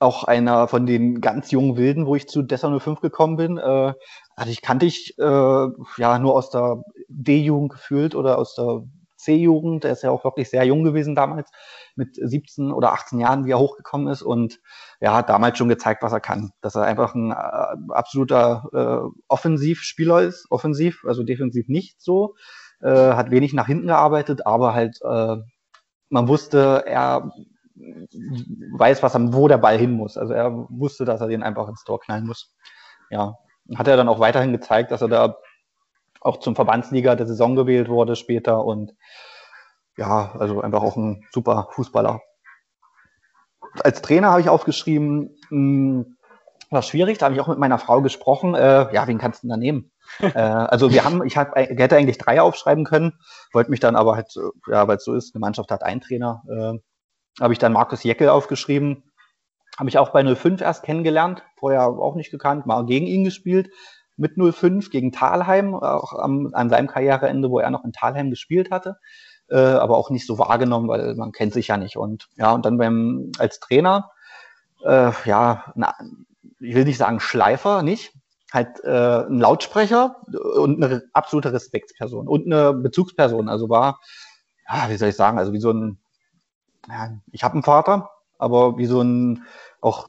auch 0.00 0.24
einer 0.24 0.66
von 0.66 0.84
den 0.84 1.20
ganz 1.20 1.52
jungen 1.52 1.76
Wilden, 1.76 2.06
wo 2.06 2.16
ich 2.16 2.26
zu 2.28 2.42
Dessa 2.42 2.76
05 2.76 3.00
gekommen 3.00 3.36
bin. 3.36 3.56
Äh, 3.56 3.94
also 4.34 4.50
ich 4.50 4.62
kannte 4.62 4.84
ich 4.84 5.16
äh, 5.18 5.22
ja 5.96 6.18
nur 6.18 6.34
aus 6.34 6.50
der 6.50 6.82
D-Jugend 7.08 7.70
gefühlt 7.70 8.16
oder 8.16 8.38
aus 8.38 8.56
der 8.56 8.82
C-Jugend. 9.22 9.84
Der 9.84 9.92
ist 9.92 10.02
ja 10.02 10.10
auch 10.10 10.24
wirklich 10.24 10.50
sehr 10.50 10.64
jung 10.64 10.84
gewesen 10.84 11.14
damals, 11.14 11.50
mit 11.96 12.16
17 12.16 12.72
oder 12.72 12.92
18 12.92 13.18
Jahren, 13.18 13.44
wie 13.44 13.52
er 13.52 13.58
hochgekommen 13.58 14.08
ist. 14.08 14.22
Und 14.22 14.60
ja, 15.00 15.14
hat 15.14 15.28
damals 15.28 15.58
schon 15.58 15.68
gezeigt, 15.68 16.02
was 16.02 16.12
er 16.12 16.20
kann. 16.20 16.52
Dass 16.60 16.74
er 16.74 16.82
einfach 16.82 17.14
ein 17.14 17.30
äh, 17.30 17.92
absoluter 17.92 18.68
äh, 18.72 19.18
Offensivspieler 19.28 20.22
ist. 20.22 20.46
Offensiv, 20.50 21.04
also 21.06 21.22
defensiv 21.22 21.68
nicht 21.68 22.00
so. 22.00 22.34
Äh, 22.80 23.12
hat 23.14 23.30
wenig 23.30 23.52
nach 23.52 23.66
hinten 23.66 23.86
gearbeitet, 23.86 24.46
aber 24.46 24.74
halt, 24.74 24.98
äh, 25.02 25.36
man 26.08 26.28
wusste, 26.28 26.84
er 26.86 27.32
weiß, 28.76 29.02
was 29.02 29.14
er, 29.14 29.32
wo 29.32 29.48
der 29.48 29.58
Ball 29.58 29.78
hin 29.78 29.92
muss. 29.92 30.16
Also 30.16 30.34
er 30.34 30.66
wusste, 30.68 31.04
dass 31.04 31.20
er 31.20 31.28
den 31.28 31.42
einfach 31.42 31.68
ins 31.68 31.84
Tor 31.84 32.00
knallen 32.00 32.26
muss. 32.26 32.54
Ja, 33.10 33.36
hat 33.76 33.88
er 33.88 33.96
dann 33.96 34.08
auch 34.08 34.20
weiterhin 34.20 34.52
gezeigt, 34.52 34.90
dass 34.90 35.02
er 35.02 35.08
da 35.08 35.36
auch 36.24 36.38
zum 36.38 36.54
Verbandsliga 36.54 37.14
der 37.14 37.26
Saison 37.26 37.56
gewählt 37.56 37.88
wurde 37.88 38.16
später 38.16 38.64
und 38.64 38.94
ja, 39.96 40.34
also 40.38 40.60
einfach 40.60 40.82
auch 40.82 40.96
ein 40.96 41.24
super 41.32 41.68
Fußballer. 41.72 42.20
Als 43.82 44.02
Trainer 44.02 44.30
habe 44.30 44.40
ich 44.40 44.48
aufgeschrieben, 44.48 45.36
mh, 45.50 46.04
hm, 46.04 46.16
war 46.70 46.82
schwierig, 46.82 47.18
da 47.18 47.26
habe 47.26 47.34
ich 47.34 47.40
auch 47.40 47.48
mit 47.48 47.58
meiner 47.58 47.78
Frau 47.78 48.00
gesprochen, 48.00 48.54
äh, 48.54 48.92
ja, 48.94 49.06
wen 49.06 49.18
kannst 49.18 49.42
du 49.42 49.46
denn 49.46 49.50
da 49.50 49.56
nehmen? 49.58 49.92
äh, 50.20 50.38
also 50.38 50.90
wir 50.90 51.04
haben, 51.04 51.24
ich 51.24 51.36
hab, 51.36 51.54
hätte 51.54 51.96
eigentlich 51.96 52.18
drei 52.18 52.40
aufschreiben 52.40 52.84
können, 52.84 53.18
wollte 53.52 53.70
mich 53.70 53.80
dann 53.80 53.96
aber 53.96 54.16
halt, 54.16 54.32
ja, 54.68 54.88
weil 54.88 54.96
es 54.96 55.04
so 55.04 55.14
ist, 55.14 55.34
eine 55.34 55.40
Mannschaft 55.40 55.70
hat 55.70 55.82
einen 55.82 56.00
Trainer, 56.00 56.42
äh, 56.48 56.78
habe 57.40 57.52
ich 57.52 57.58
dann 57.58 57.72
Markus 57.72 58.02
Jeckel 58.02 58.28
aufgeschrieben. 58.28 59.04
Habe 59.78 59.88
ich 59.88 59.96
auch 59.98 60.10
bei 60.10 60.22
05 60.22 60.60
erst 60.60 60.84
kennengelernt, 60.84 61.42
vorher 61.56 61.86
auch 61.86 62.14
nicht 62.14 62.30
gekannt, 62.30 62.66
mal 62.66 62.84
gegen 62.84 63.06
ihn 63.06 63.24
gespielt, 63.24 63.70
mit 64.22 64.36
05 64.38 64.90
gegen 64.90 65.12
Talheim, 65.12 65.74
auch 65.74 66.14
am, 66.14 66.50
an 66.54 66.70
seinem 66.70 66.86
Karriereende, 66.86 67.50
wo 67.50 67.58
er 67.58 67.70
noch 67.70 67.84
in 67.84 67.92
Talheim 67.92 68.30
gespielt 68.30 68.70
hatte, 68.70 68.98
äh, 69.50 69.56
aber 69.56 69.98
auch 69.98 70.10
nicht 70.10 70.26
so 70.26 70.38
wahrgenommen, 70.38 70.88
weil 70.88 71.14
man 71.14 71.32
kennt 71.32 71.52
sich 71.52 71.68
ja 71.68 71.76
nicht. 71.76 71.96
Und 71.96 72.28
ja, 72.36 72.52
und 72.52 72.64
dann 72.64 72.78
beim 72.78 73.32
als 73.38 73.60
Trainer, 73.60 74.10
äh, 74.84 75.12
ja, 75.24 75.72
na, 75.74 75.94
ich 76.60 76.74
will 76.74 76.84
nicht 76.84 76.98
sagen 76.98 77.20
Schleifer, 77.20 77.82
nicht, 77.82 78.14
halt 78.52 78.82
äh, 78.84 79.26
ein 79.26 79.38
Lautsprecher 79.38 80.16
und 80.56 80.82
eine 80.82 81.02
absolute 81.12 81.52
Respektsperson 81.52 82.28
und 82.28 82.46
eine 82.46 82.72
Bezugsperson. 82.72 83.48
Also 83.48 83.68
war, 83.68 84.00
ja, 84.68 84.88
wie 84.88 84.96
soll 84.96 85.08
ich 85.08 85.16
sagen, 85.16 85.38
also 85.38 85.52
wie 85.52 85.60
so 85.60 85.72
ein 85.72 85.98
ja, 86.88 87.10
ich 87.30 87.44
habe 87.44 87.54
einen 87.54 87.62
Vater, 87.62 88.10
aber 88.38 88.76
wie 88.78 88.86
so 88.86 89.00
ein 89.00 89.44
auch 89.82 90.08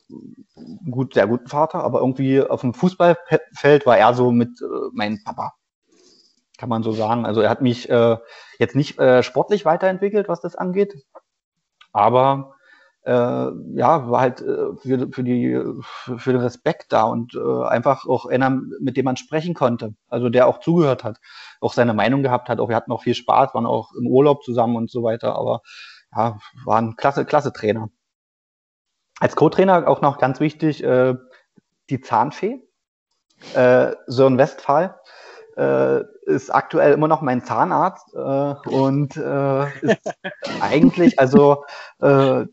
gut, 0.89 1.15
sehr 1.15 1.27
guten 1.27 1.47
Vater, 1.47 1.83
aber 1.83 1.99
irgendwie 1.99 2.41
auf 2.41 2.61
dem 2.61 2.73
Fußballfeld 2.73 3.85
war 3.85 3.97
er 3.97 4.13
so 4.13 4.31
mit 4.31 4.61
äh, 4.61 4.65
meinem 4.93 5.21
Papa. 5.23 5.53
Kann 6.57 6.69
man 6.69 6.83
so 6.83 6.93
sagen. 6.93 7.25
Also 7.25 7.41
er 7.41 7.49
hat 7.49 7.61
mich 7.61 7.89
äh, 7.89 8.17
jetzt 8.59 8.75
nicht 8.75 8.99
äh, 8.99 9.23
sportlich 9.23 9.65
weiterentwickelt, 9.65 10.29
was 10.29 10.41
das 10.41 10.55
angeht, 10.55 10.93
aber 11.91 12.55
äh, 13.05 13.11
ja, 13.11 14.09
war 14.09 14.21
halt 14.21 14.41
äh, 14.41 14.75
für, 14.77 15.09
für, 15.11 15.23
die, 15.23 15.61
für 16.17 16.31
den 16.31 16.41
Respekt 16.41 16.93
da 16.93 17.03
und 17.03 17.35
äh, 17.35 17.63
einfach 17.65 18.05
auch 18.05 18.25
einer, 18.27 18.49
mit 18.79 18.95
dem 18.95 19.05
man 19.05 19.17
sprechen 19.17 19.55
konnte. 19.55 19.95
Also 20.07 20.29
der 20.29 20.47
auch 20.47 20.59
zugehört 20.59 21.03
hat, 21.03 21.19
auch 21.59 21.73
seine 21.73 21.93
Meinung 21.93 22.23
gehabt 22.23 22.47
hat. 22.47 22.59
Auch 22.59 22.69
wir 22.69 22.75
hatten 22.75 22.91
auch 22.91 23.03
viel 23.03 23.15
Spaß, 23.15 23.53
waren 23.53 23.65
auch 23.65 23.91
im 23.93 24.07
Urlaub 24.07 24.43
zusammen 24.43 24.77
und 24.77 24.89
so 24.89 25.03
weiter. 25.03 25.35
Aber 25.35 25.61
ja, 26.15 26.39
war 26.63 26.77
ein 26.77 26.95
klasse, 26.95 27.25
klasse 27.25 27.51
Trainer. 27.51 27.89
Als 29.19 29.35
Co-Trainer 29.35 29.87
auch 29.87 30.01
noch 30.01 30.17
ganz 30.17 30.39
wichtig, 30.39 30.83
äh, 30.83 31.15
die 31.89 32.01
Zahnfee. 32.01 32.61
Äh, 33.53 33.93
Sören 34.07 34.37
Westphal 34.37 34.99
äh, 35.57 36.01
ist 36.25 36.53
aktuell 36.53 36.93
immer 36.93 37.07
noch 37.07 37.21
mein 37.21 37.43
Zahnarzt 37.43 38.13
äh, 38.13 38.69
und 38.69 39.17
äh, 39.17 39.79
ist 39.81 40.13
eigentlich, 40.61 41.19
also 41.19 41.65
äh, 42.01 42.45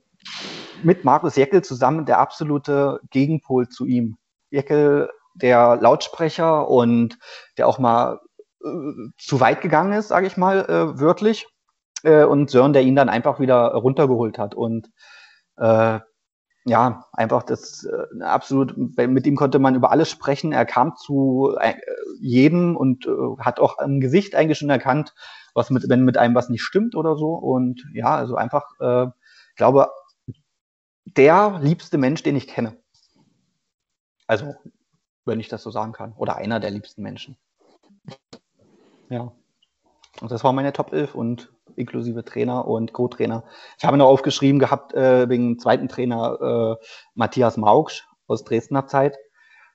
mit 0.82 1.04
Markus 1.04 1.36
Jeckel 1.36 1.62
zusammen 1.62 2.06
der 2.06 2.18
absolute 2.18 3.00
Gegenpol 3.10 3.68
zu 3.68 3.86
ihm. 3.86 4.16
Jeckel, 4.50 5.10
der 5.34 5.76
Lautsprecher 5.76 6.68
und 6.68 7.18
der 7.56 7.68
auch 7.68 7.78
mal 7.78 8.20
zu 9.16 9.40
weit 9.40 9.62
gegangen 9.62 9.92
ist, 9.92 10.08
sage 10.08 10.26
ich 10.26 10.36
mal, 10.36 10.66
wörtlich 10.98 11.46
und 12.02 12.50
Sören, 12.50 12.74
der 12.74 12.82
ihn 12.82 12.96
dann 12.96 13.08
einfach 13.08 13.40
wieder 13.40 13.68
runtergeholt 13.72 14.38
hat. 14.38 14.54
Und 14.54 14.90
äh, 15.56 16.00
ja, 16.64 17.06
einfach 17.12 17.42
das 17.42 17.84
äh, 17.84 18.22
absolut, 18.22 18.76
mit 18.76 19.26
ihm 19.26 19.36
konnte 19.36 19.58
man 19.58 19.74
über 19.74 19.90
alles 19.90 20.10
sprechen. 20.10 20.52
Er 20.52 20.66
kam 20.66 20.96
zu 20.96 21.56
äh, 21.58 21.74
jedem 22.20 22.76
und 22.76 23.06
äh, 23.06 23.38
hat 23.38 23.60
auch 23.60 23.78
am 23.78 24.00
Gesicht 24.00 24.34
eigentlich 24.34 24.58
schon 24.58 24.70
erkannt, 24.70 25.14
was 25.54 25.70
mit, 25.70 25.88
wenn 25.88 26.04
mit 26.04 26.18
einem 26.18 26.34
was 26.34 26.48
nicht 26.50 26.62
stimmt 26.62 26.94
oder 26.94 27.16
so. 27.16 27.34
Und 27.34 27.86
ja, 27.94 28.14
also 28.14 28.36
einfach, 28.36 28.78
äh, 28.80 29.06
glaube, 29.60 29.90
der 31.04 31.60
liebste 31.62 31.98
Mensch, 31.98 32.22
den 32.22 32.34
ich 32.34 32.48
kenne. 32.48 32.76
Also, 34.26 34.54
wenn 35.26 35.38
ich 35.38 35.48
das 35.48 35.62
so 35.62 35.70
sagen 35.70 35.92
kann. 35.92 36.14
Oder 36.14 36.36
einer 36.36 36.60
der 36.60 36.70
liebsten 36.70 37.02
Menschen. 37.02 37.36
Ja. 39.10 39.32
Und 40.20 40.30
das 40.30 40.44
war 40.44 40.52
meine 40.52 40.72
Top 40.72 40.92
11 40.92 41.14
und 41.14 41.52
inklusive 41.80 42.24
Trainer 42.24 42.66
und 42.66 42.92
Co-Trainer. 42.92 43.44
Ich 43.78 43.84
habe 43.84 43.96
noch 43.96 44.06
aufgeschrieben 44.06 44.58
gehabt 44.58 44.94
äh, 44.94 45.28
wegen 45.28 45.58
zweiten 45.58 45.88
Trainer 45.88 46.78
äh, 46.80 46.84
Matthias 47.14 47.56
Maugsch 47.56 48.06
aus 48.26 48.44
Dresdner 48.44 48.86
Zeit, 48.86 49.16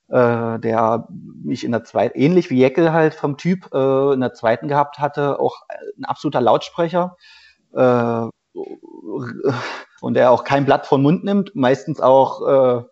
äh, 0.08 0.60
der 0.60 1.08
mich 1.44 1.64
in 1.64 1.72
der 1.72 1.84
zweiten, 1.84 2.18
ähnlich 2.18 2.50
wie 2.50 2.60
Jeckel 2.60 2.94
halt 2.94 3.14
vom 3.14 3.38
Typ 3.38 3.74
äh, 3.74 4.14
in 4.14 4.22
der 4.22 4.34
zweiten 4.34 4.68
gehabt 4.68 5.00
hatte, 5.00 5.40
auch 5.40 5.62
ein 5.98 6.06
absoluter 6.06 6.42
Lautsprecher 6.42 7.18
äh, 7.74 8.26
und 10.02 10.14
der 10.14 10.32
auch 10.32 10.44
kein 10.44 10.66
Blatt 10.66 10.86
vom 10.86 11.02
Mund 11.02 11.24
nimmt, 11.24 11.56
meistens 11.56 12.00
auch 12.00 12.80
äh, 12.80 12.84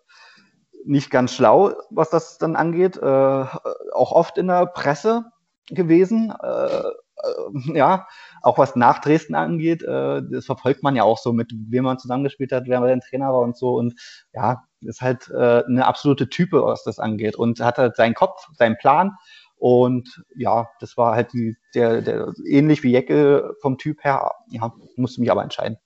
nicht 0.84 1.10
ganz 1.10 1.32
schlau, 1.32 1.72
was 1.90 2.10
das 2.10 2.38
dann 2.38 2.56
angeht, 2.56 2.96
äh, 2.96 3.00
auch 3.04 4.12
oft 4.12 4.36
in 4.36 4.48
der 4.48 4.66
Presse 4.66 5.24
gewesen, 5.68 6.32
äh, 6.42 6.82
äh, 7.24 7.54
ja, 7.78 8.06
auch 8.42 8.58
was 8.58 8.76
nach 8.76 9.00
Dresden 9.00 9.34
angeht, 9.34 9.82
äh, 9.82 10.22
das 10.30 10.46
verfolgt 10.46 10.82
man 10.82 10.96
ja 10.96 11.04
auch 11.04 11.18
so, 11.18 11.32
mit 11.32 11.52
wem 11.68 11.84
man 11.84 11.98
zusammengespielt 11.98 12.52
hat, 12.52 12.64
wer 12.66 12.80
der 12.80 13.00
Trainer 13.00 13.32
war 13.32 13.40
und 13.40 13.56
so. 13.56 13.74
Und 13.74 13.94
ja, 14.32 14.64
ist 14.80 15.00
halt 15.00 15.28
äh, 15.30 15.64
eine 15.66 15.86
absolute 15.86 16.28
Type, 16.28 16.62
was 16.62 16.84
das 16.84 16.98
angeht. 16.98 17.36
Und 17.36 17.60
hat 17.60 17.78
halt 17.78 17.96
seinen 17.96 18.14
Kopf, 18.14 18.46
seinen 18.54 18.76
Plan. 18.76 19.12
Und 19.56 20.22
ja, 20.36 20.68
das 20.80 20.96
war 20.96 21.14
halt 21.14 21.32
die, 21.32 21.56
der, 21.74 22.02
der 22.02 22.32
ähnlich 22.46 22.82
wie 22.82 22.90
Jecke 22.92 23.54
vom 23.60 23.78
Typ 23.78 24.04
her, 24.04 24.30
ja, 24.48 24.72
musste 24.96 25.20
mich 25.20 25.30
aber 25.30 25.42
entscheiden. 25.42 25.78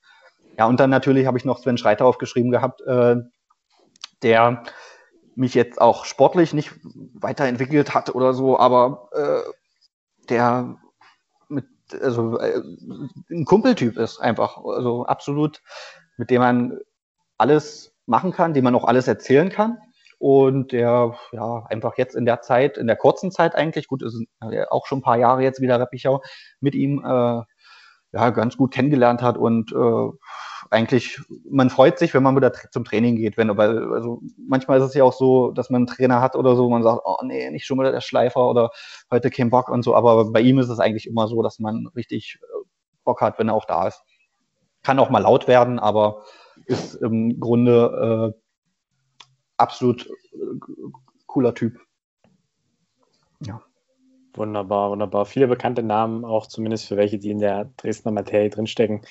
Ja, 0.58 0.66
und 0.66 0.80
dann 0.80 0.90
natürlich 0.90 1.26
habe 1.26 1.38
ich 1.38 1.44
noch 1.44 1.58
Sven 1.58 1.78
Schreiter 1.78 2.04
aufgeschrieben 2.04 2.50
gehabt, 2.50 2.80
äh, 2.82 3.16
der 4.22 4.64
mich 5.36 5.54
jetzt 5.54 5.80
auch 5.80 6.04
sportlich 6.04 6.52
nicht 6.52 6.72
weiterentwickelt 7.14 7.94
hat 7.94 8.12
oder 8.12 8.34
so, 8.34 8.58
aber 8.58 9.08
äh, 9.12 9.50
der 10.28 10.76
also 11.94 12.38
äh, 12.38 12.60
ein 13.30 13.44
Kumpeltyp 13.44 13.96
ist 13.96 14.20
einfach, 14.20 14.58
also 14.58 15.04
absolut, 15.06 15.62
mit 16.16 16.30
dem 16.30 16.40
man 16.40 16.78
alles 17.36 17.94
machen 18.06 18.32
kann, 18.32 18.54
dem 18.54 18.64
man 18.64 18.74
auch 18.74 18.84
alles 18.84 19.08
erzählen 19.08 19.50
kann. 19.50 19.78
Und 20.20 20.72
der 20.72 21.14
ja 21.30 21.64
einfach 21.68 21.96
jetzt 21.96 22.16
in 22.16 22.26
der 22.26 22.40
Zeit, 22.40 22.76
in 22.76 22.88
der 22.88 22.96
kurzen 22.96 23.30
Zeit 23.30 23.54
eigentlich, 23.54 23.86
gut, 23.86 24.02
ist 24.02 24.20
auch 24.68 24.86
schon 24.86 24.98
ein 24.98 25.02
paar 25.02 25.16
Jahre 25.16 25.42
jetzt 25.42 25.60
wieder 25.60 25.78
Reppichau, 25.78 26.22
mit 26.58 26.74
ihm 26.74 27.04
äh, 27.04 27.42
ja 28.12 28.30
ganz 28.30 28.56
gut 28.56 28.72
kennengelernt 28.72 29.22
hat 29.22 29.36
und 29.36 29.70
äh, 29.72 30.08
eigentlich, 30.70 31.18
man 31.48 31.70
freut 31.70 31.98
sich, 31.98 32.14
wenn 32.14 32.22
man 32.22 32.36
wieder 32.36 32.52
zum 32.52 32.84
Training 32.84 33.16
geht, 33.16 33.36
wenn, 33.36 33.56
weil, 33.56 33.92
also 33.92 34.20
manchmal 34.36 34.78
ist 34.78 34.84
es 34.84 34.94
ja 34.94 35.04
auch 35.04 35.12
so, 35.12 35.50
dass 35.52 35.70
man 35.70 35.80
einen 35.80 35.86
Trainer 35.86 36.20
hat 36.20 36.36
oder 36.36 36.56
so, 36.56 36.68
man 36.68 36.82
sagt, 36.82 37.02
oh 37.04 37.16
nee, 37.22 37.50
nicht 37.50 37.66
schon 37.66 37.78
wieder 37.78 37.92
der 37.92 38.00
Schleifer 38.00 38.48
oder 38.48 38.70
heute 39.10 39.30
kein 39.30 39.50
Bock 39.50 39.68
und 39.68 39.82
so, 39.82 39.94
aber 39.94 40.30
bei 40.30 40.40
ihm 40.40 40.58
ist 40.58 40.68
es 40.68 40.80
eigentlich 40.80 41.06
immer 41.06 41.28
so, 41.28 41.42
dass 41.42 41.58
man 41.58 41.86
richtig 41.96 42.38
äh, 42.42 42.46
Bock 43.04 43.20
hat, 43.20 43.38
wenn 43.38 43.48
er 43.48 43.54
auch 43.54 43.64
da 43.64 43.88
ist. 43.88 44.02
Kann 44.82 44.98
auch 44.98 45.10
mal 45.10 45.22
laut 45.22 45.48
werden, 45.48 45.78
aber 45.78 46.22
ist 46.66 46.94
im 46.94 47.40
Grunde 47.40 48.34
äh, 48.34 48.40
absolut 49.56 50.06
äh, 50.06 50.38
cooler 51.26 51.54
Typ. 51.54 51.78
Ja. 53.40 53.62
Wunderbar, 54.34 54.90
wunderbar. 54.90 55.26
Viele 55.26 55.48
bekannte 55.48 55.82
Namen, 55.82 56.24
auch 56.24 56.46
zumindest 56.46 56.86
für 56.86 56.96
welche, 56.96 57.18
die 57.18 57.30
in 57.30 57.40
der 57.40 57.70
Dresdner 57.76 58.12
Materie 58.12 58.50
drinstecken 58.50 59.02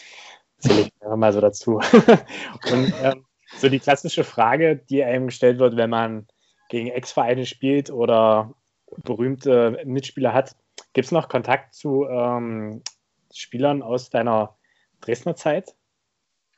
zähle 0.59 0.81
ich 0.81 0.93
einfach 1.01 1.17
mal 1.17 1.33
so 1.33 1.41
dazu. 1.41 1.79
Und 2.71 2.93
ähm, 3.01 3.25
so 3.57 3.69
die 3.69 3.79
klassische 3.79 4.23
Frage, 4.23 4.75
die 4.75 5.03
einem 5.03 5.27
gestellt 5.27 5.59
wird, 5.59 5.77
wenn 5.77 5.89
man 5.89 6.27
gegen 6.69 6.87
Ex-Vereine 6.87 7.45
spielt 7.45 7.89
oder 7.89 8.53
berühmte 9.03 9.81
Mitspieler 9.85 10.33
hat, 10.33 10.55
gibt 10.93 11.05
es 11.05 11.11
noch 11.11 11.29
Kontakt 11.29 11.73
zu 11.73 12.05
ähm, 12.05 12.81
Spielern 13.33 13.81
aus 13.81 14.09
deiner 14.09 14.55
Dresdner 15.01 15.35
Zeit? 15.35 15.75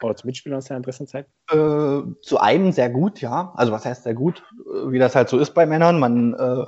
Oder 0.01 0.15
zu 0.15 0.27
Mitspielern 0.27 0.59
aus 0.59 0.65
deiner 0.65 0.81
Dresdner 0.81 1.07
Zeit? 1.07 1.27
Äh, 1.51 2.01
zu 2.21 2.39
einem 2.39 2.71
sehr 2.71 2.89
gut, 2.89 3.19
ja. 3.19 3.51
Also 3.55 3.73
was 3.73 3.85
heißt 3.85 4.03
sehr 4.03 4.13
gut? 4.13 4.43
Wie 4.87 4.99
das 4.99 5.15
halt 5.15 5.27
so 5.27 5.37
ist 5.37 5.53
bei 5.53 5.65
Männern. 5.65 5.99
Man 5.99 6.33
äh, 6.35 6.65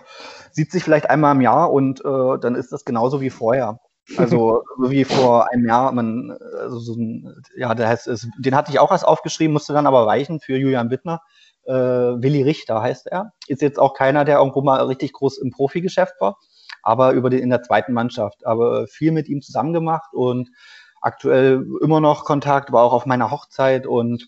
sieht 0.51 0.71
sich 0.71 0.83
vielleicht 0.83 1.09
einmal 1.09 1.35
im 1.35 1.41
Jahr 1.41 1.71
und 1.71 2.03
äh, 2.03 2.37
dann 2.39 2.55
ist 2.55 2.73
das 2.73 2.83
genauso 2.83 3.21
wie 3.21 3.29
vorher. 3.29 3.79
Also 4.17 4.63
wie 4.79 5.05
vor 5.05 5.51
einem 5.51 5.65
Jahr, 5.65 5.91
man, 5.91 6.31
also 6.59 6.79
so 6.79 6.93
ein, 6.95 7.43
ja, 7.55 7.73
der 7.75 7.87
heißt, 7.87 8.07
es, 8.07 8.27
den 8.37 8.55
hatte 8.55 8.71
ich 8.71 8.79
auch 8.79 8.91
erst 8.91 9.07
aufgeschrieben, 9.07 9.53
musste 9.53 9.73
dann 9.73 9.87
aber 9.87 10.05
weichen 10.05 10.39
für 10.39 10.57
Julian 10.57 10.89
Wittner. 10.89 11.21
Äh, 11.65 11.73
Willi 11.73 12.41
Richter 12.41 12.81
heißt 12.81 13.07
er. 13.07 13.33
Ist 13.47 13.61
jetzt 13.61 13.79
auch 13.79 13.93
keiner, 13.93 14.25
der 14.25 14.39
irgendwo 14.39 14.61
mal 14.61 14.83
richtig 14.85 15.13
groß 15.13 15.37
im 15.37 15.51
Profigeschäft 15.51 16.15
war, 16.19 16.37
aber 16.83 17.11
über 17.11 17.29
den 17.29 17.39
in 17.39 17.49
der 17.49 17.61
zweiten 17.63 17.93
Mannschaft. 17.93 18.45
Aber 18.45 18.87
viel 18.87 19.11
mit 19.11 19.29
ihm 19.29 19.41
zusammen 19.41 19.73
gemacht 19.73 20.13
und 20.13 20.49
aktuell 21.01 21.65
immer 21.81 22.01
noch 22.01 22.25
Kontakt, 22.25 22.71
war 22.71 22.83
auch 22.83 22.93
auf 22.93 23.05
meiner 23.05 23.31
Hochzeit 23.31 23.87
und 23.87 24.27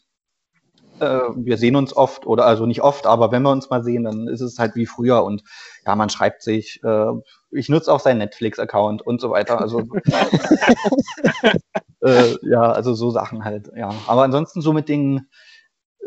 äh, 0.99 1.19
wir 1.35 1.57
sehen 1.57 1.75
uns 1.75 1.95
oft 1.95 2.25
oder 2.25 2.45
also 2.45 2.65
nicht 2.65 2.81
oft, 2.81 3.05
aber 3.05 3.31
wenn 3.31 3.43
wir 3.43 3.51
uns 3.51 3.69
mal 3.69 3.83
sehen, 3.83 4.03
dann 4.03 4.27
ist 4.27 4.41
es 4.41 4.59
halt 4.59 4.75
wie 4.75 4.85
früher 4.85 5.23
und 5.23 5.43
ja, 5.85 5.95
man 5.95 6.09
schreibt 6.09 6.43
sich, 6.43 6.81
äh, 6.83 7.11
ich 7.51 7.69
nutze 7.69 7.91
auch 7.91 7.99
seinen 7.99 8.19
Netflix-Account 8.19 9.01
und 9.01 9.21
so 9.21 9.29
weiter. 9.29 9.59
Also 9.59 9.79
äh, 12.01 12.35
ja, 12.41 12.71
also 12.71 12.93
so 12.93 13.11
Sachen 13.11 13.43
halt, 13.43 13.71
ja. 13.75 13.93
Aber 14.07 14.23
ansonsten 14.23 14.61
so 14.61 14.73
mit 14.73 14.89
den 14.89 15.27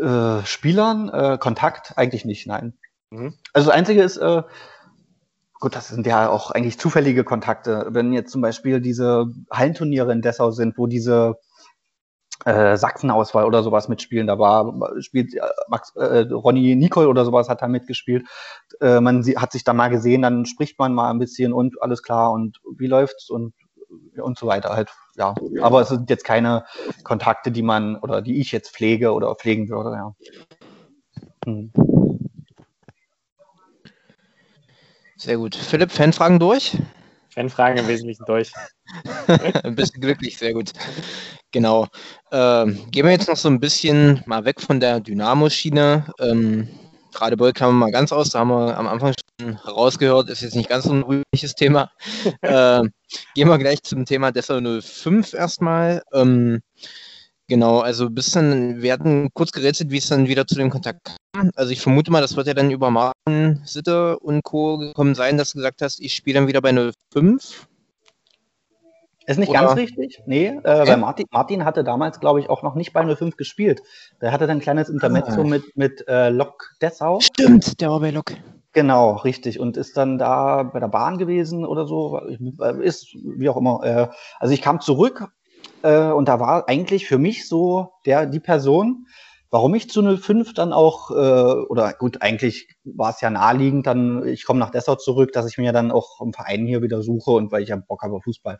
äh, 0.01 0.45
Spielern 0.45 1.09
äh, 1.09 1.39
Kontakt 1.39 1.95
eigentlich 1.97 2.24
nicht, 2.24 2.47
nein. 2.47 2.74
Mhm. 3.11 3.34
Also 3.53 3.68
das 3.68 3.76
Einzige 3.76 4.03
ist, 4.03 4.16
äh, 4.18 4.43
gut, 5.61 5.74
das 5.74 5.89
sind 5.89 6.07
ja 6.07 6.28
auch 6.28 6.51
eigentlich 6.51 6.78
zufällige 6.78 7.24
Kontakte. 7.24 7.87
Wenn 7.91 8.12
jetzt 8.12 8.32
zum 8.32 8.43
Beispiel 8.43 8.80
diese 8.80 9.26
Hallenturniere 9.51 10.12
in 10.12 10.22
Dessau 10.22 10.51
sind, 10.51 10.76
wo 10.76 10.87
diese 10.87 11.37
äh, 12.45 12.76
Sachsen-Auswahl 12.76 13.45
oder 13.45 13.62
sowas 13.62 13.89
mitspielen. 13.89 14.26
Da 14.26 14.39
war, 14.39 14.74
spielt 15.01 15.34
äh, 15.34 15.41
Max, 15.68 15.95
äh, 15.97 16.26
Ronny 16.30 16.76
Nicol 16.76 17.07
oder 17.07 17.24
sowas 17.24 17.49
hat 17.49 17.62
da 17.62 17.68
mitgespielt. 17.68 18.26
Äh, 18.80 19.01
man 19.01 19.22
sie, 19.22 19.39
hat 19.39 19.53
sich 19.53 19.64
da 19.64 19.72
mal 19.72 19.89
gesehen, 19.89 20.22
dann 20.22 20.47
spricht 20.47 20.78
man 20.78 20.95
mal 20.95 21.11
ein 21.11 21.18
bisschen 21.18 21.53
und 21.53 21.82
alles 21.82 22.03
klar 22.03 22.32
und 22.32 22.61
wie 22.76 22.87
läuft's 22.87 23.30
und 23.30 23.55
und 24.20 24.39
so 24.39 24.47
weiter 24.47 24.70
halt, 24.70 24.91
ja. 25.16 25.34
Aber 25.62 25.80
es 25.80 25.89
sind 25.89 26.11
jetzt 26.11 26.24
keine 26.24 26.64
Kontakte, 27.05 27.51
die 27.51 27.62
man 27.62 27.97
oder 27.97 28.22
die 28.22 28.41
ich 28.41 28.53
jetzt 28.53 28.74
pflege 28.74 29.12
oder 29.12 29.34
pflegen 29.34 29.68
würde, 29.68 29.93
ja. 29.93 30.14
Hm. 31.45 31.72
Sehr 35.16 35.39
gut. 35.39 35.55
Philipp, 35.55 35.93
Fanfragen 35.93 36.39
durch? 36.39 36.76
Fanfragen 37.37 37.78
im 37.78 37.87
Wesentlichen 37.87 38.24
durch. 38.24 38.51
ein 39.62 39.76
bisschen 39.76 40.01
glücklich, 40.01 40.39
sehr 40.39 40.55
gut. 40.55 40.72
Genau. 41.53 41.87
Ähm, 42.32 42.91
gehen 42.91 43.05
wir 43.05 43.12
jetzt 43.12 43.28
noch 43.28 43.37
so 43.37 43.49
ein 43.49 43.61
bisschen 43.61 44.22
mal 44.24 44.45
weg 44.47 44.61
von 44.61 44.80
der 44.80 45.01
Dynamo-Schiene. 45.01 46.07
Ähm, 46.18 46.68
Radebeul 47.14 47.53
kam 47.53 47.78
mal 47.78 47.93
ganz 47.93 48.11
aus, 48.11 48.30
da 48.30 48.41
haben 48.41 48.49
wir 48.49 48.76
am 48.76 48.87
Anfang 48.87 49.12
schon 49.41 49.57
rausgehört, 49.57 50.30
ist 50.30 50.41
jetzt 50.41 50.57
nicht 50.57 50.68
ganz 50.70 50.84
so 50.84 50.93
ein 50.93 51.03
rühmliches 51.03 51.55
Thema. 51.55 51.91
ähm, 52.43 52.93
gehen 53.34 53.49
wir 53.49 53.59
gleich 53.59 53.82
zum 53.82 54.07
Thema 54.07 54.32
Dessau 54.32 54.59
05 54.80 55.34
erstmal. 55.34 56.03
Ähm, 56.14 56.62
genau, 57.49 57.80
also 57.80 58.11
bis 58.11 58.30
dann, 58.30 58.82
wir 58.82 58.92
hatten 58.92 59.30
kurz 59.34 59.53
gerätselt, 59.53 59.90
wie 59.90 59.99
es 59.99 60.09
dann 60.09 60.28
wieder 60.28 60.47
zu 60.47 60.55
dem 60.55 60.70
Kontakt 60.70 61.16
kam. 61.32 61.51
Also 61.55 61.72
ich 61.72 61.80
vermute 61.80 62.11
mal, 62.11 62.20
das 62.20 62.36
wird 62.36 62.47
ja 62.47 62.55
dann 62.55 62.70
über 62.70 62.90
Martin 62.90 63.61
Sitte 63.64 64.18
und 64.18 64.42
Co. 64.42 64.78
gekommen 64.78 65.14
sein, 65.14 65.36
dass 65.36 65.53
du 65.53 65.59
gesagt 65.59 65.82
hast, 65.82 66.01
ich 66.01 66.14
spiele 66.14 66.40
dann 66.40 66.49
wieder 66.49 66.62
bei 66.62 66.72
05. 67.14 67.66
Ist 69.26 69.38
nicht 69.38 69.49
Oder? 69.49 69.61
ganz 69.61 69.76
richtig. 69.76 70.22
Nee, 70.26 70.47
äh, 70.62 70.86
weil 70.86 70.99
Martin, 70.99 71.26
Martin 71.32 71.64
hatte 71.64 71.82
damals, 71.82 72.20
glaube 72.20 72.38
ich, 72.38 72.49
auch 72.49 72.62
noch 72.62 72.76
nicht 72.76 72.92
bei 72.92 73.05
05 73.05 73.36
gespielt. 73.36 73.82
Der 74.20 74.30
hatte 74.30 74.47
dann 74.47 74.59
ein 74.59 74.61
kleines 74.61 74.88
Intermezzo 74.88 75.40
ah. 75.40 75.44
mit, 75.44 75.76
mit 75.76 76.07
äh, 76.07 76.28
Lok 76.28 76.74
Dessau. 76.80 77.18
Stimmt, 77.20 77.80
der 77.80 77.90
war 77.90 77.99
bei 77.99 78.11
Lok. 78.11 78.34
Genau, 78.72 79.16
richtig. 79.16 79.59
Und 79.59 79.76
ist 79.76 79.97
dann 79.97 80.18
da 80.18 80.62
bei 80.62 80.78
der 80.78 80.88
Bahn 80.88 81.18
gewesen 81.18 81.64
oder 81.64 81.86
so. 81.86 82.18
Ist, 82.20 83.09
wie 83.14 83.49
auch 83.49 83.57
immer. 83.57 83.80
Äh, 83.82 84.09
also 84.38 84.55
ich 84.55 84.62
kam 84.62 84.80
zurück 84.80 85.28
äh, 85.82 86.10
und 86.10 86.28
da 86.28 86.40
war 86.40 86.68
eigentlich 86.68 87.06
für 87.06 87.18
mich 87.18 87.48
so 87.48 87.92
der, 88.04 88.26
die 88.26 88.40
Person, 88.40 89.06
warum 89.50 89.74
ich 89.74 89.88
zu 89.90 90.02
05 90.02 90.54
dann 90.54 90.72
auch, 90.72 91.10
äh, 91.10 91.14
oder 91.14 91.92
gut, 91.92 92.22
eigentlich 92.22 92.68
war 92.84 93.10
es 93.10 93.20
ja 93.20 93.30
naheliegend, 93.30 93.86
dann, 93.86 94.26
ich 94.26 94.44
komme 94.44 94.60
nach 94.60 94.70
Dessau 94.70 94.96
zurück, 94.96 95.32
dass 95.32 95.48
ich 95.48 95.58
mir 95.58 95.72
dann 95.72 95.90
auch 95.90 96.20
einen 96.20 96.32
Verein 96.32 96.66
hier 96.66 96.82
wieder 96.82 97.02
suche 97.02 97.30
und 97.30 97.52
weil 97.52 97.62
ich 97.62 97.68
ja 97.70 97.76
Bock 97.76 98.02
habe 98.02 98.16
auf 98.16 98.24
Fußball 98.24 98.58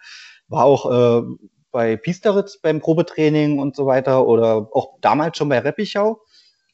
war 0.49 0.65
auch 0.65 0.91
äh, 0.91 1.23
bei 1.71 1.97
Piesteritz 1.97 2.59
beim 2.59 2.81
Probetraining 2.81 3.59
und 3.59 3.77
so 3.77 3.87
weiter 3.87 4.27
oder 4.27 4.69
auch 4.73 4.99
damals 5.01 5.37
schon 5.37 5.49
bei 5.49 5.59
Reppichau 5.59 6.23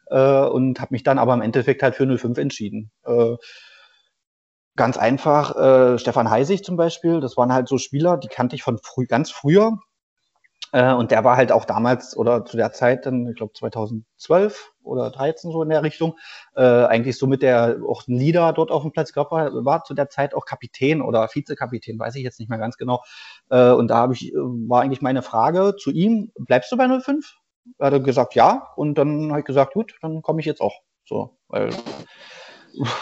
äh, 0.06 0.44
und 0.44 0.80
habe 0.80 0.94
mich 0.94 1.02
dann 1.02 1.18
aber 1.18 1.34
im 1.34 1.40
Endeffekt 1.40 1.82
halt 1.82 1.96
für 1.96 2.06
05 2.06 2.38
entschieden. 2.38 2.90
Äh, 3.04 3.36
ganz 4.76 4.96
einfach, 4.96 5.56
äh, 5.56 5.98
Stefan 5.98 6.30
Heisig 6.30 6.64
zum 6.64 6.76
Beispiel, 6.76 7.20
das 7.20 7.36
waren 7.36 7.52
halt 7.52 7.68
so 7.68 7.78
Spieler, 7.78 8.16
die 8.16 8.28
kannte 8.28 8.56
ich 8.56 8.62
von 8.62 8.78
früh, 8.78 9.06
ganz 9.06 9.30
früher. 9.30 9.78
Äh, 10.72 10.94
und 10.94 11.10
der 11.10 11.22
war 11.22 11.36
halt 11.36 11.52
auch 11.52 11.64
damals 11.64 12.16
oder 12.16 12.44
zu 12.44 12.56
der 12.56 12.72
Zeit, 12.72 13.06
dann, 13.06 13.28
ich 13.28 13.36
glaube 13.36 13.52
2012 13.52 14.72
oder 14.82 15.10
13 15.10 15.52
so 15.52 15.62
in 15.62 15.68
der 15.68 15.82
Richtung, 15.82 16.18
äh, 16.56 16.62
eigentlich 16.62 17.18
so 17.18 17.26
mit 17.26 17.42
der 17.42 17.78
auch 17.86 18.06
ein 18.08 18.16
Leader 18.16 18.52
dort 18.52 18.70
auf 18.70 18.82
dem 18.82 18.90
Platz. 18.90 19.12
Glaube, 19.12 19.30
war, 19.30 19.64
war 19.64 19.84
zu 19.84 19.94
der 19.94 20.08
Zeit 20.08 20.34
auch 20.34 20.46
Kapitän 20.46 21.02
oder 21.02 21.28
Vizekapitän, 21.32 21.98
weiß 21.98 22.16
ich 22.16 22.24
jetzt 22.24 22.40
nicht 22.40 22.48
mehr 22.48 22.58
ganz 22.58 22.76
genau. 22.78 23.02
Äh, 23.50 23.70
und 23.70 23.88
da 23.88 23.96
habe 23.98 24.14
ich, 24.14 24.32
war 24.34 24.82
eigentlich 24.82 25.02
meine 25.02 25.22
Frage 25.22 25.76
zu 25.76 25.90
ihm, 25.90 26.32
bleibst 26.36 26.72
du 26.72 26.76
bei 26.76 26.88
05? 26.88 27.36
Er 27.78 27.90
hat 27.92 28.04
gesagt, 28.04 28.34
ja. 28.34 28.72
Und 28.76 28.96
dann 28.96 29.30
habe 29.30 29.40
ich 29.40 29.46
gesagt, 29.46 29.74
gut, 29.74 29.96
dann 30.00 30.22
komme 30.22 30.40
ich 30.40 30.46
jetzt 30.46 30.60
auch. 30.60 30.80
So, 31.04 31.36
weil 31.48 31.70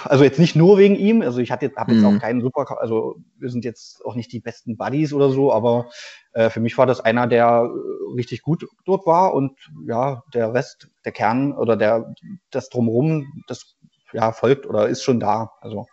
also 0.05 0.25
jetzt 0.25 0.39
nicht 0.39 0.57
nur 0.57 0.79
wegen 0.79 0.97
ihm, 0.97 1.23
also 1.23 1.39
ich 1.41 1.51
hatte 1.51 1.67
jetzt, 1.67 1.77
habe 1.77 1.93
jetzt 1.93 2.03
mhm. 2.03 2.17
auch 2.17 2.21
keinen 2.21 2.41
super, 2.41 2.81
also 2.81 3.17
wir 3.39 3.51
sind 3.51 3.65
jetzt 3.65 4.05
auch 4.05 4.15
nicht 4.15 4.33
die 4.33 4.41
besten 4.41 4.77
Buddies 4.77 5.13
oder 5.13 5.31
so, 5.31 5.53
aber 5.53 5.91
äh, 6.33 6.51
für 6.51 6.61
mich 6.61 6.77
war 6.79 6.87
das 6.87 7.01
einer, 7.01 7.27
der 7.27 7.71
äh, 7.71 8.15
richtig 8.15 8.43
gut 8.43 8.67
dort 8.85 9.07
war 9.07 9.35
und 9.35 9.59
ja, 9.87 10.23
der 10.35 10.53
Rest, 10.55 10.89
der 11.05 11.13
Kern 11.13 11.53
oder 11.53 11.77
der 11.77 12.13
das 12.51 12.69
drumherum, 12.69 13.45
das 13.47 13.77
ja 14.13 14.33
folgt 14.33 14.67
oder 14.67 14.89
ist 14.89 15.03
schon 15.03 15.21
da. 15.21 15.53
Also 15.61 15.87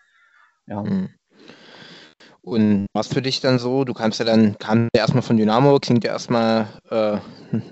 ja. 0.67 0.83
Mhm. 0.83 1.09
Und 2.47 2.87
was 2.93 3.07
für 3.07 3.21
dich 3.21 3.41
dann 3.41 3.59
so? 3.59 3.83
Du 3.83 3.93
kamst 3.93 4.19
ja 4.19 4.25
dann, 4.25 4.57
kam 4.57 4.87
ja 4.95 5.01
erstmal 5.01 5.21
von 5.21 5.35
Dynamo, 5.35 5.79
klingt 5.79 6.05
ja 6.05 6.11
erstmal 6.11 6.67
äh, 6.89 7.17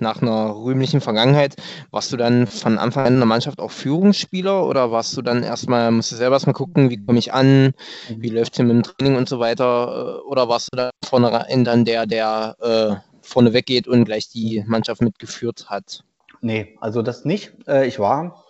nach 0.00 0.20
einer 0.20 0.54
rühmlichen 0.54 1.00
Vergangenheit. 1.00 1.54
Warst 1.92 2.12
du 2.12 2.18
dann 2.18 2.46
von 2.46 2.76
Anfang 2.76 3.06
an 3.06 3.14
in 3.14 3.18
der 3.20 3.26
Mannschaft 3.26 3.58
auch 3.58 3.70
Führungsspieler 3.70 4.66
oder 4.66 4.90
warst 4.92 5.16
du 5.16 5.22
dann 5.22 5.42
erstmal, 5.42 5.90
musst 5.90 6.12
du 6.12 6.16
selber 6.16 6.36
erstmal 6.36 6.52
gucken, 6.52 6.90
wie 6.90 7.02
komme 7.02 7.18
ich 7.18 7.32
an, 7.32 7.72
wie 8.18 8.28
läuft 8.28 8.52
es 8.52 8.58
mit 8.58 8.68
dem 8.68 8.82
Training 8.82 9.16
und 9.16 9.30
so 9.30 9.38
weiter? 9.40 10.20
Äh, 10.22 10.28
oder 10.28 10.50
warst 10.50 10.68
du 10.70 10.76
da 10.76 10.90
vorne 11.02 11.46
dann 11.64 11.86
der, 11.86 12.04
der 12.04 12.56
äh, 12.60 12.96
vorne 13.22 13.54
weggeht 13.54 13.88
und 13.88 14.04
gleich 14.04 14.28
die 14.28 14.62
Mannschaft 14.66 15.00
mitgeführt 15.00 15.70
hat? 15.70 16.04
Nee, 16.42 16.76
also 16.82 17.00
das 17.00 17.24
nicht. 17.24 17.54
Äh, 17.66 17.86
ich 17.86 17.98
war 17.98 18.44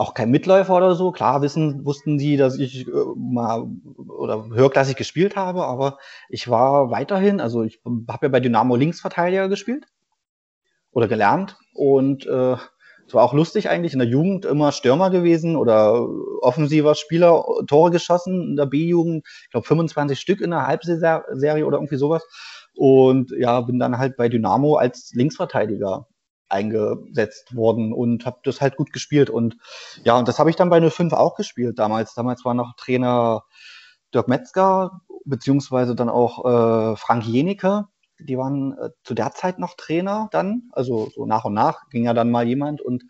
auch 0.00 0.14
kein 0.14 0.30
Mitläufer 0.30 0.74
oder 0.74 0.94
so. 0.94 1.12
Klar 1.12 1.42
wissen, 1.42 1.84
wussten 1.84 2.16
die, 2.16 2.38
dass 2.38 2.58
ich 2.58 2.88
äh, 2.88 2.90
mal 3.16 3.66
oder 4.08 4.46
höherklassig 4.46 4.96
gespielt 4.96 5.36
habe, 5.36 5.66
aber 5.66 5.98
ich 6.30 6.48
war 6.48 6.90
weiterhin, 6.90 7.38
also 7.38 7.62
ich 7.62 7.82
habe 7.84 8.26
ja 8.26 8.28
bei 8.30 8.40
Dynamo 8.40 8.76
Linksverteidiger 8.76 9.50
gespielt 9.50 9.84
oder 10.90 11.06
gelernt 11.06 11.58
und 11.74 12.26
äh, 12.26 12.56
es 13.06 13.14
war 13.14 13.24
auch 13.24 13.34
lustig 13.34 13.68
eigentlich 13.68 13.92
in 13.92 13.98
der 13.98 14.08
Jugend 14.08 14.46
immer 14.46 14.72
Stürmer 14.72 15.10
gewesen 15.10 15.54
oder 15.56 16.08
offensiver 16.40 16.94
Spieler, 16.94 17.44
Tore 17.66 17.90
geschossen 17.90 18.50
in 18.50 18.56
der 18.56 18.66
B-Jugend, 18.66 19.26
ich 19.26 19.50
glaube 19.50 19.66
25 19.66 20.18
Stück 20.18 20.40
in 20.40 20.50
der 20.50 20.66
Halbserie 20.66 21.66
oder 21.66 21.76
irgendwie 21.76 21.96
sowas. 21.96 22.26
Und 22.74 23.32
ja, 23.36 23.60
bin 23.60 23.78
dann 23.78 23.98
halt 23.98 24.16
bei 24.16 24.30
Dynamo 24.30 24.76
als 24.76 25.12
Linksverteidiger 25.12 26.06
eingesetzt 26.50 27.54
worden 27.54 27.92
und 27.92 28.26
habe 28.26 28.38
das 28.44 28.60
halt 28.60 28.76
gut 28.76 28.92
gespielt. 28.92 29.30
Und 29.30 29.56
ja, 30.04 30.18
und 30.18 30.28
das 30.28 30.38
habe 30.38 30.50
ich 30.50 30.56
dann 30.56 30.70
bei 30.70 30.80
05 30.80 31.12
auch 31.12 31.36
gespielt 31.36 31.78
damals. 31.78 32.14
Damals 32.14 32.44
war 32.44 32.54
noch 32.54 32.74
Trainer 32.76 33.44
Dirk 34.14 34.28
Metzger, 34.28 35.00
beziehungsweise 35.24 35.94
dann 35.94 36.08
auch 36.08 36.44
äh, 36.44 36.96
Frank 36.96 37.26
Jenike. 37.26 37.84
Die 38.18 38.36
waren 38.36 38.76
äh, 38.78 38.90
zu 39.02 39.14
der 39.14 39.32
Zeit 39.32 39.58
noch 39.58 39.74
Trainer 39.76 40.28
dann, 40.32 40.70
also 40.72 41.10
so 41.14 41.26
nach 41.26 41.44
und 41.44 41.54
nach 41.54 41.88
ging 41.90 42.04
ja 42.04 42.12
dann 42.12 42.30
mal 42.30 42.46
jemand 42.46 42.82
und 42.82 43.04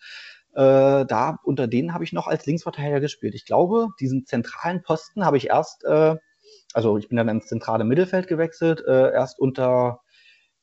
äh, 0.55 1.07
da 1.07 1.39
unter 1.45 1.69
denen 1.69 1.95
habe 1.95 2.05
ich 2.05 2.13
noch 2.13 2.27
als 2.27 2.47
Linksverteidiger 2.47 3.01
gespielt. 3.01 3.35
Ich 3.35 3.45
glaube, 3.45 3.89
diesen 4.01 4.27
zentralen 4.27 4.83
Posten 4.83 5.25
habe 5.25 5.37
ich 5.37 5.49
erst, 5.49 5.85
äh, 5.85 6.17
also 6.73 6.99
ich 6.99 7.09
bin 7.09 7.17
dann 7.17 7.29
ins 7.29 7.47
zentrale 7.47 7.85
Mittelfeld 7.85 8.27
gewechselt, 8.27 8.83
äh, 8.87 9.13
erst 9.13 9.39
unter, 9.39 10.01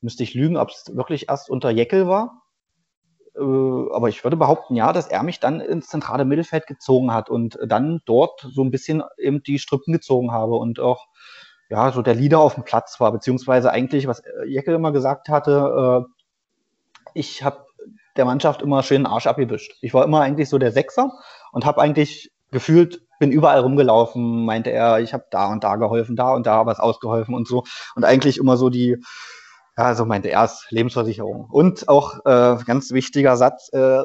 müsste 0.01 0.23
ich 0.23 0.33
lügen, 0.33 0.57
ob 0.57 0.69
es 0.69 0.95
wirklich 0.95 1.29
erst 1.29 1.49
unter 1.49 1.69
Jeckel 1.69 2.07
war. 2.07 2.43
Äh, 3.37 3.93
aber 3.93 4.09
ich 4.09 4.23
würde 4.23 4.37
behaupten, 4.37 4.75
ja, 4.75 4.93
dass 4.93 5.07
er 5.07 5.23
mich 5.23 5.39
dann 5.39 5.59
ins 5.59 5.87
zentrale 5.87 6.25
Mittelfeld 6.25 6.67
gezogen 6.67 7.13
hat 7.13 7.29
und 7.29 7.57
dann 7.65 8.01
dort 8.05 8.47
so 8.51 8.63
ein 8.63 8.71
bisschen 8.71 9.03
eben 9.17 9.43
die 9.43 9.59
Strippen 9.59 9.93
gezogen 9.93 10.31
habe 10.31 10.55
und 10.55 10.79
auch 10.79 11.07
ja, 11.69 11.91
so 11.91 12.01
der 12.01 12.15
Leader 12.15 12.39
auf 12.39 12.55
dem 12.55 12.63
Platz 12.63 12.99
war, 12.99 13.11
beziehungsweise 13.11 13.71
eigentlich, 13.71 14.07
was 14.07 14.23
Jeckel 14.45 14.75
immer 14.75 14.91
gesagt 14.91 15.29
hatte, 15.29 16.05
äh, 16.05 16.27
ich 17.13 17.43
habe 17.43 17.65
der 18.15 18.25
Mannschaft 18.25 18.61
immer 18.61 18.83
schön 18.83 19.03
den 19.03 19.05
Arsch 19.05 19.27
abgewischt. 19.27 19.77
Ich 19.81 19.93
war 19.93 20.03
immer 20.03 20.21
eigentlich 20.21 20.49
so 20.49 20.57
der 20.57 20.71
Sechser 20.71 21.11
und 21.51 21.65
habe 21.65 21.81
eigentlich 21.81 22.31
gefühlt, 22.51 23.01
bin 23.19 23.31
überall 23.31 23.59
rumgelaufen, 23.59 24.45
meinte 24.45 24.71
er, 24.71 24.99
ich 24.99 25.13
habe 25.13 25.25
da 25.29 25.51
und 25.51 25.63
da 25.63 25.75
geholfen, 25.75 26.15
da 26.15 26.33
und 26.33 26.47
da 26.47 26.65
was 26.65 26.79
ausgeholfen 26.79 27.35
und 27.35 27.47
so. 27.47 27.63
Und 27.95 28.05
eigentlich 28.05 28.37
immer 28.37 28.57
so 28.57 28.69
die, 28.69 28.97
ja, 29.77 29.93
so 29.95 30.05
meinte 30.05 30.29
er 30.29 30.43
es, 30.43 30.65
Lebensversicherung. 30.69 31.45
Und 31.49 31.87
auch 31.87 32.25
äh, 32.25 32.63
ganz 32.65 32.91
wichtiger 32.91 33.37
Satz, 33.37 33.69
äh, 33.73 34.03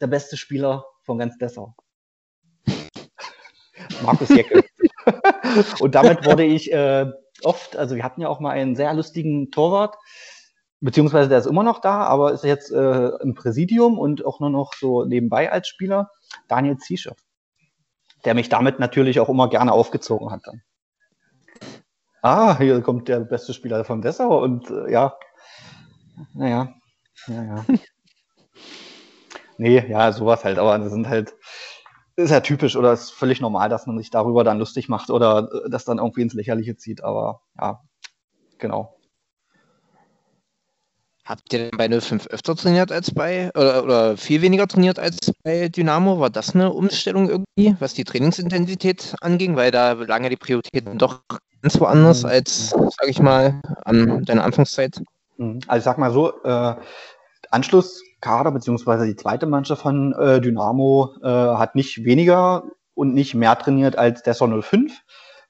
der 0.00 0.06
beste 0.06 0.36
Spieler 0.36 0.84
von 1.04 1.18
ganz 1.18 1.38
Dessau. 1.38 1.74
Markus 4.02 4.28
Jecke. 4.28 4.62
und 5.80 5.94
damit 5.94 6.26
wurde 6.26 6.44
ich 6.44 6.72
äh, 6.72 7.06
oft, 7.42 7.76
also 7.76 7.96
wir 7.96 8.04
hatten 8.04 8.20
ja 8.20 8.28
auch 8.28 8.40
mal 8.40 8.50
einen 8.50 8.76
sehr 8.76 8.92
lustigen 8.92 9.50
Torwart, 9.50 9.96
beziehungsweise 10.80 11.30
der 11.30 11.38
ist 11.38 11.46
immer 11.46 11.62
noch 11.62 11.80
da, 11.80 12.04
aber 12.04 12.32
ist 12.32 12.44
jetzt 12.44 12.70
äh, 12.70 13.08
im 13.22 13.34
Präsidium 13.34 13.98
und 13.98 14.24
auch 14.26 14.40
nur 14.40 14.50
noch 14.50 14.74
so 14.74 15.04
nebenbei 15.04 15.50
als 15.50 15.68
Spieler, 15.68 16.10
Daniel 16.48 16.76
Ziesche, 16.76 17.16
der 18.26 18.34
mich 18.34 18.50
damit 18.50 18.78
natürlich 18.78 19.20
auch 19.20 19.30
immer 19.30 19.48
gerne 19.48 19.72
aufgezogen 19.72 20.30
hat 20.30 20.42
dann 20.44 20.62
ah, 22.22 22.58
hier 22.58 22.80
kommt 22.82 23.08
der 23.08 23.20
beste 23.20 23.52
Spieler 23.54 23.84
von 23.84 24.02
Dessau 24.02 24.42
und 24.42 24.70
äh, 24.70 24.90
ja, 24.92 25.16
naja, 26.34 26.74
naja. 27.26 27.64
nee, 29.58 29.86
ja, 29.88 30.12
sowas 30.12 30.44
halt, 30.44 30.58
aber 30.58 30.78
das 30.78 30.92
sind 30.92 31.08
halt, 31.08 31.34
ist 32.16 32.30
ja 32.30 32.40
typisch 32.40 32.76
oder 32.76 32.92
ist 32.92 33.10
völlig 33.10 33.40
normal, 33.40 33.68
dass 33.68 33.86
man 33.86 33.98
sich 33.98 34.10
darüber 34.10 34.44
dann 34.44 34.58
lustig 34.58 34.88
macht 34.88 35.10
oder 35.10 35.48
äh, 35.52 35.70
das 35.70 35.84
dann 35.84 35.98
irgendwie 35.98 36.22
ins 36.22 36.34
Lächerliche 36.34 36.76
zieht, 36.76 37.02
aber 37.04 37.42
ja, 37.60 37.80
genau. 38.58 38.98
Habt 41.28 41.52
ihr 41.52 41.58
denn 41.58 41.76
bei 41.76 42.00
05 42.00 42.26
öfter 42.28 42.56
trainiert 42.56 42.90
als 42.90 43.12
bei, 43.12 43.50
oder, 43.54 43.84
oder, 43.84 44.16
viel 44.16 44.40
weniger 44.40 44.66
trainiert 44.66 44.98
als 44.98 45.30
bei 45.44 45.68
Dynamo? 45.68 46.20
War 46.20 46.30
das 46.30 46.54
eine 46.54 46.72
Umstellung 46.72 47.28
irgendwie, 47.28 47.76
was 47.80 47.92
die 47.92 48.04
Trainingsintensität 48.04 49.14
anging? 49.20 49.54
Weil 49.54 49.70
da 49.70 49.92
lagen 49.92 50.30
die 50.30 50.36
Prioritäten 50.36 50.96
doch 50.96 51.20
ganz 51.62 51.80
woanders 51.80 52.22
mhm. 52.22 52.30
als, 52.30 52.70
sage 52.70 53.10
ich 53.10 53.20
mal, 53.20 53.60
an 53.84 54.24
deiner 54.24 54.44
Anfangszeit? 54.44 55.00
Mhm. 55.36 55.60
Also 55.66 55.78
ich 55.78 55.84
sag 55.84 55.98
mal 55.98 56.12
so, 56.12 56.42
äh, 56.42 56.74
Anschlusskader 57.50 58.50
beziehungsweise 58.50 59.06
die 59.06 59.16
zweite 59.16 59.46
Mannschaft 59.46 59.82
von 59.82 60.12
äh, 60.12 60.40
Dynamo 60.40 61.14
äh, 61.22 61.26
hat 61.26 61.74
nicht 61.74 62.04
weniger 62.04 62.64
und 62.94 63.14
nicht 63.14 63.34
mehr 63.34 63.56
trainiert 63.58 63.96
als 63.96 64.22
der 64.22 64.34
Son 64.34 64.62
05. 64.62 64.92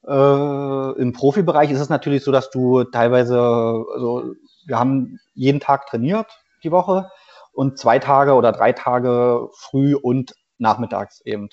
Äh, 0.06 1.00
Im 1.00 1.12
Profibereich 1.12 1.70
ist 1.70 1.80
es 1.80 1.88
natürlich 1.88 2.22
so, 2.22 2.30
dass 2.30 2.50
du 2.50 2.84
teilweise, 2.84 3.38
also 3.38 4.34
wir 4.66 4.78
haben 4.78 5.18
jeden 5.34 5.60
Tag 5.60 5.86
trainiert 5.86 6.26
die 6.62 6.70
Woche 6.70 7.10
und 7.52 7.78
zwei 7.78 7.98
Tage 7.98 8.34
oder 8.34 8.52
drei 8.52 8.72
Tage 8.72 9.48
früh 9.52 9.94
und 9.94 10.34
nachmittags 10.58 11.20
eben. 11.24 11.48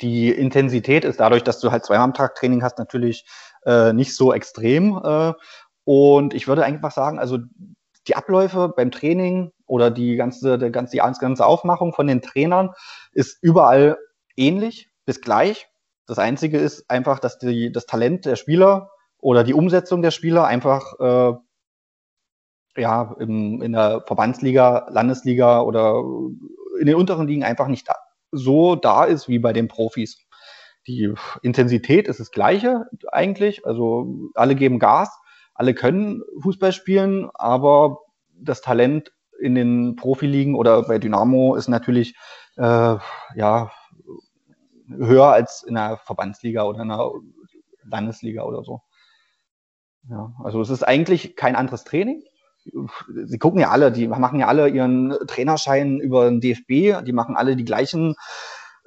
Die 0.00 0.30
Intensität 0.30 1.04
ist 1.04 1.20
dadurch, 1.20 1.42
dass 1.42 1.60
du 1.60 1.70
halt 1.70 1.84
zweimal 1.84 2.04
am 2.04 2.14
Tag 2.14 2.34
Training 2.34 2.62
hast, 2.62 2.78
natürlich 2.78 3.26
äh, 3.64 3.92
nicht 3.92 4.14
so 4.14 4.32
extrem. 4.32 5.00
Äh, 5.02 5.32
und 5.84 6.34
ich 6.34 6.46
würde 6.48 6.64
einfach 6.64 6.92
sagen, 6.92 7.18
also 7.18 7.38
die 8.06 8.16
Abläufe 8.16 8.72
beim 8.74 8.90
Training 8.90 9.52
oder 9.66 9.90
die 9.90 10.16
ganze, 10.16 10.58
die 10.58 10.70
ganze, 10.70 10.92
die 10.92 11.20
ganze 11.20 11.46
Aufmachung 11.46 11.92
von 11.92 12.06
den 12.06 12.22
Trainern 12.22 12.70
ist 13.12 13.38
überall 13.42 13.98
ähnlich 14.36 14.88
bis 15.04 15.20
gleich. 15.20 15.68
Das 16.06 16.18
Einzige 16.18 16.58
ist 16.58 16.90
einfach, 16.90 17.18
dass 17.18 17.38
die, 17.38 17.70
das 17.70 17.86
Talent 17.86 18.24
der 18.24 18.36
Spieler 18.36 18.90
oder 19.18 19.44
die 19.44 19.54
Umsetzung 19.54 20.00
der 20.00 20.10
Spieler 20.10 20.46
einfach 20.46 20.98
äh, 21.00 21.34
ja, 22.80 23.14
im, 23.18 23.60
in 23.60 23.72
der 23.72 24.02
Verbandsliga, 24.06 24.88
Landesliga 24.90 25.60
oder 25.60 26.02
in 26.80 26.86
den 26.86 26.94
unteren 26.94 27.26
Ligen 27.26 27.44
einfach 27.44 27.66
nicht 27.66 27.88
da, 27.88 27.96
so 28.32 28.76
da 28.76 29.04
ist 29.04 29.28
wie 29.28 29.38
bei 29.38 29.52
den 29.52 29.68
Profis. 29.68 30.18
Die 30.86 31.12
Intensität 31.42 32.08
ist 32.08 32.20
das 32.20 32.30
gleiche 32.30 32.86
eigentlich. 33.12 33.66
Also 33.66 34.30
alle 34.34 34.54
geben 34.54 34.78
Gas, 34.78 35.10
alle 35.54 35.74
können 35.74 36.22
Fußball 36.42 36.72
spielen, 36.72 37.30
aber 37.34 37.98
das 38.32 38.60
Talent 38.60 39.12
in 39.40 39.54
den 39.54 39.96
Profiligen 39.96 40.54
oder 40.54 40.82
bei 40.82 40.98
Dynamo 40.98 41.54
ist 41.54 41.68
natürlich 41.68 42.16
äh, 42.56 42.96
ja 43.34 43.70
höher 44.88 45.26
als 45.26 45.62
in 45.62 45.74
der 45.74 45.98
Verbandsliga 45.98 46.64
oder 46.64 46.82
in 46.82 46.88
der 46.88 47.10
Landesliga 47.84 48.42
oder 48.44 48.64
so. 48.64 48.80
Ja, 50.08 50.32
also 50.42 50.60
es 50.60 50.70
ist 50.70 50.82
eigentlich 50.82 51.36
kein 51.36 51.54
anderes 51.54 51.84
Training 51.84 52.22
sie 53.08 53.38
gucken 53.38 53.60
ja 53.60 53.70
alle, 53.70 53.92
die 53.92 54.08
machen 54.08 54.40
ja 54.40 54.46
alle 54.46 54.68
ihren 54.68 55.14
Trainerschein 55.26 56.00
über 56.00 56.28
den 56.28 56.40
DFB, 56.40 57.04
die 57.04 57.12
machen 57.12 57.36
alle 57.36 57.56
die 57.56 57.64
gleichen 57.64 58.14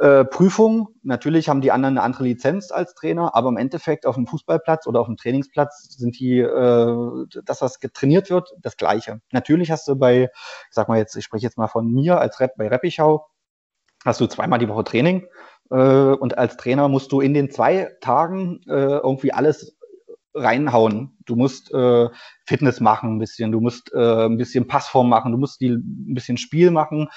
äh, 0.02 0.26
Prüfungen. 0.26 0.88
Natürlich 1.04 1.48
haben 1.48 1.62
die 1.62 1.72
anderen 1.72 1.98
eine 1.98 2.04
andere 2.04 2.24
Lizenz 2.24 2.72
als 2.72 2.96
Trainer, 2.96 3.36
aber 3.36 3.50
im 3.50 3.58
Endeffekt 3.58 4.08
auf 4.08 4.16
dem 4.16 4.26
Fußballplatz 4.26 4.88
oder 4.88 5.00
auf 5.00 5.06
dem 5.06 5.16
Trainingsplatz 5.16 5.96
sind 5.96 6.20
die, 6.20 6.40
äh, 6.40 7.26
das, 7.46 7.62
was 7.62 7.80
getrainiert 7.80 8.32
wird, 8.32 8.50
das 8.60 8.78
Gleiche. 8.78 9.22
Natürlich 9.32 9.70
hast 9.70 9.88
du 9.88 9.96
bei, 9.96 10.24
ich 10.24 10.30
sag 10.72 10.88
mal 10.88 10.98
jetzt, 10.98 11.16
ich 11.16 11.24
spreche 11.24 11.46
jetzt 11.46 11.58
mal 11.60 11.68
von 11.68 11.92
mir 11.92 12.20
als 12.20 12.40
Rep 12.40 12.58
bei 12.58 12.68
Reppichau, 12.68 13.28
hast 14.04 14.20
du 14.20 14.26
zweimal 14.26 14.58
die 14.58 14.70
Woche 14.70 14.84
Training 14.84 15.28
äh, 15.70 15.76
und 15.76 16.36
als 16.36 16.58
Trainer 16.58 16.88
musst 16.88 17.12
du 17.12 17.22
in 17.22 17.36
den 17.36 17.52
zwei 17.52 17.96
Tagen 18.02 18.62
äh, 18.68 18.98
irgendwie 18.98 19.34
alles 19.34 19.78
reinhauen. 20.34 21.18
Du 21.26 21.36
musst 21.36 21.74
äh, 21.74 22.10
Fitness 22.46 22.80
machen 22.80 23.16
ein 23.16 23.20
bisschen, 23.20 23.52
du 23.52 23.60
musst 23.60 23.92
äh, 23.94 24.26
ein 24.26 24.38
bisschen 24.38 24.68
Passform 24.68 25.10
machen, 25.10 25.32
du 25.32 25.38
musst 25.38 25.62
die, 25.62 25.70
ein 25.70 26.14
bisschen 26.14 26.38
Spiel 26.38 26.72
machen, 26.72 27.10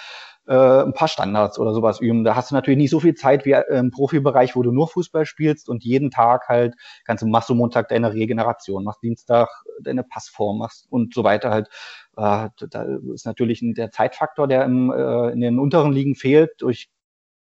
äh, 0.47 0.83
ein 0.83 0.93
paar 0.93 1.09
Standards 1.09 1.59
oder 1.59 1.73
sowas 1.73 2.01
üben. 2.01 2.25
Da 2.25 2.35
hast 2.35 2.51
du 2.51 2.55
natürlich 2.55 2.79
nicht 2.79 2.91
so 2.91 3.01
viel 3.01 3.15
Zeit 3.15 3.45
wie 3.45 3.53
äh, 3.53 3.79
im 3.79 3.91
Profibereich, 3.91 4.57
wo 4.57 4.63
du 4.63 4.73
nur 4.73 4.89
Fußball 4.89 5.27
spielst 5.27 5.69
und 5.69 5.85
jeden 5.85 6.11
Tag 6.11 6.49
halt 6.49 6.75
kannst 7.05 7.23
du 7.23 7.27
machst 7.27 7.49
du 7.49 7.55
Montag 7.55 7.89
deine 7.89 8.13
Regeneration, 8.13 8.85
machst 8.85 9.03
Dienstag 9.03 9.49
deine 9.81 10.05
Passform, 10.05 10.59
machst 10.59 10.87
und 10.91 11.15
so 11.15 11.25
weiter 11.25 11.51
halt. 11.51 11.69
Äh, 12.17 12.49
da 12.71 12.87
ist 13.15 13.27
natürlich 13.27 13.61
der 13.63 13.91
Zeitfaktor, 13.91 14.49
der 14.49 14.65
im, 14.65 14.91
äh, 14.91 15.31
in 15.31 15.41
den 15.41 15.59
unteren 15.59 15.93
Ligen 15.93 16.15
fehlt 16.15 16.51
durch 16.59 16.89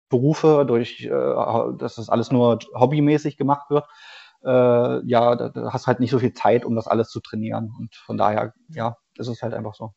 Berufe, 0.08 0.64
durch, 0.66 1.04
äh, 1.04 1.10
dass 1.10 1.96
das 1.96 2.08
alles 2.08 2.30
nur 2.30 2.58
hobbymäßig 2.74 3.36
gemacht 3.36 3.70
wird, 3.70 3.86
äh, 4.44 5.06
ja, 5.06 5.36
da, 5.36 5.48
da 5.48 5.72
hast 5.72 5.86
halt 5.86 6.00
nicht 6.00 6.10
so 6.10 6.18
viel 6.18 6.32
Zeit, 6.32 6.64
um 6.64 6.74
das 6.74 6.88
alles 6.88 7.08
zu 7.08 7.20
trainieren. 7.20 7.72
Und 7.78 7.94
von 7.94 8.16
daher, 8.16 8.54
ja, 8.68 8.96
ist 9.16 9.28
es 9.28 9.42
halt 9.42 9.54
einfach 9.54 9.74
so. 9.74 9.92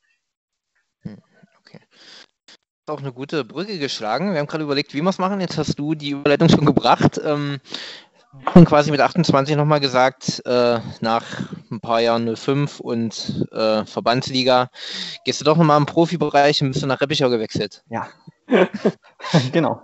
Hm, 1.01 1.17
okay. 1.59 1.79
Auch 2.87 2.99
eine 2.99 3.13
gute 3.13 3.43
Brücke 3.43 3.79
geschlagen. 3.79 4.31
Wir 4.31 4.39
haben 4.39 4.47
gerade 4.47 4.63
überlegt, 4.63 4.93
wie 4.93 5.01
wir 5.01 5.09
es 5.09 5.17
machen. 5.17 5.41
Jetzt 5.41 5.57
hast 5.57 5.79
du 5.79 5.95
die 5.95 6.11
Überleitung 6.11 6.49
schon 6.49 6.65
gebracht. 6.65 7.19
Ähm, 7.23 7.59
und 8.53 8.65
quasi 8.65 8.91
mit 8.91 8.99
28 8.99 9.55
nochmal 9.55 9.79
gesagt, 9.79 10.41
äh, 10.45 10.79
nach 11.01 11.23
ein 11.71 11.79
paar 11.79 12.01
Jahren 12.01 12.35
05 12.35 12.79
und 12.79 13.47
äh, 13.51 13.85
Verbandsliga, 13.85 14.69
gehst 15.23 15.41
du 15.41 15.45
doch 15.45 15.57
nochmal 15.57 15.79
im 15.79 15.85
Profibereich 15.85 16.61
und 16.61 16.71
bist 16.71 16.83
du 16.83 16.87
nach 16.87 17.01
Reppichau 17.01 17.29
gewechselt. 17.29 17.83
Ja, 17.89 18.09
genau. 19.51 19.81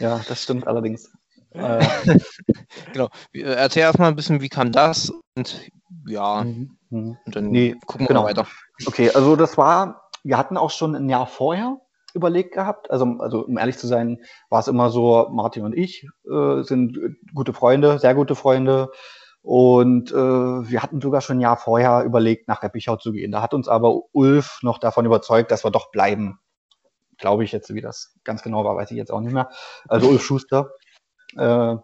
Ja, 0.00 0.20
das 0.26 0.42
stimmt 0.42 0.66
allerdings. 0.66 1.12
Äh, 1.58 1.84
genau. 2.92 3.08
Äh, 3.32 3.42
erzähl 3.42 3.82
erstmal 3.82 4.08
ein 4.08 4.16
bisschen, 4.16 4.40
wie 4.40 4.48
kam 4.48 4.72
das 4.72 5.12
und 5.36 5.70
ja, 6.06 6.44
mhm. 6.44 6.78
mhm. 6.90 7.18
und 7.24 7.36
dann 7.36 7.50
nee, 7.50 7.76
gucken 7.86 8.00
wir 8.00 8.08
genau. 8.08 8.24
weiter. 8.24 8.46
Okay, 8.86 9.10
also 9.10 9.36
das 9.36 9.58
war, 9.58 10.08
wir 10.24 10.38
hatten 10.38 10.56
auch 10.56 10.70
schon 10.70 10.94
ein 10.94 11.08
Jahr 11.08 11.26
vorher 11.26 11.78
überlegt 12.14 12.54
gehabt. 12.54 12.90
Also, 12.90 13.04
also 13.18 13.46
um 13.46 13.58
ehrlich 13.58 13.78
zu 13.78 13.86
sein, 13.86 14.18
war 14.50 14.60
es 14.60 14.68
immer 14.68 14.90
so, 14.90 15.28
Martin 15.30 15.64
und 15.64 15.76
ich 15.76 16.06
äh, 16.30 16.62
sind 16.62 16.98
gute 17.34 17.52
Freunde, 17.52 17.98
sehr 17.98 18.14
gute 18.14 18.34
Freunde. 18.34 18.90
Und 19.42 20.10
äh, 20.10 20.14
wir 20.14 20.82
hatten 20.82 21.00
sogar 21.00 21.20
schon 21.20 21.38
ein 21.38 21.40
Jahr 21.40 21.56
vorher 21.56 22.04
überlegt, 22.04 22.48
nach 22.48 22.62
Reppichau 22.62 22.96
zu 22.96 23.12
gehen. 23.12 23.32
Da 23.32 23.40
hat 23.40 23.54
uns 23.54 23.68
aber 23.68 24.02
Ulf 24.12 24.58
noch 24.62 24.78
davon 24.78 25.06
überzeugt, 25.06 25.50
dass 25.50 25.64
wir 25.64 25.70
doch 25.70 25.90
bleiben. 25.90 26.38
Glaube 27.18 27.44
ich 27.44 27.52
jetzt, 27.52 27.72
wie 27.72 27.80
das 27.80 28.14
ganz 28.24 28.42
genau 28.42 28.64
war, 28.64 28.76
weiß 28.76 28.90
ich 28.90 28.96
jetzt 28.96 29.12
auch 29.12 29.20
nicht 29.20 29.32
mehr. 29.32 29.48
Also 29.88 30.08
Ulf 30.08 30.22
Schuster, 30.22 30.70
äh, 31.36 31.76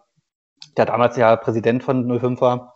der 0.77 0.85
damals 0.85 1.17
ja 1.17 1.35
Präsident 1.35 1.83
von 1.83 2.19
05 2.19 2.41
war. 2.41 2.73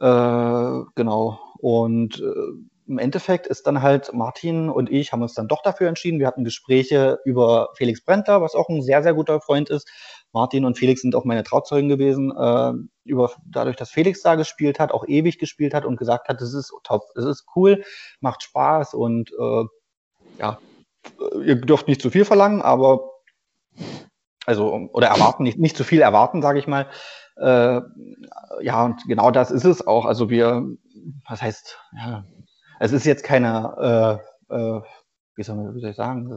Äh, 0.00 0.84
genau. 0.94 1.38
Und 1.58 2.20
äh, 2.20 2.88
im 2.88 2.98
Endeffekt 2.98 3.46
ist 3.46 3.66
dann 3.66 3.82
halt 3.82 4.14
Martin 4.14 4.70
und 4.70 4.90
ich 4.90 5.12
haben 5.12 5.20
uns 5.20 5.34
dann 5.34 5.46
doch 5.46 5.62
dafür 5.62 5.88
entschieden. 5.88 6.20
Wir 6.20 6.26
hatten 6.26 6.44
Gespräche 6.44 7.18
über 7.24 7.68
Felix 7.74 8.02
Brenter, 8.02 8.40
was 8.40 8.54
auch 8.54 8.68
ein 8.70 8.80
sehr, 8.80 9.02
sehr 9.02 9.12
guter 9.12 9.40
Freund 9.42 9.68
ist. 9.68 9.86
Martin 10.32 10.64
und 10.64 10.78
Felix 10.78 11.02
sind 11.02 11.14
auch 11.14 11.24
meine 11.24 11.44
Trauzeugen 11.44 11.88
gewesen. 11.88 12.32
Äh, 12.34 12.72
über, 13.04 13.30
dadurch, 13.46 13.76
dass 13.76 13.90
Felix 13.90 14.22
da 14.22 14.36
gespielt 14.36 14.80
hat, 14.80 14.92
auch 14.92 15.06
ewig 15.06 15.38
gespielt 15.38 15.74
hat 15.74 15.84
und 15.84 15.96
gesagt 15.96 16.28
hat, 16.28 16.40
es 16.40 16.54
ist 16.54 16.72
top, 16.82 17.02
es 17.14 17.24
ist 17.24 17.44
cool, 17.56 17.84
macht 18.20 18.42
Spaß 18.42 18.94
und 18.94 19.32
äh, 19.38 19.64
ja, 20.38 20.58
ihr 21.44 21.56
dürft 21.56 21.88
nicht 21.88 22.00
zu 22.00 22.10
viel 22.10 22.24
verlangen, 22.24 22.62
aber 22.62 23.17
also 24.48 24.88
oder 24.94 25.08
erwarten, 25.08 25.42
nicht, 25.42 25.58
nicht 25.58 25.76
zu 25.76 25.84
viel 25.84 26.00
erwarten, 26.00 26.40
sage 26.40 26.58
ich 26.58 26.66
mal. 26.66 26.86
Äh, 27.36 27.80
ja, 28.62 28.84
und 28.84 29.04
genau 29.06 29.30
das 29.30 29.50
ist 29.50 29.64
es 29.64 29.86
auch. 29.86 30.06
Also 30.06 30.30
wir, 30.30 30.66
was 31.28 31.42
heißt, 31.42 31.78
ja, 31.94 32.24
es 32.80 32.92
ist 32.92 33.04
jetzt 33.04 33.24
keine, 33.24 34.20
äh, 34.50 34.54
äh, 34.54 34.80
wie, 35.36 35.42
soll 35.42 35.56
man, 35.56 35.74
wie 35.74 35.80
soll 35.80 35.90
ich 35.90 35.96
sagen, 35.96 36.32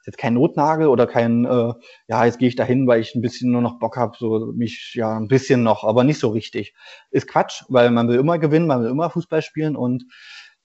ist 0.00 0.06
jetzt 0.06 0.18
kein 0.18 0.34
Notnagel 0.34 0.88
oder 0.88 1.06
kein, 1.06 1.44
äh, 1.44 1.72
ja, 2.08 2.24
jetzt 2.24 2.40
gehe 2.40 2.48
ich 2.48 2.56
dahin, 2.56 2.88
weil 2.88 3.00
ich 3.00 3.14
ein 3.14 3.22
bisschen 3.22 3.52
nur 3.52 3.62
noch 3.62 3.78
Bock 3.78 3.96
habe, 3.96 4.16
so 4.18 4.52
mich, 4.52 4.92
ja, 4.94 5.16
ein 5.16 5.28
bisschen 5.28 5.62
noch, 5.62 5.84
aber 5.84 6.02
nicht 6.02 6.18
so 6.18 6.30
richtig. 6.30 6.74
Ist 7.12 7.28
Quatsch, 7.28 7.62
weil 7.68 7.92
man 7.92 8.08
will 8.08 8.18
immer 8.18 8.40
gewinnen, 8.40 8.66
man 8.66 8.82
will 8.82 8.90
immer 8.90 9.10
Fußball 9.10 9.42
spielen 9.42 9.76
und 9.76 10.06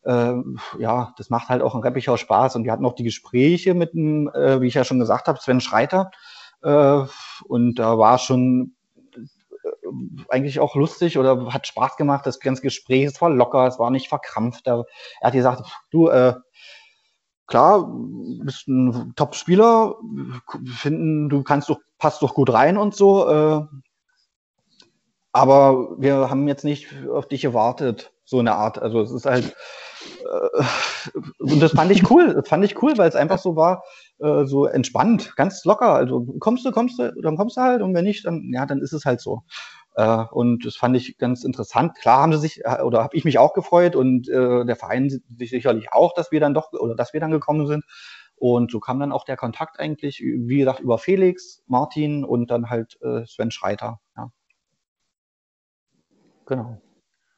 äh, 0.05 0.33
ja, 0.79 1.13
das 1.17 1.29
macht 1.29 1.49
halt 1.49 1.61
auch 1.61 1.75
in 1.75 1.81
Reppichau 1.81 2.17
Spaß. 2.17 2.55
Und 2.55 2.63
wir 2.63 2.71
hatten 2.71 2.85
auch 2.85 2.95
die 2.95 3.03
Gespräche 3.03 3.75
mit 3.75 3.93
dem, 3.93 4.29
äh, 4.33 4.59
wie 4.59 4.67
ich 4.67 4.73
ja 4.73 4.83
schon 4.83 4.99
gesagt 4.99 5.27
habe, 5.27 5.39
Sven 5.39 5.61
Schreiter. 5.61 6.09
Äh, 6.61 7.05
und 7.47 7.75
da 7.75 7.97
war 7.97 8.17
schon 8.17 8.75
eigentlich 10.29 10.59
auch 10.59 10.75
lustig 10.75 11.17
oder 11.17 11.53
hat 11.53 11.67
Spaß 11.67 11.97
gemacht. 11.97 12.25
Das 12.25 12.39
ganze 12.39 12.61
Gespräch, 12.61 13.05
es 13.05 13.21
war 13.21 13.29
locker, 13.29 13.67
es 13.67 13.79
war 13.79 13.91
nicht 13.91 14.09
verkrampft. 14.09 14.67
Er, 14.67 14.85
er 15.21 15.27
hat 15.27 15.33
gesagt, 15.33 15.63
du, 15.91 16.09
äh, 16.09 16.35
klar, 17.47 17.89
bist 18.43 18.67
ein 18.67 19.13
Top-Spieler, 19.15 19.95
finden, 20.65 21.29
du 21.29 21.43
kannst 21.43 21.69
doch, 21.69 21.79
passt 21.97 22.21
doch 22.21 22.33
gut 22.33 22.51
rein 22.51 22.77
und 22.77 22.95
so. 22.95 23.27
Äh, 23.27 23.61
aber 25.31 25.99
wir 25.99 26.29
haben 26.29 26.47
jetzt 26.47 26.63
nicht 26.63 26.87
auf 27.07 27.27
dich 27.27 27.41
gewartet, 27.41 28.11
so 28.29 28.39
eine 28.39 28.55
Art. 28.55 28.79
Also 28.79 29.01
es 29.01 29.11
ist 29.11 29.25
halt, 29.25 29.55
äh, 30.23 30.61
und 31.39 31.59
das 31.59 31.71
fand 31.71 31.91
ich 31.91 32.09
cool, 32.11 32.33
das 32.35 32.47
fand 32.47 32.63
ich 32.63 32.81
cool, 32.81 32.97
weil 32.97 33.09
es 33.09 33.15
einfach 33.15 33.39
so 33.39 33.55
war, 33.55 33.83
äh, 34.19 34.45
so 34.45 34.65
entspannt, 34.65 35.35
ganz 35.35 35.65
locker. 35.65 35.93
Also 35.93 36.25
kommst 36.39 36.63
du, 36.63 36.71
kommst 36.71 36.99
du, 36.99 37.11
dann 37.21 37.37
kommst 37.37 37.57
du 37.57 37.61
halt 37.61 37.81
und 37.81 37.93
wenn 37.95 38.05
nicht, 38.05 38.25
dann, 38.25 38.51
ja, 38.53 38.65
dann 38.67 38.81
ist 38.81 38.93
es 38.93 39.05
halt 39.05 39.19
so. 39.19 39.41
Äh, 39.95 40.25
und 40.31 40.63
das 40.63 40.75
fand 40.75 40.95
ich 40.95 41.17
ganz 41.17 41.43
interessant. 41.43 41.95
Klar 41.95 42.21
haben 42.21 42.33
sie 42.33 42.39
sich, 42.39 42.61
oder 42.83 43.03
habe 43.03 43.17
ich 43.17 43.25
mich 43.25 43.39
auch 43.39 43.53
gefreut 43.53 43.95
und 43.95 44.27
der 44.27 44.75
Verein 44.75 45.09
sich 45.09 45.49
sicherlich 45.49 45.91
auch, 45.91 46.13
dass 46.13 46.31
wir 46.31 46.39
dann 46.39 46.53
doch, 46.53 46.71
oder 46.73 46.95
dass 46.95 47.13
wir 47.13 47.19
dann 47.19 47.31
gekommen 47.31 47.65
sind. 47.65 47.83
Und 48.35 48.71
so 48.71 48.79
kam 48.79 48.99
dann 48.99 49.11
auch 49.11 49.25
der 49.25 49.35
Kontakt 49.37 49.79
eigentlich, 49.79 50.21
wie 50.21 50.59
gesagt, 50.59 50.79
über 50.79 50.97
Felix, 50.99 51.63
Martin 51.67 52.23
und 52.23 52.51
dann 52.51 52.69
halt 52.69 52.97
Sven 53.25 53.51
Schreiter. 53.51 53.99
Ja. 54.15 54.31
Genau. 56.45 56.81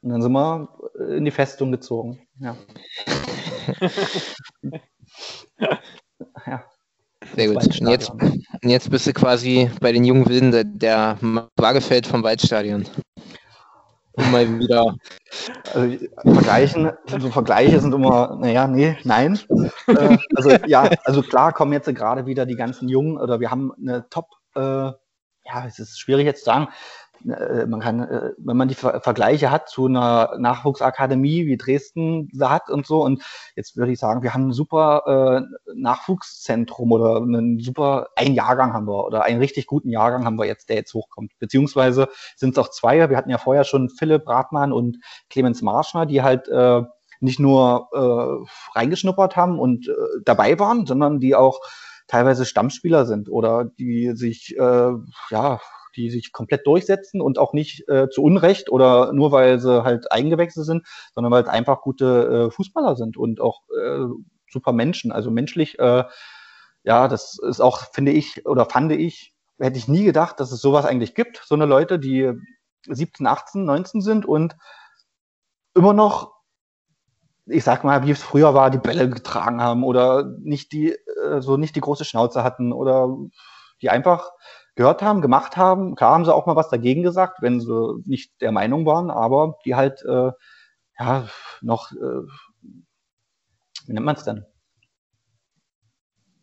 Und 0.02 0.10
dann 0.10 0.20
sind 0.20 0.32
wir 0.32 0.68
in 1.16 1.24
die 1.24 1.30
Festung 1.30 1.70
gezogen. 1.70 2.26
Ja. 2.40 2.56
ja. 6.46 6.64
Sehr 7.36 7.48
gut. 7.48 7.80
Und 7.80 7.88
jetzt, 7.88 8.10
und 8.10 8.44
jetzt 8.64 8.90
bist 8.90 9.06
du 9.06 9.12
quasi 9.12 9.70
bei 9.80 9.92
den 9.92 10.04
jungen 10.04 10.28
Wilden 10.28 10.50
der, 10.50 10.64
der 10.64 11.18
Waagefeld 11.56 12.06
vom 12.06 12.24
Waldstadion. 12.24 12.84
Um 14.14 14.30
mal 14.30 14.58
wieder. 14.58 14.94
Also 15.72 15.96
Vergleichen, 16.22 16.92
so 17.06 17.30
Vergleiche 17.30 17.80
sind 17.80 17.94
immer, 17.94 18.36
naja, 18.38 18.66
nee, 18.66 18.98
nein. 19.04 19.38
äh, 19.86 20.18
also 20.34 20.50
ja, 20.66 20.90
also 21.04 21.22
klar 21.22 21.52
kommen 21.52 21.72
jetzt 21.72 21.86
gerade 21.94 22.26
wieder 22.26 22.44
die 22.44 22.56
ganzen 22.56 22.88
Jungen 22.88 23.16
oder 23.16 23.40
wir 23.40 23.50
haben 23.50 23.72
eine 23.80 24.06
Top, 24.10 24.26
äh, 24.54 24.60
ja, 24.60 25.66
es 25.66 25.78
ist 25.78 25.98
schwierig 25.98 26.26
jetzt 26.26 26.40
zu 26.40 26.46
sagen, 26.46 26.66
äh, 26.66 26.68
man 27.24 27.80
kann, 27.80 28.00
äh, 28.00 28.30
wenn 28.38 28.56
man 28.56 28.68
die 28.68 28.74
Vergleiche 28.74 29.50
hat 29.50 29.68
zu 29.68 29.86
einer 29.86 30.34
Nachwuchsakademie 30.38 31.46
wie 31.46 31.56
Dresden 31.56 32.28
sie 32.32 32.48
hat 32.48 32.70
und 32.70 32.86
so, 32.86 33.04
und 33.04 33.22
jetzt 33.56 33.76
würde 33.76 33.92
ich 33.92 33.98
sagen, 33.98 34.22
wir 34.22 34.34
haben 34.34 34.48
ein 34.48 34.52
super 34.52 35.42
äh, 35.46 35.72
Nachwuchszentrum 35.74 36.92
oder 36.92 37.16
einen 37.16 37.58
super, 37.60 38.08
ein 38.16 38.34
Jahrgang 38.34 38.72
haben 38.72 38.86
wir 38.86 39.04
oder 39.04 39.24
einen 39.24 39.40
richtig 39.40 39.66
guten 39.66 39.90
Jahrgang 39.90 40.24
haben 40.24 40.38
wir 40.38 40.46
jetzt, 40.46 40.68
der 40.68 40.76
jetzt 40.76 40.94
hochkommt. 40.94 41.32
Beziehungsweise 41.38 42.08
sind 42.36 42.50
es 42.50 42.58
auch 42.58 42.70
zwei, 42.70 43.08
wir 43.08 43.16
hatten 43.16 43.30
ja 43.30 43.38
vorher 43.38 43.64
schon 43.64 43.90
Philipp 43.90 44.24
Bratmann 44.24 44.72
und 44.72 44.98
Clemens 45.30 45.62
Marschner, 45.62 46.06
die 46.06 46.22
halt 46.22 46.48
äh, 46.48 46.82
nicht 47.20 47.38
nur 47.38 47.88
äh, 47.92 48.78
reingeschnuppert 48.78 49.36
haben 49.36 49.58
und 49.58 49.88
äh, 49.88 49.92
dabei 50.24 50.58
waren, 50.58 50.86
sondern 50.86 51.20
die 51.20 51.34
auch 51.34 51.60
teilweise 52.08 52.44
Stammspieler 52.44 53.06
sind 53.06 53.30
oder 53.30 53.64
die 53.64 54.12
sich 54.14 54.56
äh, 54.58 54.92
ja 55.30 55.60
die 55.96 56.10
sich 56.10 56.32
komplett 56.32 56.66
durchsetzen 56.66 57.20
und 57.20 57.38
auch 57.38 57.52
nicht 57.52 57.88
äh, 57.88 58.08
zu 58.08 58.22
Unrecht 58.22 58.70
oder 58.70 59.12
nur 59.12 59.32
weil 59.32 59.58
sie 59.58 59.84
halt 59.84 60.10
eingewechselt 60.12 60.66
sind, 60.66 60.86
sondern 61.14 61.32
weil 61.32 61.42
es 61.42 61.48
einfach 61.48 61.82
gute 61.82 62.48
äh, 62.48 62.50
Fußballer 62.50 62.96
sind 62.96 63.16
und 63.16 63.40
auch 63.40 63.62
äh, 63.70 64.06
super 64.50 64.72
Menschen. 64.72 65.12
Also 65.12 65.30
menschlich, 65.30 65.78
äh, 65.78 66.04
ja, 66.84 67.08
das 67.08 67.38
ist 67.38 67.60
auch, 67.60 67.92
finde 67.92 68.12
ich, 68.12 68.46
oder 68.46 68.66
fand 68.66 68.92
ich, 68.92 69.34
hätte 69.58 69.78
ich 69.78 69.88
nie 69.88 70.04
gedacht, 70.04 70.40
dass 70.40 70.52
es 70.52 70.60
sowas 70.60 70.84
eigentlich 70.84 71.14
gibt. 71.14 71.42
So 71.44 71.54
eine 71.54 71.66
Leute, 71.66 71.98
die 71.98 72.32
17, 72.88 73.26
18, 73.26 73.64
19 73.64 74.00
sind 74.00 74.26
und 74.26 74.56
immer 75.74 75.92
noch, 75.92 76.32
ich 77.46 77.64
sag 77.64 77.84
mal, 77.84 78.04
wie 78.06 78.10
es 78.10 78.22
früher 78.22 78.54
war, 78.54 78.70
die 78.70 78.78
Bälle 78.78 79.08
getragen 79.08 79.60
haben 79.60 79.84
oder 79.84 80.24
nicht 80.40 80.72
die, 80.72 80.92
äh, 80.92 81.40
so 81.40 81.56
nicht 81.56 81.76
die 81.76 81.80
große 81.80 82.04
Schnauze 82.04 82.44
hatten 82.44 82.72
oder 82.72 83.16
die 83.80 83.90
einfach 83.90 84.30
gehört 84.74 85.02
haben, 85.02 85.20
gemacht 85.20 85.56
haben. 85.56 85.94
Klar 85.94 86.14
haben 86.14 86.24
sie 86.24 86.34
auch 86.34 86.46
mal 86.46 86.56
was 86.56 86.70
dagegen 86.70 87.02
gesagt, 87.02 87.42
wenn 87.42 87.60
sie 87.60 88.02
nicht 88.04 88.40
der 88.40 88.52
Meinung 88.52 88.86
waren, 88.86 89.10
aber 89.10 89.58
die 89.64 89.74
halt 89.74 90.02
äh, 90.04 90.30
ja 90.98 91.28
noch, 91.60 91.92
äh, 91.92 92.22
wie 93.86 93.92
nennt 93.92 94.06
man 94.06 94.16
es 94.16 94.24
denn? 94.24 94.44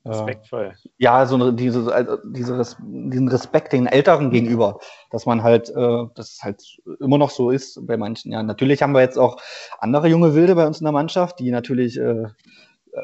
Respektvoll. 0.05 0.73
Äh, 0.83 0.89
ja, 0.97 1.25
so 1.25 1.35
eine, 1.35 1.53
diese, 1.53 1.93
also 1.93 2.17
diese, 2.25 2.61
diesen 2.81 3.27
Respekt 3.27 3.73
den 3.73 3.85
Älteren 3.85 4.31
gegenüber, 4.31 4.79
dass 5.11 5.25
man 5.25 5.43
halt, 5.43 5.69
äh, 5.69 6.05
dass 6.15 6.33
es 6.33 6.39
halt 6.41 6.61
immer 6.99 7.17
noch 7.17 7.29
so 7.29 7.51
ist 7.51 7.85
bei 7.85 7.97
manchen. 7.97 8.31
Ja, 8.31 8.43
natürlich 8.43 8.81
haben 8.81 8.93
wir 8.93 9.01
jetzt 9.01 9.17
auch 9.17 9.37
andere 9.79 10.07
junge 10.07 10.33
Wilde 10.35 10.55
bei 10.55 10.65
uns 10.65 10.79
in 10.79 10.85
der 10.85 10.93
Mannschaft, 10.93 11.39
die 11.39 11.51
natürlich 11.51 11.99
äh, 11.99 12.25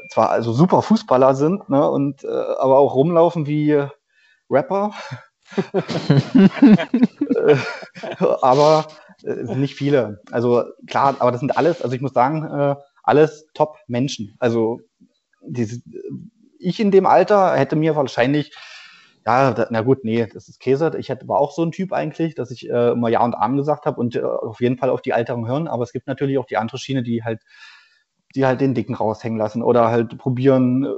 zwar 0.09 0.29
also 0.29 0.53
super 0.53 0.81
Fußballer 0.81 1.35
sind, 1.35 1.69
ne, 1.69 1.89
und 1.89 2.23
äh, 2.23 2.27
aber 2.27 2.77
auch 2.77 2.95
rumlaufen 2.95 3.45
wie 3.45 3.85
Rapper. 4.49 4.91
Äh, 7.35 7.57
aber 8.41 8.87
äh, 9.23 9.55
nicht 9.55 9.75
viele. 9.75 10.21
Also 10.31 10.63
klar, 10.87 11.15
aber 11.19 11.31
das 11.31 11.39
sind 11.39 11.57
alles, 11.57 11.81
also 11.81 11.95
ich 11.95 12.01
muss 12.01 12.13
sagen, 12.13 12.43
äh, 12.45 12.75
alles 13.03 13.47
Top-Menschen. 13.53 14.35
Also 14.39 14.79
diese, 15.41 15.81
ich 16.59 16.79
in 16.79 16.91
dem 16.91 17.05
Alter 17.05 17.55
hätte 17.55 17.75
mir 17.75 17.95
wahrscheinlich 17.95 18.51
Ja, 19.25 19.53
da, 19.53 19.67
na 19.71 19.81
gut, 19.81 20.03
nee, 20.05 20.27
das 20.33 20.47
ist 20.49 20.59
Käse. 20.59 20.91
Ich 20.99 21.09
hätte, 21.09 21.27
war 21.27 21.39
auch 21.39 21.51
so 21.51 21.63
ein 21.63 21.71
Typ 21.71 21.93
eigentlich, 21.93 22.35
dass 22.35 22.51
ich 22.51 22.69
äh, 22.69 22.91
immer 22.91 23.09
Ja 23.09 23.23
und 23.25 23.33
Arm 23.35 23.57
gesagt 23.57 23.85
habe 23.87 23.99
und 23.99 24.15
äh, 24.15 24.21
auf 24.23 24.61
jeden 24.61 24.77
Fall 24.77 24.89
auf 24.91 25.01
die 25.01 25.11
Älteren 25.11 25.47
hören. 25.47 25.67
Aber 25.67 25.83
es 25.83 25.93
gibt 25.93 26.07
natürlich 26.07 26.37
auch 26.37 26.45
die 26.45 26.57
andere 26.57 26.77
Schiene, 26.79 27.03
die 27.03 27.23
halt, 27.23 27.41
die 28.35 28.45
halt 28.45 28.61
den 28.61 28.73
Dicken 28.73 28.95
raushängen 28.95 29.37
lassen 29.39 29.61
oder 29.63 29.89
halt 29.89 30.17
probieren, 30.17 30.85
äh, 30.85 30.89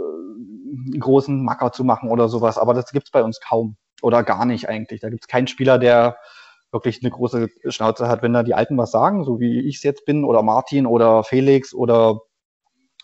einen 0.68 1.00
großen 1.00 1.44
Macker 1.44 1.72
zu 1.72 1.84
machen 1.84 2.10
oder 2.10 2.30
sowas. 2.30 2.58
Aber 2.58 2.74
das 2.74 2.92
gibt's 2.92 3.12
bei 3.12 3.24
uns 3.24 3.40
kaum 3.40 3.78
oder 4.02 4.24
gar 4.24 4.46
nicht 4.46 4.70
eigentlich. 4.70 5.02
Da 5.02 5.10
gibt's 5.10 5.28
keinen 5.28 5.48
Spieler, 5.48 5.80
der 5.80 6.18
wirklich 6.72 7.02
eine 7.02 7.12
große 7.12 7.48
Schnauze 7.70 8.08
hat, 8.08 8.22
wenn 8.22 8.34
da 8.34 8.44
die 8.44 8.54
Alten 8.54 8.78
was 8.78 8.92
sagen, 8.92 9.24
so 9.24 9.40
wie 9.40 9.62
ich 9.62 9.78
es 9.78 9.84
jetzt 9.84 10.06
bin, 10.06 10.24
oder 10.26 10.44
Martin 10.44 10.86
oder 10.86 11.24
Felix 11.24 11.74
oder 11.74 12.22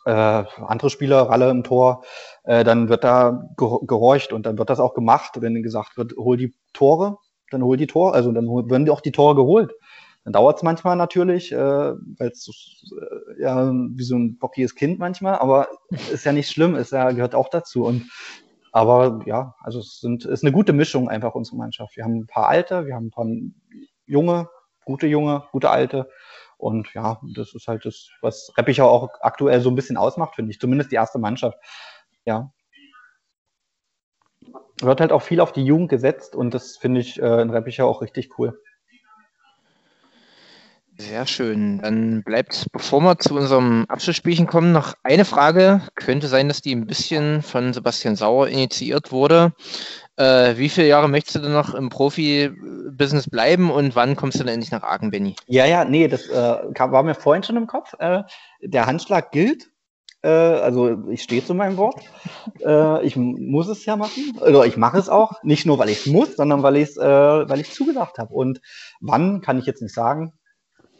äh, 0.06 0.12
andere 0.12 0.90
Spieler, 0.90 1.30
Ralle 1.30 1.50
im 1.50 1.64
Tor, 1.64 2.04
äh, 2.44 2.64
dann 2.64 2.90
wird 2.90 3.04
da 3.04 3.48
gehorcht 3.56 4.34
und 4.34 4.46
dann 4.46 4.58
wird 4.58 4.70
das 4.70 4.80
auch 4.80 4.94
gemacht, 4.94 5.42
wenn 5.42 5.64
gesagt 5.64 5.98
wird, 5.98 6.14
hol 6.18 6.36
die 6.36 6.54
Tore, 6.74 7.18
dann 7.52 7.64
hol 7.64 7.78
die 7.78 7.88
Tore, 7.88 8.14
also 8.14 8.32
dann 8.32 8.48
werden 8.48 8.86
die 8.86 8.92
auch 8.92 9.02
die 9.02 9.12
Tore 9.12 9.36
geholt. 9.36 9.74
Dann 10.24 10.34
dauert 10.34 10.58
es 10.58 10.64
manchmal 10.64 10.96
natürlich, 10.96 11.52
äh, 11.52 11.58
weil 11.58 12.30
es 12.30 12.48
äh, 12.92 13.42
ja 13.42 13.72
wie 13.72 14.04
so 14.04 14.16
ein 14.16 14.38
bockiges 14.38 14.76
Kind 14.76 15.00
manchmal, 15.00 15.38
aber 15.40 15.68
ist 16.12 16.26
ja 16.26 16.32
nicht 16.32 16.50
schlimm, 16.50 16.76
ist 16.76 16.92
ja 16.92 17.12
gehört 17.12 17.36
auch 17.36 17.50
dazu 17.50 17.86
und 17.86 18.10
aber 18.72 19.22
ja, 19.26 19.56
also 19.62 19.80
es 19.80 20.00
sind, 20.00 20.26
ist 20.26 20.44
eine 20.44 20.52
gute 20.52 20.74
Mischung 20.74 21.08
einfach 21.08 21.36
unsere 21.36 21.58
Mannschaft. 21.58 21.96
Wir 21.96 22.06
haben 22.06 22.22
ein 22.22 22.28
paar 22.28 22.48
alte, 22.48 22.88
wir 22.88 22.96
haben 22.96 23.08
ein 23.08 23.12
paar 23.12 23.28
junge, 24.08 24.50
gute 24.84 25.06
junge, 25.06 25.44
gute 25.52 25.70
alte 25.70 26.10
und 26.58 26.94
ja, 26.94 27.20
das 27.36 27.54
ist 27.54 27.68
halt 27.68 27.86
das, 27.86 28.10
was 28.22 28.52
Reppichau 28.58 28.88
auch 28.90 29.10
aktuell 29.22 29.62
so 29.62 29.70
ein 29.70 29.76
bisschen 29.76 29.98
ausmacht, 29.98 30.36
finde 30.36 30.52
ich. 30.52 30.60
Zumindest 30.60 30.92
die 30.92 30.96
erste 30.96 31.20
Mannschaft. 31.20 31.58
Ja. 32.26 32.52
Wird 34.82 35.02
halt 35.02 35.12
auch 35.12 35.22
viel 35.22 35.40
auf 35.40 35.52
die 35.52 35.66
Jugend 35.66 35.90
gesetzt 35.90 36.36
und 36.36 36.54
das 36.54 36.78
finde 36.78 37.02
ich 37.02 37.22
äh, 37.22 37.42
in 37.42 37.50
Reppichau 37.50 37.88
auch 37.88 38.02
richtig 38.02 38.40
cool. 38.40 38.60
Sehr 40.98 41.26
schön. 41.26 41.80
Dann 41.80 42.24
bleibt, 42.24 42.68
bevor 42.72 43.02
wir 43.02 43.18
zu 43.18 43.36
unserem 43.36 43.86
Abschlussspielchen 43.88 44.46
kommen, 44.46 44.72
noch 44.72 44.94
eine 45.04 45.26
Frage. 45.26 45.82
Könnte 45.96 46.28
sein, 46.28 46.48
dass 46.48 46.62
die 46.62 46.76
ein 46.76 46.86
bisschen 46.86 47.42
von 47.42 47.74
Sebastian 47.74 48.16
Sauer 48.16 48.48
initiiert 48.48 49.12
wurde. 49.12 49.54
Äh, 50.18 50.58
wie 50.58 50.70
viele 50.70 50.88
Jahre 50.88 51.10
möchtest 51.10 51.38
du 51.38 51.40
denn 51.40 51.54
noch 51.54 51.74
im 51.74 51.90
Profi-Business 51.90 53.30
bleiben 53.30 53.72
und 53.72 53.96
wann 53.96 54.16
kommst 54.16 54.40
du 54.40 54.44
denn 54.44 54.54
endlich 54.54 54.72
nach 54.72 54.84
Aachen, 54.84 55.10
Benny? 55.10 55.36
Ja, 55.48 55.66
ja, 55.66 55.84
nee, 55.84 56.08
das 56.08 56.28
äh, 56.28 56.58
kam, 56.76 56.92
war 56.92 57.02
mir 57.02 57.16
vorhin 57.16 57.42
schon 57.42 57.58
im 57.58 57.66
Kopf. 57.66 57.96
Äh, 57.98 58.22
der 58.62 58.86
Handschlag 58.86 59.32
gilt. 59.32 59.72
Äh, 60.22 60.30
also 60.30 61.10
ich 61.10 61.24
stehe 61.24 61.44
zu 61.44 61.56
meinem 61.56 61.78
Wort. 61.78 62.02
Äh, 62.64 63.04
ich 63.04 63.16
muss 63.16 63.68
es 63.68 63.86
ja 63.86 63.96
machen. 63.96 64.38
Oder 64.40 64.68
ich 64.68 64.78
mache 64.78 65.00
es 65.00 65.10
auch. 65.10 65.44
Nicht 65.44 65.66
nur, 65.66 65.80
weil 65.80 65.90
ich 65.90 66.02
es 66.02 66.06
muss, 66.06 66.36
sondern 66.36 66.62
weil 66.62 66.78
ich 66.78 66.90
es, 66.90 66.98
äh, 66.98 67.04
weil 67.50 67.66
zugesagt 67.66 68.20
habe. 68.20 68.34
Und 68.34 68.62
wann 69.02 69.42
kann 69.42 69.58
ich 69.58 69.66
jetzt 69.66 69.82
nicht 69.82 69.96
sagen. 69.96 70.34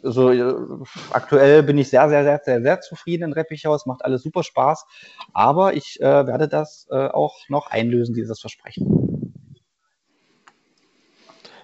Also 0.04 0.84
aktuell 1.10 1.62
bin 1.62 1.78
ich 1.78 1.88
sehr, 1.88 2.08
sehr, 2.08 2.24
sehr, 2.24 2.40
sehr, 2.44 2.62
sehr 2.62 2.80
zufrieden 2.80 3.24
in 3.24 3.32
Reppichau. 3.32 3.74
Es 3.74 3.86
macht 3.86 4.04
alles 4.04 4.22
super 4.22 4.42
Spaß. 4.42 4.84
Aber 5.32 5.74
ich 5.74 5.98
äh, 6.00 6.26
werde 6.26 6.48
das 6.48 6.86
äh, 6.90 7.08
auch 7.08 7.36
noch 7.48 7.68
einlösen, 7.68 8.14
dieses 8.14 8.40
Versprechen. 8.40 9.32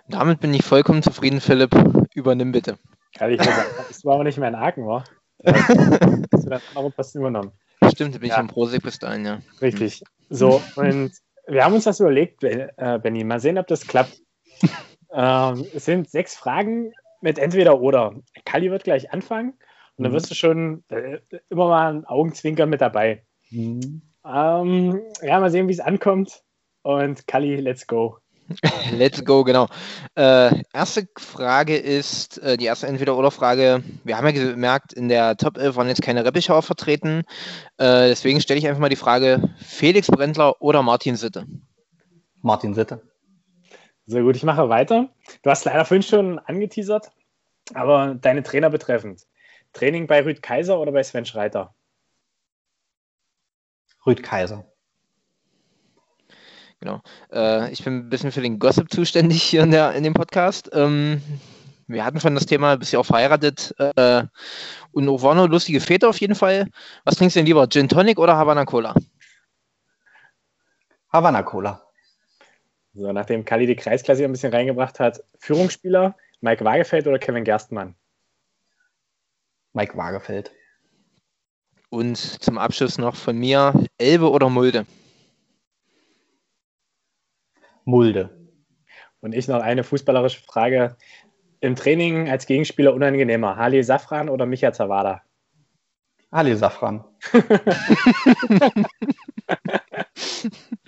Damit 0.08 0.40
bin 0.40 0.54
ich 0.54 0.64
vollkommen 0.64 1.02
zufrieden, 1.02 1.40
Philipp. 1.40 1.74
Übernimm 2.14 2.52
bitte. 2.52 2.78
Kann 3.16 3.30
ich 3.30 3.38
nur 3.38 3.52
sagen, 3.52 3.68
das 3.88 4.04
war 4.04 4.14
aber 4.14 4.24
nicht 4.24 4.38
mehr 4.38 4.48
ein 4.48 4.58
Haken, 4.58 4.86
war? 4.86 5.04
Hast 5.44 6.44
du 6.44 6.50
dann 6.50 6.60
andere 6.74 6.90
Posten 6.90 7.18
übernommen? 7.18 7.52
Stimmt, 7.92 8.14
da 8.14 8.18
bin 8.18 8.28
ja. 8.28 8.34
ich 8.34 8.40
am 8.40 8.48
Prosek 8.48 8.82
bis 8.82 8.98
dahin, 8.98 9.24
ja. 9.24 9.38
Richtig. 9.60 10.02
So, 10.28 10.62
und 10.76 11.12
wir 11.46 11.64
haben 11.64 11.74
uns 11.74 11.84
das 11.84 12.00
überlegt, 12.00 12.44
äh, 12.44 12.98
Benny. 13.02 13.24
Mal 13.24 13.40
sehen, 13.40 13.58
ob 13.58 13.66
das 13.66 13.86
klappt. 13.86 14.20
ähm, 15.12 15.66
es 15.74 15.84
sind 15.84 16.08
sechs 16.10 16.36
Fragen 16.36 16.92
mit 17.20 17.38
entweder 17.38 17.80
oder. 17.80 18.14
Kali 18.44 18.70
wird 18.70 18.84
gleich 18.84 19.12
anfangen 19.12 19.54
und 19.96 20.04
dann 20.04 20.12
mhm. 20.12 20.16
wirst 20.16 20.30
du 20.30 20.34
schon 20.34 20.84
äh, 20.88 21.18
immer 21.48 21.68
mal 21.68 21.94
ein 21.94 22.04
Augenzwinker 22.04 22.66
mit 22.66 22.80
dabei. 22.80 23.24
Mhm. 23.50 24.02
Ähm, 24.24 25.00
ja, 25.22 25.40
mal 25.40 25.50
sehen, 25.50 25.68
wie 25.68 25.72
es 25.72 25.80
ankommt. 25.80 26.42
Und 26.82 27.26
Kali, 27.26 27.56
let's 27.56 27.86
go. 27.86 28.18
Let's 28.92 29.24
go, 29.24 29.44
genau. 29.44 29.68
Äh, 30.16 30.62
erste 30.72 31.08
Frage 31.16 31.76
ist, 31.76 32.38
äh, 32.38 32.56
die 32.56 32.64
erste 32.64 32.88
Entweder-Oder-Frage. 32.88 33.84
Wir 34.02 34.16
haben 34.16 34.26
ja 34.26 34.32
gemerkt, 34.32 34.92
in 34.92 35.08
der 35.08 35.36
Top 35.36 35.56
11 35.56 35.76
waren 35.76 35.88
jetzt 35.88 36.02
keine 36.02 36.24
Reppichauer 36.24 36.62
vertreten. 36.62 37.22
Äh, 37.76 38.08
deswegen 38.08 38.40
stelle 38.40 38.58
ich 38.58 38.66
einfach 38.66 38.80
mal 38.80 38.88
die 38.88 38.96
Frage: 38.96 39.50
Felix 39.58 40.08
Brendler 40.08 40.60
oder 40.60 40.82
Martin 40.82 41.14
Sitte? 41.14 41.46
Martin 42.42 42.74
Sitte. 42.74 43.02
Sehr 44.10 44.24
gut, 44.24 44.34
ich 44.34 44.42
mache 44.42 44.68
weiter. 44.68 45.08
Du 45.42 45.50
hast 45.50 45.64
leider 45.64 45.84
vorhin 45.84 46.02
schon 46.02 46.40
angeteasert, 46.40 47.12
aber 47.74 48.16
deine 48.16 48.42
Trainer 48.42 48.68
betreffend. 48.68 49.28
Training 49.72 50.08
bei 50.08 50.24
Rüd 50.24 50.42
Kaiser 50.42 50.80
oder 50.80 50.90
bei 50.90 51.04
Sven 51.04 51.26
Schreiter? 51.26 51.76
Rüd 54.04 54.20
Kaiser. 54.20 54.64
Genau. 56.80 57.00
Äh, 57.32 57.70
ich 57.70 57.84
bin 57.84 57.98
ein 57.98 58.08
bisschen 58.08 58.32
für 58.32 58.40
den 58.40 58.58
Gossip 58.58 58.92
zuständig 58.92 59.44
hier 59.44 59.62
in, 59.62 59.70
der, 59.70 59.92
in 59.92 60.02
dem 60.02 60.14
Podcast. 60.14 60.70
Ähm, 60.72 61.22
wir 61.86 62.04
hatten 62.04 62.18
von 62.18 62.34
das 62.34 62.46
Thema, 62.46 62.74
bist 62.78 62.92
ja 62.92 62.98
auch 62.98 63.06
verheiratet 63.06 63.72
äh, 63.78 64.24
und 64.90 65.04
nur 65.04 65.48
lustige 65.48 65.80
Väter 65.80 66.08
auf 66.08 66.20
jeden 66.20 66.34
Fall. 66.34 66.66
Was 67.04 67.14
trinkst 67.14 67.36
du 67.36 67.38
denn 67.38 67.46
lieber, 67.46 67.68
Gin 67.68 67.88
Tonic 67.88 68.18
oder 68.18 68.36
Havana 68.36 68.64
Cola? 68.64 68.92
Havana 71.12 71.44
Cola. 71.44 71.89
So, 72.92 73.12
nachdem 73.12 73.44
Kali 73.44 73.66
die 73.66 73.76
Kreisklasse 73.76 74.24
ein 74.24 74.32
bisschen 74.32 74.52
reingebracht 74.52 74.98
hat, 74.98 75.22
Führungsspieler, 75.38 76.16
Mike 76.40 76.64
Waagefeld 76.64 77.06
oder 77.06 77.18
Kevin 77.18 77.44
Gerstmann? 77.44 77.94
Mike 79.72 79.96
Waagefeld. 79.96 80.50
Und 81.88 82.16
zum 82.16 82.58
Abschluss 82.58 82.98
noch 82.98 83.14
von 83.14 83.36
mir, 83.38 83.72
Elbe 83.98 84.30
oder 84.30 84.48
Mulde? 84.48 84.86
Mulde. 87.84 88.36
Und 89.20 89.34
ich 89.34 89.46
noch 89.48 89.60
eine 89.60 89.84
fußballerische 89.84 90.42
Frage. 90.42 90.96
Im 91.60 91.76
Training 91.76 92.28
als 92.28 92.46
Gegenspieler 92.46 92.94
unangenehmer, 92.94 93.56
Hali 93.56 93.84
Safran 93.84 94.28
oder 94.28 94.46
Micha 94.46 94.72
Zawada? 94.72 95.22
Ali 96.30 96.56
Safran. 96.56 97.04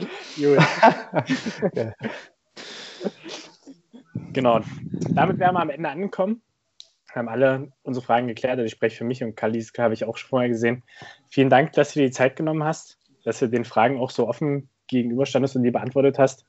genau. 4.32 4.60
Damit 5.10 5.38
wären 5.38 5.54
wir 5.54 5.60
am 5.60 5.70
Ende 5.70 5.88
angekommen. 5.88 6.42
Wir 7.12 7.16
haben 7.16 7.28
alle 7.28 7.72
unsere 7.82 8.04
Fragen 8.04 8.26
geklärt. 8.26 8.58
Also 8.58 8.64
ich 8.64 8.72
spreche 8.72 8.96
für 8.96 9.04
mich 9.04 9.22
und 9.22 9.36
Kalis 9.36 9.72
habe 9.78 9.94
ich 9.94 10.04
auch 10.04 10.16
schon 10.16 10.30
vorher 10.30 10.48
gesehen. 10.48 10.82
Vielen 11.28 11.50
Dank, 11.50 11.72
dass 11.72 11.92
du 11.92 12.00
dir 12.00 12.06
die 12.06 12.12
Zeit 12.12 12.36
genommen 12.36 12.64
hast, 12.64 12.98
dass 13.24 13.38
du 13.38 13.48
den 13.48 13.64
Fragen 13.64 13.98
auch 13.98 14.10
so 14.10 14.28
offen 14.28 14.68
gegenüberstandest 14.86 15.56
und 15.56 15.62
die 15.62 15.70
beantwortet 15.70 16.18
hast. 16.18 16.46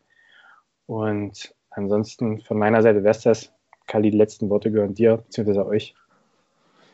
Und 0.85 1.53
ansonsten 1.69 2.41
von 2.41 2.57
meiner 2.57 2.81
Seite 2.81 3.03
wäre 3.03 3.11
es 3.11 3.21
das. 3.21 3.53
Kali, 3.87 4.11
die 4.11 4.17
letzten 4.17 4.49
Worte 4.49 4.71
gehören 4.71 4.93
dir 4.93 5.17
bzw. 5.17 5.59
euch. 5.59 5.95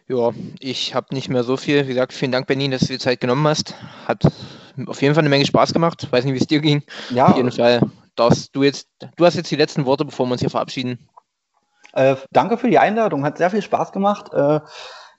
Ja, 0.10 0.32
ich 0.60 0.96
habe 0.96 1.14
nicht 1.14 1.30
mehr 1.30 1.44
so 1.44 1.56
viel. 1.56 1.86
Wie 1.86 1.94
gesagt, 1.94 2.14
vielen 2.14 2.32
Dank, 2.32 2.48
Benny, 2.48 2.68
dass 2.68 2.82
du 2.82 2.88
dir 2.88 3.00
Zeit 3.00 3.22
genommen 3.22 3.48
hast. 3.48 3.76
Hat 4.08 4.24
auf 4.88 5.02
jeden 5.04 5.14
Fall 5.14 5.22
eine 5.22 5.30
Menge 5.30 5.46
Spaß 5.46 5.72
gemacht. 5.72 6.12
Weiß 6.12 6.26
nicht, 6.26 6.34
wie 6.34 6.40
es 6.40 6.48
dir 6.48 6.62
ging. 6.62 6.84
Ja. 7.12 7.28
Auf 7.28 7.38
jeden 7.38 7.52
Fall 7.52 7.82
darfst 8.16 8.56
du 8.56 8.64
jetzt, 8.64 8.90
du 9.18 9.26
hast 9.26 9.36
jetzt 9.36 9.52
die 9.52 9.56
letzten 9.56 9.86
Worte, 9.86 10.06
bevor 10.06 10.26
wir 10.26 10.32
uns 10.32 10.42
hier 10.42 10.50
verabschieden. 10.50 11.08
Äh, 11.94 12.16
danke 12.32 12.58
für 12.58 12.72
die 12.72 12.80
Einladung, 12.80 13.24
hat 13.24 13.38
sehr 13.38 13.52
viel 13.52 13.62
Spaß 13.62 13.92
gemacht. 13.92 14.34
Äh, 14.34 14.62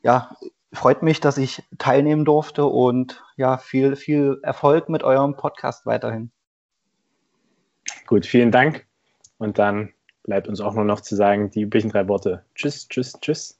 ja, 0.03 0.37
freut 0.73 1.03
mich, 1.05 1.21
dass 1.21 1.39
ich 1.39 1.63
teilnehmen 1.79 2.25
durfte 2.25 2.65
und 2.65 3.23
ja, 3.37 3.59
viel, 3.59 3.95
viel 3.95 4.41
Erfolg 4.43 4.89
mit 4.89 5.05
eurem 5.05 5.37
Podcast 5.37 5.87
weiterhin. 5.87 6.33
Gut, 8.09 8.27
vielen 8.27 8.51
Dank. 8.51 8.87
Und 9.39 9.59
dann 9.61 9.93
bleibt 10.25 10.49
uns 10.49 10.61
auch 10.61 10.75
nur 10.75 10.85
noch 10.85 11.01
zu 11.01 11.15
sagen, 11.15 11.51
die 11.53 11.63
üblichen 11.63 11.91
drei 11.91 12.09
Worte. 12.09 12.45
Tschüss, 12.57 12.89
tschüss, 12.89 13.13
tschüss. 13.21 13.60